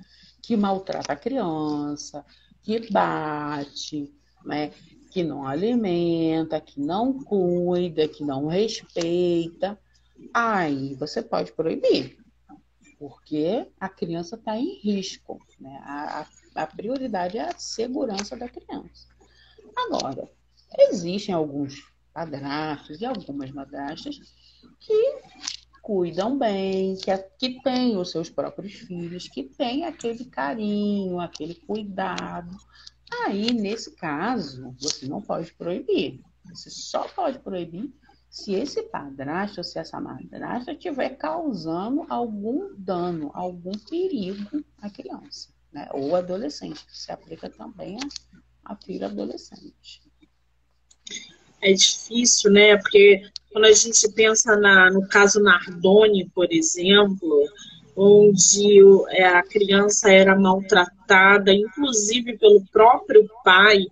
que 0.42 0.56
maltrata 0.56 1.14
a 1.14 1.18
criança, 1.18 2.26
que 2.62 2.92
bate, 2.92 4.14
né? 4.46 4.72
que 5.12 5.24
não 5.24 5.46
alimenta, 5.46 6.60
que 6.60 6.80
não 6.80 7.22
cuida, 7.24 8.08
que 8.08 8.24
não 8.24 8.48
respeita, 8.48 9.80
aí 10.34 10.96
você 10.96 11.22
pode 11.22 11.52
proibir, 11.52 12.18
porque 12.98 13.68
a 13.80 13.88
criança 13.88 14.36
está 14.36 14.58
em 14.58 14.80
risco. 14.80 15.40
Né? 15.60 15.80
A, 15.84 16.28
a, 16.56 16.68
prioridade 16.68 17.38
é 17.38 17.50
a 17.50 17.60
segurança 17.60 18.36
da 18.36 18.50
criança. 18.50 19.08
Agora, 19.76 20.28
existem 20.78 21.34
alguns 21.34 21.84
padrastos 22.14 23.02
e 23.02 23.06
algumas 23.06 23.52
madrastas 23.52 24.20
que 24.80 25.22
cuidam 25.82 26.38
bem, 26.38 26.96
que, 26.96 27.16
que 27.38 27.62
têm 27.62 27.98
os 27.98 28.12
seus 28.12 28.30
próprios 28.30 28.74
filhos, 28.74 29.28
que 29.28 29.44
têm 29.44 29.86
aquele 29.86 30.26
carinho, 30.26 31.20
aquele 31.20 31.56
cuidado. 31.56 32.56
Aí, 33.26 33.52
nesse 33.54 33.96
caso, 33.96 34.74
você 34.80 35.08
não 35.08 35.22
pode 35.22 35.52
proibir. 35.54 36.22
Você 36.46 36.70
só 36.70 37.08
pode 37.10 37.40
proibir 37.40 37.94
se 38.30 38.54
esse 38.54 38.82
padrasto 38.84 39.60
ou 39.60 39.64
se 39.64 39.78
essa 39.78 40.00
madrasta 40.00 40.72
estiver 40.72 41.10
causando 41.18 42.06
algum 42.10 42.74
dano, 42.76 43.30
algum 43.34 43.78
perigo 43.78 44.64
à 44.82 44.90
criança, 44.90 45.50
né? 45.72 45.88
ou 45.94 46.16
adolescente, 46.16 46.86
que 46.86 46.98
se 46.98 47.12
aplica 47.12 47.50
também 47.50 47.98
a, 48.66 48.74
a 48.74 49.06
adolescente. 49.06 50.02
É 51.62 51.72
difícil, 51.74 52.52
né? 52.52 52.78
Porque 52.78 53.22
quando 53.52 53.66
a 53.66 53.72
gente 53.72 54.12
pensa 54.14 54.56
na, 54.58 54.92
no 54.92 55.08
caso 55.08 55.42
Nardoni, 55.42 56.30
por 56.34 56.52
exemplo, 56.52 57.48
onde 57.96 58.82
é, 59.10 59.26
a 59.26 59.44
criança 59.44 60.12
era 60.12 60.38
maltratada, 60.38 61.54
inclusive 61.54 62.38
pelo 62.38 62.66
próprio 62.72 63.28
pai, 63.44 63.86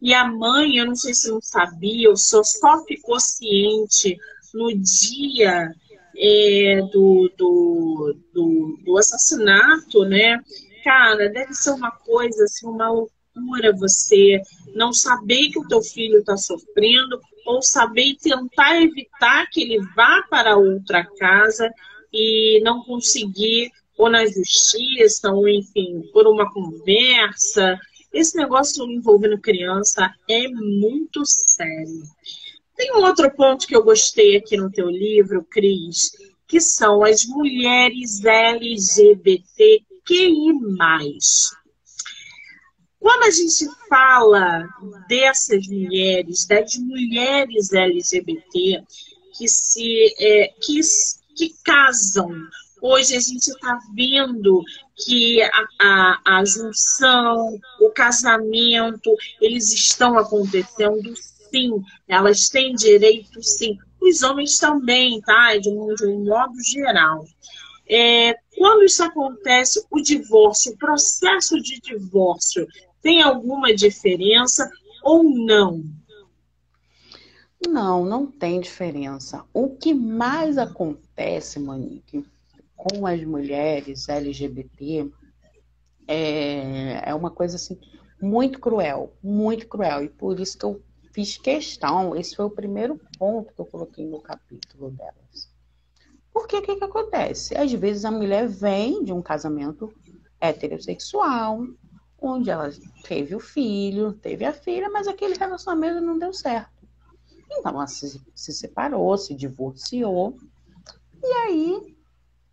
e 0.00 0.14
a 0.14 0.24
mãe, 0.24 0.76
eu 0.76 0.86
não 0.86 0.94
sei 0.94 1.12
se 1.12 1.28
não 1.28 1.40
sabia, 1.40 2.08
ou 2.10 2.16
só, 2.16 2.42
só 2.44 2.84
ficou 2.84 3.18
ciente 3.18 4.16
no 4.54 4.72
dia 4.76 5.74
é, 6.16 6.80
do, 6.92 7.32
do, 7.36 8.16
do, 8.32 8.78
do, 8.84 8.98
assassinato, 8.98 10.04
né? 10.04 10.40
Cara, 10.84 11.28
deve 11.28 11.52
ser 11.52 11.70
uma 11.70 11.90
coisa, 11.90 12.44
assim, 12.44 12.66
uma 12.66 12.90
loucura 12.90 13.17
você 13.76 14.40
não 14.74 14.92
saber 14.92 15.48
que 15.48 15.58
o 15.58 15.66
teu 15.66 15.82
filho 15.82 16.18
está 16.18 16.36
sofrendo, 16.36 17.20
ou 17.46 17.62
saber 17.62 18.16
tentar 18.22 18.80
evitar 18.80 19.48
que 19.50 19.62
ele 19.62 19.80
vá 19.96 20.22
para 20.28 20.56
outra 20.56 21.04
casa 21.18 21.70
e 22.12 22.60
não 22.62 22.82
conseguir, 22.82 23.70
ou 23.96 24.10
na 24.10 24.24
justiça, 24.26 25.30
ou 25.30 25.48
enfim, 25.48 26.02
por 26.12 26.26
uma 26.26 26.52
conversa, 26.52 27.78
esse 28.12 28.36
negócio 28.36 28.84
envolvendo 28.90 29.40
criança 29.40 30.12
é 30.28 30.48
muito 30.48 31.22
sério. 31.24 32.02
Tem 32.76 32.94
um 32.94 33.04
outro 33.04 33.30
ponto 33.34 33.66
que 33.66 33.74
eu 33.74 33.82
gostei 33.82 34.36
aqui 34.36 34.56
no 34.56 34.70
teu 34.70 34.88
livro, 34.88 35.44
Cris, 35.50 36.12
que 36.46 36.60
são 36.60 37.02
as 37.02 37.24
mulheres 37.26 38.24
LGBTQI+. 38.24 39.48
Quando 43.00 43.24
a 43.24 43.30
gente 43.30 43.66
fala 43.88 44.68
dessas 45.08 45.66
mulheres, 45.68 46.46
das 46.46 46.76
mulheres 46.76 47.72
LGBT 47.72 48.84
que 49.36 49.48
se 49.48 50.14
é, 50.18 50.48
que, 50.60 50.80
que 51.36 51.54
casam 51.64 52.28
Hoje 52.80 53.16
a 53.16 53.20
gente 53.20 53.48
está 53.48 53.78
vendo 53.94 54.62
que 54.96 55.42
a, 55.42 55.66
a, 55.80 56.20
a, 56.38 56.44
junção, 56.44 57.58
o 57.80 57.90
casamento, 57.90 59.14
eles 59.40 59.72
estão 59.72 60.16
acontecendo 60.16 61.12
sim, 61.50 61.82
elas 62.06 62.48
têm 62.48 62.74
direito 62.74 63.42
sim. 63.42 63.76
Os 64.00 64.22
homens 64.22 64.58
também, 64.58 65.20
tá? 65.22 65.56
De 65.56 65.68
um, 65.68 65.92
de 65.94 66.06
um 66.06 66.24
modo 66.24 66.54
geral. 66.62 67.24
É, 67.90 68.34
quando 68.56 68.84
isso 68.84 69.02
acontece, 69.02 69.84
o 69.90 70.00
divórcio, 70.00 70.72
o 70.72 70.78
processo 70.78 71.60
de 71.60 71.80
divórcio, 71.80 72.66
tem 73.00 73.22
alguma 73.22 73.74
diferença 73.74 74.70
ou 75.02 75.22
não? 75.22 75.84
Não, 77.66 78.04
não 78.04 78.26
tem 78.26 78.60
diferença. 78.60 79.44
O 79.52 79.70
que 79.70 79.92
mais 79.92 80.58
acontece, 80.58 81.58
Monique, 81.58 82.24
com 82.76 83.06
as 83.06 83.22
mulheres 83.24 84.08
LGBT 84.08 85.10
é, 86.06 87.10
é 87.10 87.14
uma 87.14 87.30
coisa 87.30 87.56
assim 87.56 87.78
muito 88.20 88.60
cruel, 88.60 89.12
muito 89.22 89.66
cruel. 89.66 90.04
E 90.04 90.08
por 90.08 90.38
isso 90.38 90.56
que 90.56 90.64
eu 90.64 90.80
fiz 91.12 91.36
questão, 91.36 92.14
esse 92.16 92.36
foi 92.36 92.44
o 92.44 92.50
primeiro 92.50 93.00
ponto 93.18 93.52
que 93.52 93.60
eu 93.60 93.66
coloquei 93.66 94.06
no 94.06 94.20
capítulo 94.20 94.90
delas. 94.90 95.52
Porque 96.32 96.56
o 96.56 96.62
que, 96.62 96.76
que 96.76 96.84
acontece? 96.84 97.56
Às 97.56 97.72
vezes 97.72 98.04
a 98.04 98.10
mulher 98.10 98.46
vem 98.46 99.04
de 99.04 99.12
um 99.12 99.20
casamento 99.20 99.92
heterossexual, 100.40 101.66
onde 102.20 102.50
ela 102.50 102.70
teve 103.04 103.34
o 103.34 103.40
filho, 103.40 104.12
teve 104.12 104.44
a 104.44 104.52
filha, 104.52 104.90
mas 104.90 105.06
aquele 105.06 105.36
relacionamento 105.36 106.00
não 106.00 106.18
deu 106.18 106.32
certo. 106.32 106.86
Então 107.50 107.72
ela 107.72 107.86
se, 107.86 108.20
se 108.34 108.52
separou, 108.52 109.16
se 109.16 109.34
divorciou, 109.34 110.36
e 111.22 111.26
aí 111.26 111.98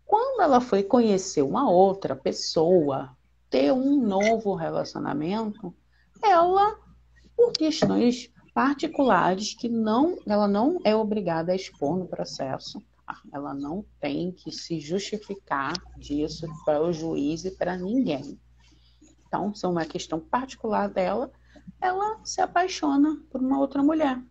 quando 0.06 0.40
ela 0.40 0.60
foi 0.60 0.84
conhecer 0.84 1.42
uma 1.42 1.68
outra 1.68 2.14
pessoa, 2.14 3.16
ter 3.50 3.72
um 3.72 4.00
novo 4.00 4.54
relacionamento, 4.54 5.74
ela, 6.22 6.78
por 7.36 7.52
questões 7.52 8.30
particulares 8.54 9.52
que 9.52 9.68
não, 9.68 10.16
ela 10.26 10.46
não 10.46 10.80
é 10.84 10.94
obrigada 10.94 11.52
a 11.52 11.56
expor 11.56 11.98
no 11.98 12.06
processo, 12.06 12.82
tá? 13.04 13.20
ela 13.32 13.52
não 13.52 13.84
tem 14.00 14.30
que 14.30 14.52
se 14.52 14.78
justificar 14.78 15.74
disso 15.98 16.46
para 16.64 16.82
o 16.82 16.92
juiz 16.92 17.44
e 17.44 17.50
para 17.50 17.76
ninguém. 17.76 18.38
Então, 19.26 19.54
se 19.54 19.64
é 19.64 19.68
uma 19.68 19.84
questão 19.84 20.20
particular 20.20 20.88
dela, 20.88 21.30
ela 21.80 22.20
se 22.24 22.40
apaixona 22.40 23.20
por 23.30 23.40
uma 23.40 23.58
outra 23.58 23.82
mulher. 23.82 24.22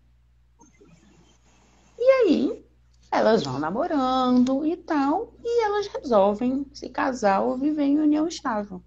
E 1.97 2.03
aí, 2.03 2.65
elas 3.11 3.43
vão 3.43 3.59
namorando 3.59 4.65
e 4.65 4.75
tal, 4.75 5.33
e 5.43 5.63
elas 5.63 5.87
resolvem 5.87 6.65
se 6.73 6.89
casar 6.89 7.41
ou 7.41 7.57
viver 7.57 7.83
em 7.83 7.99
união 7.99 8.27
estável. 8.27 8.83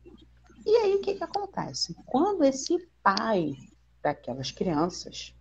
E 0.66 0.76
aí 0.76 0.94
o 0.96 1.00
que, 1.00 1.14
que 1.14 1.24
acontece? 1.24 1.94
Quando 2.04 2.44
esse 2.44 2.76
pai 3.02 3.54
daquelas 4.02 4.50
crianças 4.50 5.34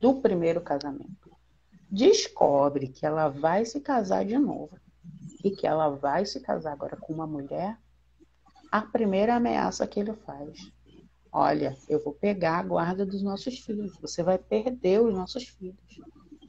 do 0.00 0.20
primeiro 0.20 0.60
casamento 0.60 1.30
descobre 1.90 2.88
que 2.88 3.06
ela 3.06 3.28
vai 3.28 3.64
se 3.64 3.80
casar 3.80 4.24
de 4.24 4.36
novo 4.36 4.78
e 5.42 5.50
que 5.50 5.66
ela 5.66 5.88
vai 5.88 6.26
se 6.26 6.40
casar 6.40 6.72
agora 6.72 6.96
com 6.96 7.12
uma 7.12 7.26
mulher, 7.26 7.78
a 8.70 8.82
primeira 8.82 9.36
ameaça 9.36 9.86
que 9.86 10.00
ele 10.00 10.14
faz: 10.14 10.72
olha, 11.32 11.76
eu 11.88 12.02
vou 12.02 12.14
pegar 12.14 12.58
a 12.58 12.62
guarda 12.62 13.04
dos 13.04 13.22
nossos 13.22 13.58
filhos, 13.58 13.96
você 14.00 14.22
vai 14.22 14.38
perder 14.38 15.00
os 15.00 15.14
nossos 15.14 15.44
filhos. 15.44 16.00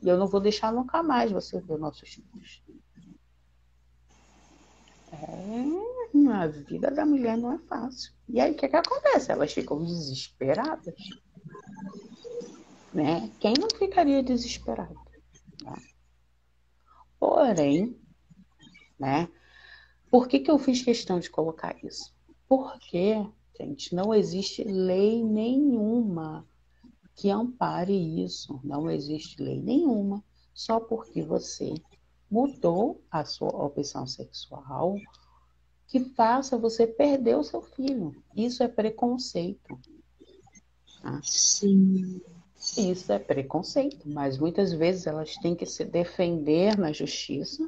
E 0.01 0.07
eu 0.07 0.18
não 0.18 0.28
vou 0.28 0.39
deixar 0.39 0.72
nunca 0.72 1.01
mais 1.01 1.32
você 1.32 1.59
ver 1.59 1.78
nossos 1.78 2.09
filhos. 2.09 2.63
É, 5.11 5.88
a 6.32 6.47
vida 6.47 6.91
da 6.91 7.05
mulher 7.05 7.38
não 7.38 7.53
é 7.53 7.57
fácil. 7.59 8.13
E 8.28 8.39
aí 8.39 8.51
o 8.51 8.55
que, 8.55 8.68
que 8.68 8.76
acontece? 8.76 9.32
Elas 9.32 9.53
ficam 9.53 9.84
desesperadas. 9.84 10.95
Né? 12.93 13.32
Quem 13.39 13.53
não 13.59 13.70
ficaria 13.70 14.24
desesperado? 14.24 14.95
Né? 15.63 15.76
Porém, 17.20 17.99
né? 18.99 19.30
Por 20.10 20.28
que, 20.28 20.39
que 20.39 20.49
eu 20.49 20.58
fiz 20.58 20.82
questão 20.82 21.20
de 21.20 21.30
colocar 21.30 21.76
isso? 21.84 22.14
Porque, 22.47 23.26
gente, 23.60 23.93
não 23.93 24.14
existe 24.14 24.64
lei 24.64 25.24
nenhuma 25.24 26.47
que 27.16 27.30
ampare 27.30 28.24
isso. 28.24 28.60
Não 28.64 28.89
existe 28.89 29.41
lei 29.41 29.62
nenhuma 29.62 30.24
só 30.53 30.80
porque 30.80 31.22
você 31.22 31.74
mudou 32.30 33.01
a 33.12 33.26
sua 33.26 33.49
opção 33.49 34.05
sexual 34.05 34.95
que 35.88 35.99
faça 35.99 36.58
você 36.58 36.86
perder 36.86 37.38
o 37.38 37.43
seu 37.43 37.62
filho. 37.62 38.16
Isso 38.36 38.62
é 38.62 38.68
preconceito. 38.68 39.80
Tá? 41.01 41.20
Sim. 41.24 42.22
Isso 42.78 43.12
é 43.12 43.20
preconceito, 43.20 44.10
mas 44.10 44.38
muitas 44.38 44.74
vezes 44.74 45.08
elas 45.08 45.36
têm 45.38 45.55
que 45.55 45.66
se 45.66 45.86
defender 45.86 46.78
na 46.78 46.91
justiça 46.91 47.64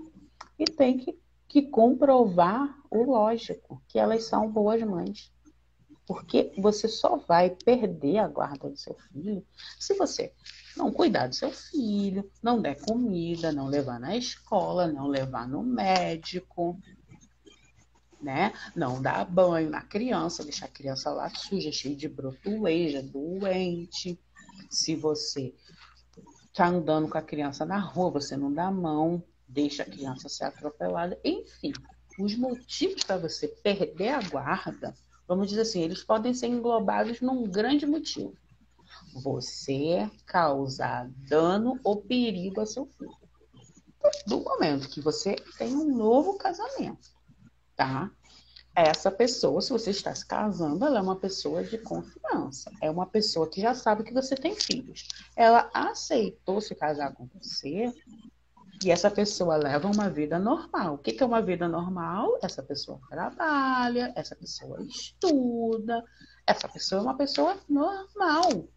e 0.58 0.66
têm 0.66 0.98
que, 0.98 1.18
que 1.50 1.64
comprovar 1.64 2.78
o 2.91 3.04
lógico, 3.04 3.82
que 3.88 3.97
elas 3.97 4.24
são 4.26 4.50
boas 4.50 4.82
mães. 4.84 5.34
Porque 6.08 6.54
você 6.58 6.88
só 6.88 7.18
vai 7.18 7.50
perder 7.50 8.20
a 8.20 8.28
guarda 8.28 8.70
do 8.70 8.78
seu 8.78 8.95
filho 9.12 9.45
se 9.80 9.95
você 9.95 10.34
não 10.78 10.91
cuidar 10.91 11.28
do 11.28 11.36
seu 11.36 11.52
filho, 11.52 12.30
não 12.41 12.62
der 12.62 12.80
comida, 12.80 13.52
não 13.52 13.68
levar 13.68 14.00
na 14.00 14.16
escola, 14.16 14.88
não 14.88 15.08
levar 15.08 15.47
no 15.47 15.64
médico. 15.64 16.80
né? 18.22 18.54
Não 18.76 19.02
dar 19.02 19.26
banho 19.26 19.70
na 19.70 19.82
criança, 19.82 20.43
deixar 20.43 20.66
a 20.66 20.70
criança 20.70 21.10
lá 21.10 21.30
suja, 21.30 21.72
cheia 21.72 21.95
de 21.95 22.08
brotuleja, 22.08 23.02
doente. 23.02 24.20
Se 24.70 24.95
você 24.95 25.54
tá 26.54 26.68
andando 26.68 27.08
com 27.08 27.18
a 27.18 27.22
criança 27.22 27.66
na 27.66 27.80
rua, 27.80 28.12
você 28.12 28.36
não 28.36 28.52
dá 28.52 28.70
mão, 28.70 29.24
deixa 29.50 29.84
a 29.84 29.86
criança 29.86 30.30
ser 30.30 30.45
atropelada, 30.45 31.20
enfim, 31.24 31.74
os 32.20 32.36
motivos 32.36 33.04
para 33.04 33.18
você 33.18 33.47
perder 33.47 34.10
a 34.10 34.22
guarda, 34.22 34.93
vamos 35.28 35.50
dizer 35.50 35.62
assim, 35.62 35.82
eles 35.82 36.04
podem 36.04 36.34
ser 36.34 36.47
englobados 36.47 37.20
num 37.20 37.43
grande 37.50 37.86
motivo. 37.86 38.34
Você 39.24 40.10
causar 40.26 41.10
dano 41.28 41.80
ou 41.84 42.02
perigo 42.02 42.62
a 42.62 42.66
seu 42.66 42.86
filho. 42.86 43.18
Do 44.26 44.41
momento 44.41 44.89
que 44.89 45.02
você 45.02 45.36
tem 45.58 45.76
um 45.76 45.95
novo 45.95 46.38
casamento, 46.38 47.10
tá? 47.76 48.12
Essa 48.76 49.12
pessoa, 49.12 49.62
se 49.62 49.72
você 49.72 49.89
está 49.89 50.14
se 50.16 50.26
casando, 50.26 50.86
ela 50.86 51.00
é 51.00 51.02
uma 51.02 51.18
pessoa 51.18 51.64
de 51.64 51.78
confiança. 51.78 52.72
É 52.82 52.89
uma 52.89 53.06
pessoa 53.06 53.50
que 53.50 53.60
já 53.60 53.74
sabe 53.74 54.04
que 54.04 54.14
você 54.14 54.36
tem 54.36 54.56
filhos. 54.56 55.08
Ela 55.36 55.70
aceitou 55.74 56.62
se 56.62 56.74
casar 56.76 57.14
com 57.14 57.28
você 57.41 57.93
e 58.84 58.92
essa 58.92 59.12
pessoa 59.12 59.58
leva 59.58 59.90
uma 59.90 60.10
vida 60.10 60.40
normal. 60.40 60.96
O 60.96 60.98
que 60.98 61.22
é 61.22 61.26
uma 61.26 61.42
vida 61.42 61.68
normal? 61.68 62.40
Essa 62.42 62.64
pessoa 62.64 63.00
trabalha, 63.10 64.14
essa 64.16 64.36
pessoa 64.36 64.82
estuda, 64.84 66.04
essa 66.48 66.68
pessoa 66.68 67.02
é 67.02 67.04
uma 67.04 67.18
pessoa 67.18 67.58
normal. 67.68 68.70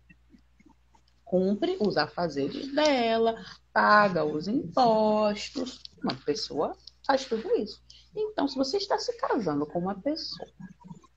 Cumpre 1.25 1.77
os 1.81 1.97
afazeres 1.97 2.75
dela, 2.75 3.37
paga 3.73 4.25
os 4.25 4.49
impostos. 4.49 5.83
Uma 6.03 6.15
pessoa 6.15 6.77
faz 7.07 7.25
tudo 7.25 7.49
isso. 7.57 7.81
Então, 8.15 8.49
se 8.49 8.57
você 8.57 8.79
está 8.79 8.99
se 8.99 9.17
casando 9.17 9.65
com 9.67 9.79
uma 9.79 9.95
pessoa 9.95 10.49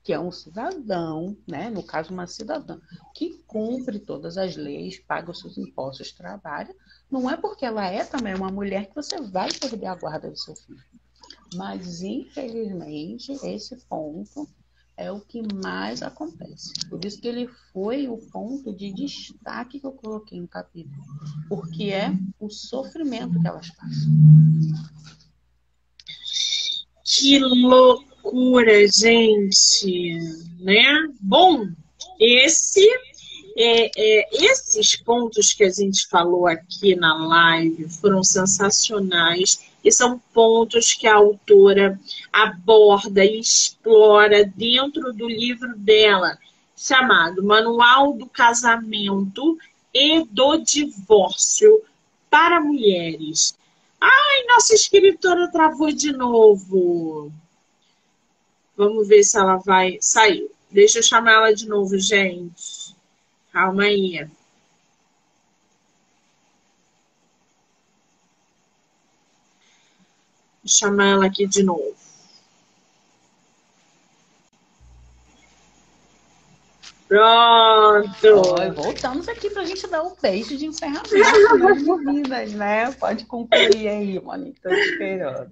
que 0.06 0.12
é 0.12 0.20
um 0.20 0.30
cidadão, 0.30 1.36
né? 1.48 1.68
no 1.68 1.82
caso, 1.82 2.12
uma 2.12 2.28
cidadã, 2.28 2.78
que 3.12 3.42
cumpre 3.44 3.98
todas 3.98 4.38
as 4.38 4.54
leis, 4.54 5.00
paga 5.00 5.32
os 5.32 5.40
seus 5.40 5.58
impostos, 5.58 6.12
trabalha, 6.12 6.72
não 7.10 7.30
é 7.30 7.36
porque 7.36 7.64
ela 7.64 7.86
é 7.86 8.04
também 8.04 8.34
uma 8.34 8.50
mulher 8.50 8.88
que 8.88 8.94
você 8.94 9.20
vai 9.20 9.52
perder 9.52 9.86
a 9.86 9.94
guarda 9.94 10.30
do 10.30 10.36
seu 10.36 10.54
filho. 10.54 10.78
Mas, 11.54 12.02
infelizmente, 12.02 13.32
esse 13.44 13.76
ponto 13.88 14.48
é 14.96 15.12
o 15.12 15.20
que 15.20 15.42
mais 15.54 16.02
acontece. 16.02 16.72
Por 16.88 17.04
isso 17.04 17.20
que 17.20 17.28
ele 17.28 17.48
foi 17.72 18.08
o 18.08 18.16
ponto 18.30 18.74
de 18.74 18.92
destaque 18.92 19.78
que 19.78 19.86
eu 19.86 19.92
coloquei 19.92 20.40
no 20.40 20.48
capítulo, 20.48 21.04
porque 21.48 21.84
é 21.84 22.12
o 22.40 22.48
sofrimento 22.48 23.40
que 23.40 23.46
elas 23.46 23.70
passam. 23.70 24.10
Que 27.04 27.38
loucura, 27.38 28.88
gente, 28.88 30.18
né? 30.60 31.08
Bom, 31.20 31.68
esse 32.18 32.86
é, 33.56 33.90
é, 33.96 34.28
esses 34.32 34.96
pontos 34.96 35.54
que 35.54 35.64
a 35.64 35.70
gente 35.70 36.06
falou 36.08 36.46
aqui 36.46 36.94
na 36.94 37.26
live 37.26 37.88
foram 37.88 38.22
sensacionais 38.22 39.64
e 39.82 39.90
são 39.90 40.20
pontos 40.34 40.92
que 40.92 41.06
a 41.06 41.14
autora 41.14 41.98
aborda 42.30 43.24
e 43.24 43.40
explora 43.40 44.44
dentro 44.44 45.12
do 45.12 45.26
livro 45.26 45.74
dela, 45.76 46.36
chamado 46.76 47.42
Manual 47.42 48.12
do 48.12 48.26
Casamento 48.26 49.56
e 49.94 50.24
do 50.26 50.58
Divórcio 50.58 51.82
para 52.28 52.60
Mulheres. 52.60 53.56
Ai, 53.98 54.46
nossa 54.48 54.74
escritora 54.74 55.50
travou 55.50 55.90
de 55.90 56.12
novo. 56.12 57.32
Vamos 58.76 59.08
ver 59.08 59.24
se 59.24 59.38
ela 59.38 59.56
vai. 59.56 59.96
Saiu. 60.02 60.50
Deixa 60.70 60.98
eu 60.98 61.02
chamar 61.02 61.32
ela 61.32 61.54
de 61.54 61.66
novo, 61.66 61.98
gente. 61.98 62.85
Calma 63.56 63.84
aí. 63.84 64.22
Vou 64.22 64.28
chamar 70.66 71.06
ela 71.12 71.24
aqui 71.24 71.46
de 71.46 71.62
novo. 71.62 71.96
Pronto. 77.08 78.26
Oi, 78.60 78.70
voltamos 78.72 79.26
aqui 79.26 79.48
para 79.48 79.62
a 79.62 79.64
gente 79.64 79.86
dar 79.86 80.02
um 80.02 80.14
beijo 80.20 80.58
de 80.58 80.66
encerramento 80.66 81.14
meninas, 82.04 82.52
né? 82.52 82.92
Pode 82.92 83.24
concluir 83.24 83.88
aí, 83.88 84.20
Monique, 84.20 84.58
estou 84.58 84.70
esperando. 84.74 85.50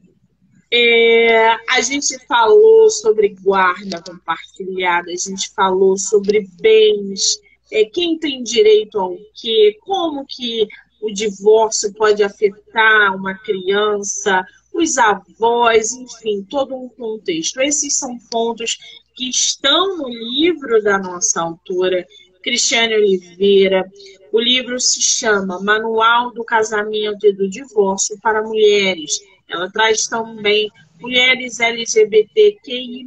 É, 0.70 1.52
a 1.70 1.80
gente 1.80 2.18
falou 2.26 2.90
sobre 2.90 3.30
guarda 3.30 4.02
compartilhada, 4.02 5.10
a 5.10 5.16
gente 5.16 5.50
falou 5.54 5.96
sobre 5.96 6.46
bens, 6.60 7.40
é, 7.74 7.84
quem 7.84 8.16
tem 8.16 8.40
direito 8.40 9.00
ao 9.00 9.16
quê, 9.34 9.76
como 9.80 10.24
que 10.24 10.68
o 11.02 11.10
divórcio 11.10 11.92
pode 11.92 12.22
afetar 12.22 13.16
uma 13.16 13.34
criança, 13.34 14.46
os 14.72 14.96
avós, 14.96 15.90
enfim, 15.90 16.46
todo 16.48 16.76
um 16.76 16.88
contexto. 16.88 17.60
Esses 17.60 17.98
são 17.98 18.16
pontos 18.30 18.78
que 19.16 19.28
estão 19.28 19.98
no 19.98 20.08
livro 20.08 20.80
da 20.84 20.98
nossa 20.98 21.42
autora, 21.42 22.06
Cristiane 22.44 22.94
Oliveira. 22.94 23.84
O 24.30 24.40
livro 24.40 24.78
se 24.78 25.02
chama 25.02 25.60
Manual 25.60 26.32
do 26.32 26.44
Casamento 26.44 27.26
e 27.26 27.32
do 27.32 27.50
Divórcio 27.50 28.16
para 28.22 28.42
Mulheres. 28.42 29.18
Ela 29.48 29.68
traz 29.70 30.06
também 30.06 30.70
mulheres 31.00 31.58
LGBTQI, 31.58 33.04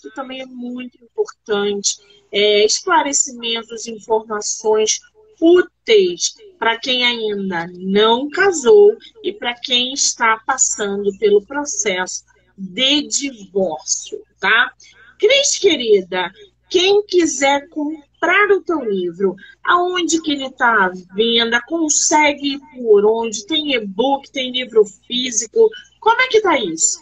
que 0.00 0.14
também 0.14 0.42
é 0.42 0.46
muito 0.46 0.98
importante, 1.02 1.96
é, 2.34 2.64
esclarecimentos, 2.64 3.86
informações 3.86 4.98
úteis 5.40 6.34
para 6.58 6.76
quem 6.78 7.04
ainda 7.04 7.68
não 7.78 8.28
casou 8.28 8.96
e 9.22 9.32
para 9.32 9.54
quem 9.54 9.92
está 9.92 10.42
passando 10.44 11.16
pelo 11.18 11.46
processo 11.46 12.24
de 12.58 13.02
divórcio, 13.02 14.20
tá? 14.40 14.72
Cris, 15.18 15.58
querida, 15.58 16.32
quem 16.68 17.06
quiser 17.06 17.68
comprar 17.68 18.50
o 18.50 18.62
teu 18.62 18.80
livro, 18.84 19.36
aonde 19.62 20.20
que 20.20 20.32
ele 20.32 20.46
está 20.46 20.86
à 20.86 20.92
venda, 21.14 21.60
consegue 21.66 22.58
por 22.74 23.04
onde? 23.04 23.46
Tem 23.46 23.74
e-book, 23.74 24.30
tem 24.32 24.50
livro 24.50 24.84
físico, 25.06 25.68
como 26.00 26.20
é 26.20 26.26
que 26.26 26.40
tá 26.40 26.58
isso? 26.58 26.98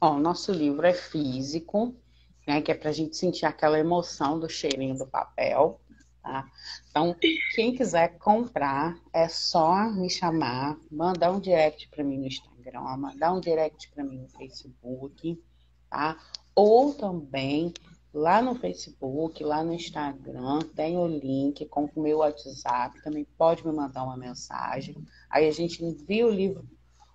Ó, 0.00 0.18
nosso 0.18 0.52
livro 0.52 0.86
é 0.86 0.94
físico, 0.94 1.94
né, 2.48 2.62
que 2.62 2.72
é 2.72 2.74
para 2.74 2.88
a 2.88 2.94
gente 2.94 3.14
sentir 3.14 3.44
aquela 3.44 3.78
emoção 3.78 4.40
do 4.40 4.48
cheirinho 4.48 4.96
do 4.96 5.06
papel, 5.06 5.78
tá? 6.22 6.50
Então, 6.88 7.14
quem 7.54 7.74
quiser 7.74 8.16
comprar, 8.16 8.98
é 9.12 9.28
só 9.28 9.90
me 9.90 10.08
chamar, 10.08 10.78
mandar 10.90 11.30
um 11.30 11.40
direct 11.40 11.90
para 11.90 12.02
mim 12.02 12.16
no 12.16 12.26
Instagram, 12.26 12.96
mandar 12.96 13.34
um 13.34 13.40
direct 13.40 13.90
para 13.90 14.02
mim 14.02 14.20
no 14.20 14.28
Facebook, 14.30 15.38
tá? 15.90 16.16
Ou 16.54 16.94
também 16.94 17.70
lá 18.14 18.40
no 18.40 18.54
Facebook, 18.54 19.44
lá 19.44 19.62
no 19.62 19.74
Instagram, 19.74 20.60
tem 20.74 20.96
o 20.96 21.06
link 21.06 21.66
com 21.66 21.84
o 21.94 22.00
meu 22.00 22.18
WhatsApp, 22.18 22.98
também 23.02 23.26
pode 23.36 23.62
me 23.66 23.72
mandar 23.74 24.04
uma 24.04 24.16
mensagem. 24.16 24.96
Aí 25.28 25.46
a 25.46 25.52
gente 25.52 25.84
envia 25.84 26.26
o 26.26 26.30
livro, 26.30 26.66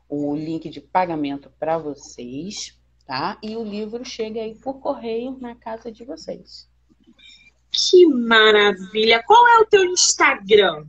o 0.08 0.36
link 0.36 0.70
de 0.70 0.80
pagamento 0.80 1.52
para 1.58 1.80
vocês, 1.80 2.80
tá? 3.06 3.38
E 3.42 3.56
o 3.56 3.64
livro 3.64 4.06
chega 4.06 4.42
aí 4.42 4.54
por 4.56 4.80
correio 4.80 5.38
na 5.40 5.56
casa 5.56 5.90
de 5.92 6.04
vocês. 6.04 6.70
Que 7.72 8.06
maravilha! 8.06 9.24
Qual 9.24 9.48
é 9.48 9.60
o 9.60 9.66
teu 9.66 9.86
Instagram? 9.86 10.86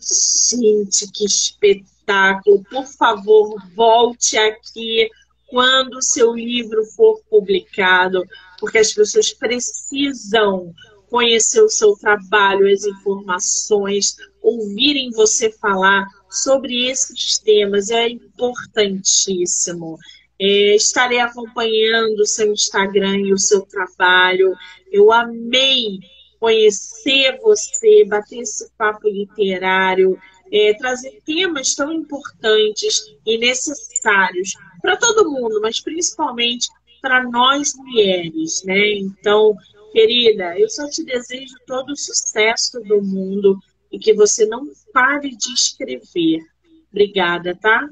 Gente, 0.00 1.10
que 1.12 1.24
espetáculo! 1.24 2.62
Por 2.70 2.86
favor, 2.86 3.60
volte 3.74 4.38
aqui 4.38 5.10
quando 5.48 5.96
o 5.96 6.02
seu 6.02 6.32
livro 6.34 6.84
for 6.96 7.20
publicado, 7.28 8.24
porque 8.58 8.78
as 8.78 8.92
pessoas 8.92 9.34
precisam 9.34 10.72
conhecer 11.10 11.60
o 11.60 11.68
seu 11.68 11.94
trabalho, 11.94 12.72
as 12.72 12.84
informações, 12.84 14.16
ouvirem 14.40 15.10
você 15.10 15.52
falar 15.52 16.06
sobre 16.30 16.88
esses 16.88 17.36
temas, 17.36 17.90
é 17.90 18.08
importantíssimo. 18.08 19.98
É, 20.44 20.74
estarei 20.74 21.20
acompanhando 21.20 22.18
o 22.18 22.26
seu 22.26 22.52
Instagram 22.52 23.16
e 23.18 23.32
o 23.32 23.38
seu 23.38 23.62
trabalho. 23.62 24.52
Eu 24.90 25.12
amei 25.12 26.00
conhecer 26.40 27.38
você, 27.40 28.04
bater 28.04 28.40
esse 28.40 28.68
papo 28.76 29.08
literário, 29.08 30.18
é, 30.52 30.74
trazer 30.74 31.22
temas 31.24 31.76
tão 31.76 31.92
importantes 31.92 33.04
e 33.24 33.38
necessários 33.38 34.54
para 34.80 34.96
todo 34.96 35.30
mundo, 35.30 35.60
mas 35.60 35.80
principalmente 35.80 36.66
para 37.00 37.22
nós 37.22 37.72
mulheres, 37.76 38.64
né? 38.64 38.94
Então, 38.94 39.54
querida, 39.92 40.58
eu 40.58 40.68
só 40.68 40.88
te 40.90 41.04
desejo 41.04 41.54
todo 41.68 41.90
o 41.90 41.96
sucesso 41.96 42.80
do 42.80 43.00
mundo 43.00 43.60
e 43.92 43.98
que 44.00 44.12
você 44.12 44.44
não 44.44 44.66
pare 44.92 45.30
de 45.36 45.54
escrever. 45.54 46.40
Obrigada, 46.90 47.54
tá? 47.54 47.88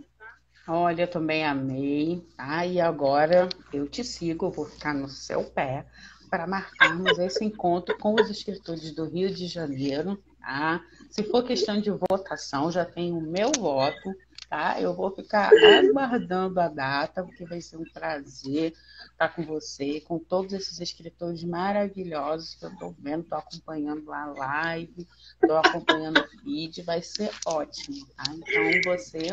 Olha, 0.72 1.02
eu 1.02 1.10
também 1.10 1.44
amei. 1.44 2.24
Ah, 2.38 2.64
e 2.64 2.80
agora 2.80 3.48
eu 3.72 3.88
te 3.88 4.04
sigo, 4.04 4.52
vou 4.52 4.64
ficar 4.64 4.94
no 4.94 5.08
seu 5.08 5.42
pé 5.42 5.84
para 6.30 6.46
marcarmos 6.46 7.18
esse 7.18 7.44
encontro 7.44 7.92
com 7.98 8.14
os 8.14 8.30
escritores 8.30 8.94
do 8.94 9.04
Rio 9.04 9.34
de 9.34 9.48
Janeiro. 9.48 10.22
Tá? 10.38 10.80
Se 11.10 11.24
for 11.24 11.42
questão 11.42 11.80
de 11.80 11.90
votação, 11.90 12.70
já 12.70 12.84
tenho 12.84 13.18
o 13.18 13.20
meu 13.20 13.50
voto. 13.50 14.14
Tá? 14.48 14.80
Eu 14.80 14.94
vou 14.94 15.10
ficar 15.10 15.50
aguardando 15.50 16.60
a 16.60 16.68
data, 16.68 17.24
porque 17.24 17.44
vai 17.44 17.60
ser 17.60 17.76
um 17.76 17.84
prazer 17.92 18.72
estar 19.20 19.28
com 19.28 19.42
você, 19.42 20.00
com 20.00 20.18
todos 20.18 20.54
esses 20.54 20.80
escritores 20.80 21.44
maravilhosos 21.44 22.54
que 22.54 22.64
eu 22.64 22.70
estou 22.70 22.94
vendo, 22.98 23.22
estou 23.22 23.38
acompanhando 23.38 24.10
a 24.10 24.26
live, 24.26 25.06
estou 25.42 25.58
acompanhando 25.58 26.20
o 26.20 26.42
feed, 26.42 26.82
vai 26.82 27.02
ser 27.02 27.30
ótimo. 27.46 28.06
Tá? 28.16 28.24
Então 28.34 28.92
você 28.92 29.28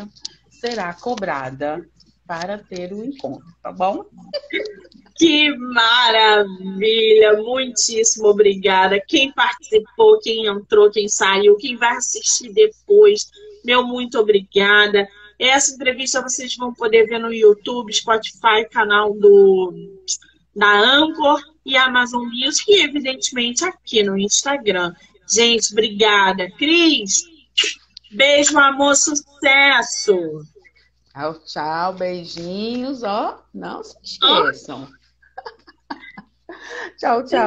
será 0.50 0.92
cobrada 0.92 1.88
para 2.26 2.58
ter 2.58 2.92
o 2.92 3.02
encontro, 3.02 3.46
tá 3.62 3.72
bom? 3.72 4.04
Que 5.16 5.56
maravilha! 5.56 7.42
Muitíssimo 7.42 8.28
obrigada. 8.28 9.00
Quem 9.00 9.32
participou, 9.32 10.20
quem 10.20 10.46
entrou, 10.46 10.90
quem 10.90 11.08
saiu, 11.08 11.56
quem 11.56 11.76
vai 11.76 11.96
assistir 11.96 12.52
depois, 12.52 13.30
meu 13.64 13.82
muito 13.82 14.18
obrigada. 14.18 15.08
Essa 15.38 15.72
entrevista 15.72 16.20
vocês 16.20 16.56
vão 16.56 16.74
poder 16.74 17.06
ver 17.06 17.18
no 17.18 17.32
YouTube, 17.32 17.92
Spotify, 17.92 18.68
canal 18.70 19.14
do 19.14 19.72
da 20.54 20.80
Anchor 20.80 21.40
e 21.64 21.76
Amazon 21.76 22.26
Music 22.26 22.64
e, 22.68 22.82
evidentemente, 22.82 23.64
aqui 23.64 24.02
no 24.02 24.18
Instagram. 24.18 24.92
Gente, 25.30 25.72
obrigada. 25.72 26.50
Cris, 26.58 27.22
beijo, 28.10 28.58
amor, 28.58 28.96
sucesso! 28.96 30.44
Tchau, 31.12 31.34
tchau, 31.44 31.92
beijinhos, 31.94 33.02
ó. 33.04 33.44
Não 33.54 33.84
se 33.84 33.96
esqueçam. 34.02 34.88
tchau, 36.98 37.24
tchau. 37.24 37.46